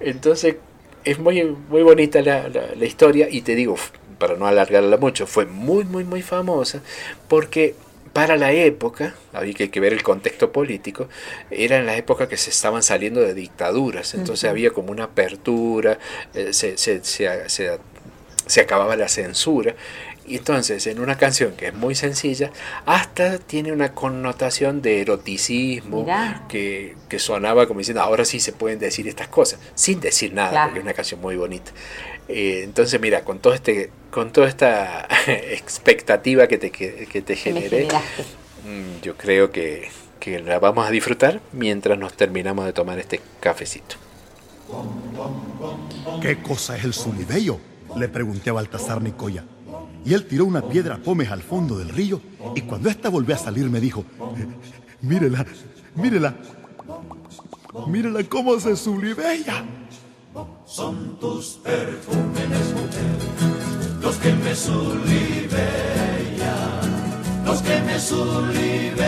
Entonces 0.00 0.56
es 1.04 1.18
muy, 1.18 1.42
muy 1.68 1.82
bonita 1.82 2.20
la, 2.20 2.48
la 2.48 2.84
historia 2.84 3.28
y 3.30 3.42
te 3.42 3.54
digo, 3.54 3.76
para 4.18 4.36
no 4.36 4.46
alargarla 4.46 4.96
mucho, 4.96 5.26
fue 5.26 5.46
muy, 5.46 5.84
muy, 5.84 6.04
muy 6.04 6.22
famosa 6.22 6.82
porque 7.28 7.74
para 8.16 8.38
la 8.38 8.50
época, 8.50 9.14
había 9.34 9.52
que 9.52 9.78
ver 9.78 9.92
el 9.92 10.02
contexto 10.02 10.50
político, 10.50 11.06
era 11.50 11.76
en 11.76 11.84
la 11.84 11.98
época 11.98 12.30
que 12.30 12.38
se 12.38 12.48
estaban 12.48 12.82
saliendo 12.82 13.20
de 13.20 13.34
dictaduras, 13.34 14.14
entonces 14.14 14.48
había 14.48 14.70
como 14.70 14.90
una 14.90 15.04
apertura, 15.04 15.98
eh, 16.32 16.54
se, 16.54 16.78
se, 16.78 17.04
se, 17.04 17.78
se, 18.46 18.60
acababa 18.62 18.96
la 18.96 19.08
censura. 19.08 19.74
Y 20.26 20.38
entonces, 20.38 20.86
en 20.86 20.98
una 20.98 21.18
canción 21.18 21.52
que 21.56 21.66
es 21.66 21.74
muy 21.74 21.94
sencilla, 21.94 22.50
hasta 22.86 23.38
tiene 23.38 23.70
una 23.70 23.92
connotación 23.92 24.80
de 24.80 25.02
eroticismo 25.02 26.06
que, 26.48 26.96
que, 27.10 27.18
sonaba 27.18 27.68
como 27.68 27.80
diciendo, 27.80 28.00
ahora 28.00 28.24
sí 28.24 28.40
se 28.40 28.52
pueden 28.52 28.78
decir 28.78 29.06
estas 29.08 29.28
cosas, 29.28 29.60
sin 29.74 30.00
decir 30.00 30.32
nada, 30.32 30.64
porque 30.64 30.78
es 30.78 30.84
una 30.84 30.94
canción 30.94 31.20
muy 31.20 31.36
bonita. 31.36 31.70
Eh, 32.28 32.62
entonces, 32.64 33.00
mira, 33.00 33.24
con 33.24 33.38
todo 33.38 33.54
este, 33.54 33.90
con 34.10 34.32
toda 34.32 34.48
esta 34.48 35.06
expectativa 35.26 36.46
que 36.46 36.58
te, 36.58 36.70
que, 36.70 37.22
te 37.22 37.36
generé, 37.36 37.86
mm, 37.86 39.02
yo 39.02 39.16
creo 39.16 39.50
que, 39.50 39.88
que, 40.18 40.40
la 40.40 40.58
vamos 40.58 40.86
a 40.86 40.90
disfrutar 40.90 41.40
mientras 41.52 41.98
nos 41.98 42.14
terminamos 42.14 42.66
de 42.66 42.72
tomar 42.72 42.98
este 42.98 43.20
cafecito. 43.40 43.96
¿Qué 46.20 46.42
cosa 46.42 46.76
es 46.76 46.84
el 46.84 46.94
sulibello? 46.94 47.58
Le 47.96 48.08
pregunté 48.08 48.50
a 48.50 48.54
Baltasar 48.54 49.00
Nicoya. 49.00 49.44
Y 50.04 50.14
él 50.14 50.26
tiró 50.26 50.44
una 50.44 50.62
piedra 50.62 50.98
pómez 50.98 51.30
al 51.30 51.42
fondo 51.42 51.78
del 51.78 51.88
río 51.88 52.20
y 52.54 52.62
cuando 52.62 52.88
ésta 52.88 53.08
volvió 53.08 53.34
a 53.34 53.38
salir 53.38 53.68
me 53.68 53.80
dijo, 53.80 54.04
mírela, 55.00 55.44
mírela, 55.94 56.34
mírela 57.88 58.22
cómo 58.24 58.58
se 58.60 58.76
sulibella 58.76 59.64
son 60.66 61.16
tus 61.18 61.58
perfúmenes, 61.62 62.74
mujer, 62.74 63.16
los 64.02 64.16
que 64.16 64.32
me 64.32 64.54
sulibellan, 64.54 65.56
los 67.44 67.62
que 67.62 67.80
me 67.80 67.98
sulibellan, 67.98 69.06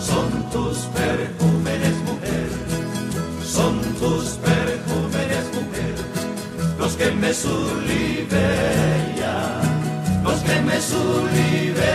son 0.00 0.50
tus 0.50 0.78
perfúmenes, 0.96 1.94
mujer, 2.06 2.48
son 3.44 3.80
tus 4.00 4.38
perfúmenes, 4.38 5.44
mujer, 5.56 5.94
los 6.78 6.94
que 6.96 7.10
me 7.10 7.34
sulibellan, 7.34 8.32
los 10.24 10.40
que 10.40 10.60
me 10.62 10.80
sulibellan, 10.80 11.86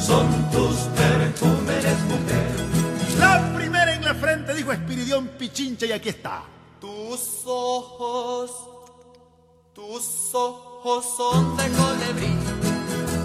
son 0.00 0.26
tus 0.52 0.76
perfúmenes, 0.94 1.61
frente, 4.52 4.56
dijo 4.56 4.72
Espiridión 4.72 5.28
Pichincha, 5.38 5.86
y 5.86 5.92
aquí 5.92 6.10
está. 6.10 6.44
Tus 6.80 7.42
ojos, 7.46 8.50
tus 9.72 10.34
ojos 10.34 11.04
son 11.16 11.56
de 11.56 11.64
colibrí. 11.64 12.36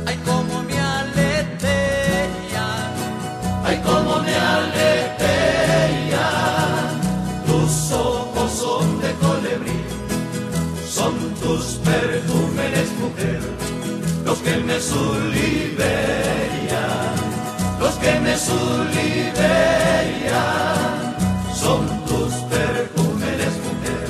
Ay, 0.05 0.17
como 0.25 0.63
me 0.63 0.80
aletean. 0.80 2.30
Ay, 3.63 3.82
como 3.84 4.19
me 4.21 4.36
aletean. 4.36 4.88
Tus 7.45 7.91
ojos 7.91 8.51
son 8.51 9.01
de 9.01 9.13
colibrí. 9.13 9.84
Son 10.88 11.13
tus 11.36 11.80
perfumes, 11.84 12.91
mujer, 12.99 13.41
los 14.25 14.38
que 14.39 14.57
me 14.57 14.80
suliberían 14.80 16.17
los 17.80 17.95
que 17.95 18.19
me 18.19 18.36
suliberían 18.36 19.38
son 21.68 21.84
tus 22.05 22.34
perfumes, 22.53 23.53
mujer. 23.68 24.07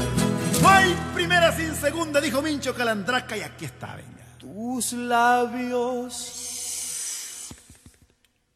No 0.61 0.69
hay 0.69 0.95
primera 1.15 1.51
sin 1.55 1.73
segunda, 1.75 2.21
dijo 2.21 2.41
Mincho 2.41 2.75
Calandraca, 2.75 3.35
y 3.35 3.41
aquí 3.41 3.65
está, 3.65 3.95
venga. 3.95 4.23
Tus 4.37 4.93
labios, 4.93 6.13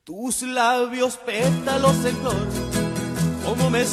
tus 0.03 0.43
labios 0.43 1.17
pétalos 1.17 2.05
en 2.05 2.15
flor, 2.17 2.47
como 3.45 3.69
me 3.71 3.83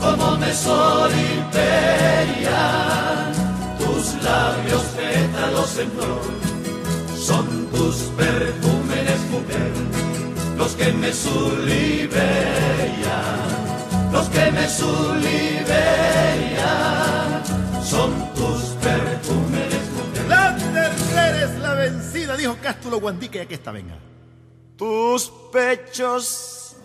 como 0.00 0.36
me 0.38 0.54
soripellan, 0.54 1.32
tus 3.78 4.22
labios 4.22 4.82
pétalos 4.96 5.78
en 5.78 5.90
flor 5.92 6.48
son 7.28 7.66
tus 7.66 7.96
perfumes, 8.16 9.20
mujer, 9.30 9.72
los 10.58 10.74
que 10.74 10.92
me 10.92 11.12
suliberían, 11.12 12.18
los 14.12 14.28
que 14.28 14.50
me 14.50 14.68
suliberían, 14.68 15.72
son 17.82 18.12
tus 18.34 18.62
perfumes, 18.82 19.74
mujer. 19.94 20.26
La 20.28 20.56
tercera 20.56 21.44
es 21.44 21.58
la 21.58 21.74
vencida, 21.74 22.36
dijo 22.36 22.58
Cástulo 22.60 23.00
Guandique, 23.00 23.38
y 23.38 23.42
aquí 23.42 23.54
está, 23.54 23.70
venga. 23.70 23.96
Tus 24.76 25.32
pechos, 25.52 26.76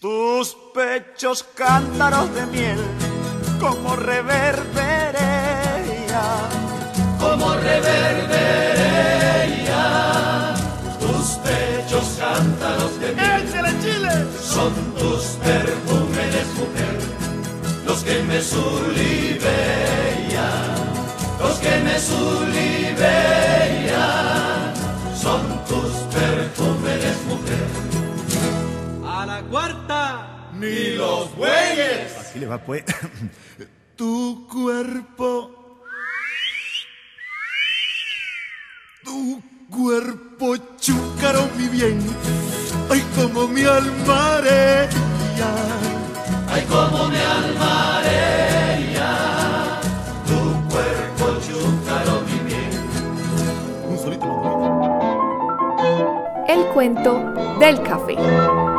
tus 0.00 0.56
pechos 0.74 1.42
cántaros 1.54 2.32
de 2.34 2.46
miel, 2.46 2.78
como 3.58 3.96
reverberea 3.96 5.46
como 7.18 7.54
reverbería. 7.54 8.95
Cántaros 12.18 12.98
de 13.00 13.10
¡Échale, 13.12 13.72
Chile! 13.80 14.10
Son 14.40 14.72
tus 14.94 15.22
perfumes, 15.44 16.46
mujer, 16.58 16.98
los 17.86 18.02
que 18.04 18.22
me 18.22 18.40
suliberían, 18.42 19.44
los 21.40 21.58
que 21.58 21.78
me 21.80 21.98
suliberían. 21.98 22.96
Son 25.14 25.64
tus 25.66 25.92
perfumes, 26.14 27.16
mujer. 27.28 27.66
A 29.06 29.26
la 29.26 29.42
cuarta, 29.42 30.50
ni 30.54 30.94
los 30.96 31.34
bueyes. 31.36 32.16
Así 32.18 32.38
le 32.38 32.46
va, 32.46 32.58
pues. 32.58 32.84
tu 33.96 34.46
cuerpo 34.48 35.56
Tu 39.02 39.40
cuerpo 39.70 40.56
chúcaro, 40.78 41.48
mi 41.56 41.68
bien, 41.68 41.98
ay, 42.90 43.02
como 43.16 43.48
mi 43.48 43.64
almarella. 43.64 44.98
Ay, 46.48 46.62
como 46.68 47.08
mi 47.08 47.16
almarella. 47.18 48.60
Tu 50.26 50.38
cuerpo 50.70 51.40
chúcaro, 51.46 52.22
mi 52.28 52.38
bien. 52.48 52.70
Un 53.88 53.98
solito. 53.98 54.26
El 56.48 56.66
cuento 56.72 57.34
del 57.58 57.82
café. 57.82 58.75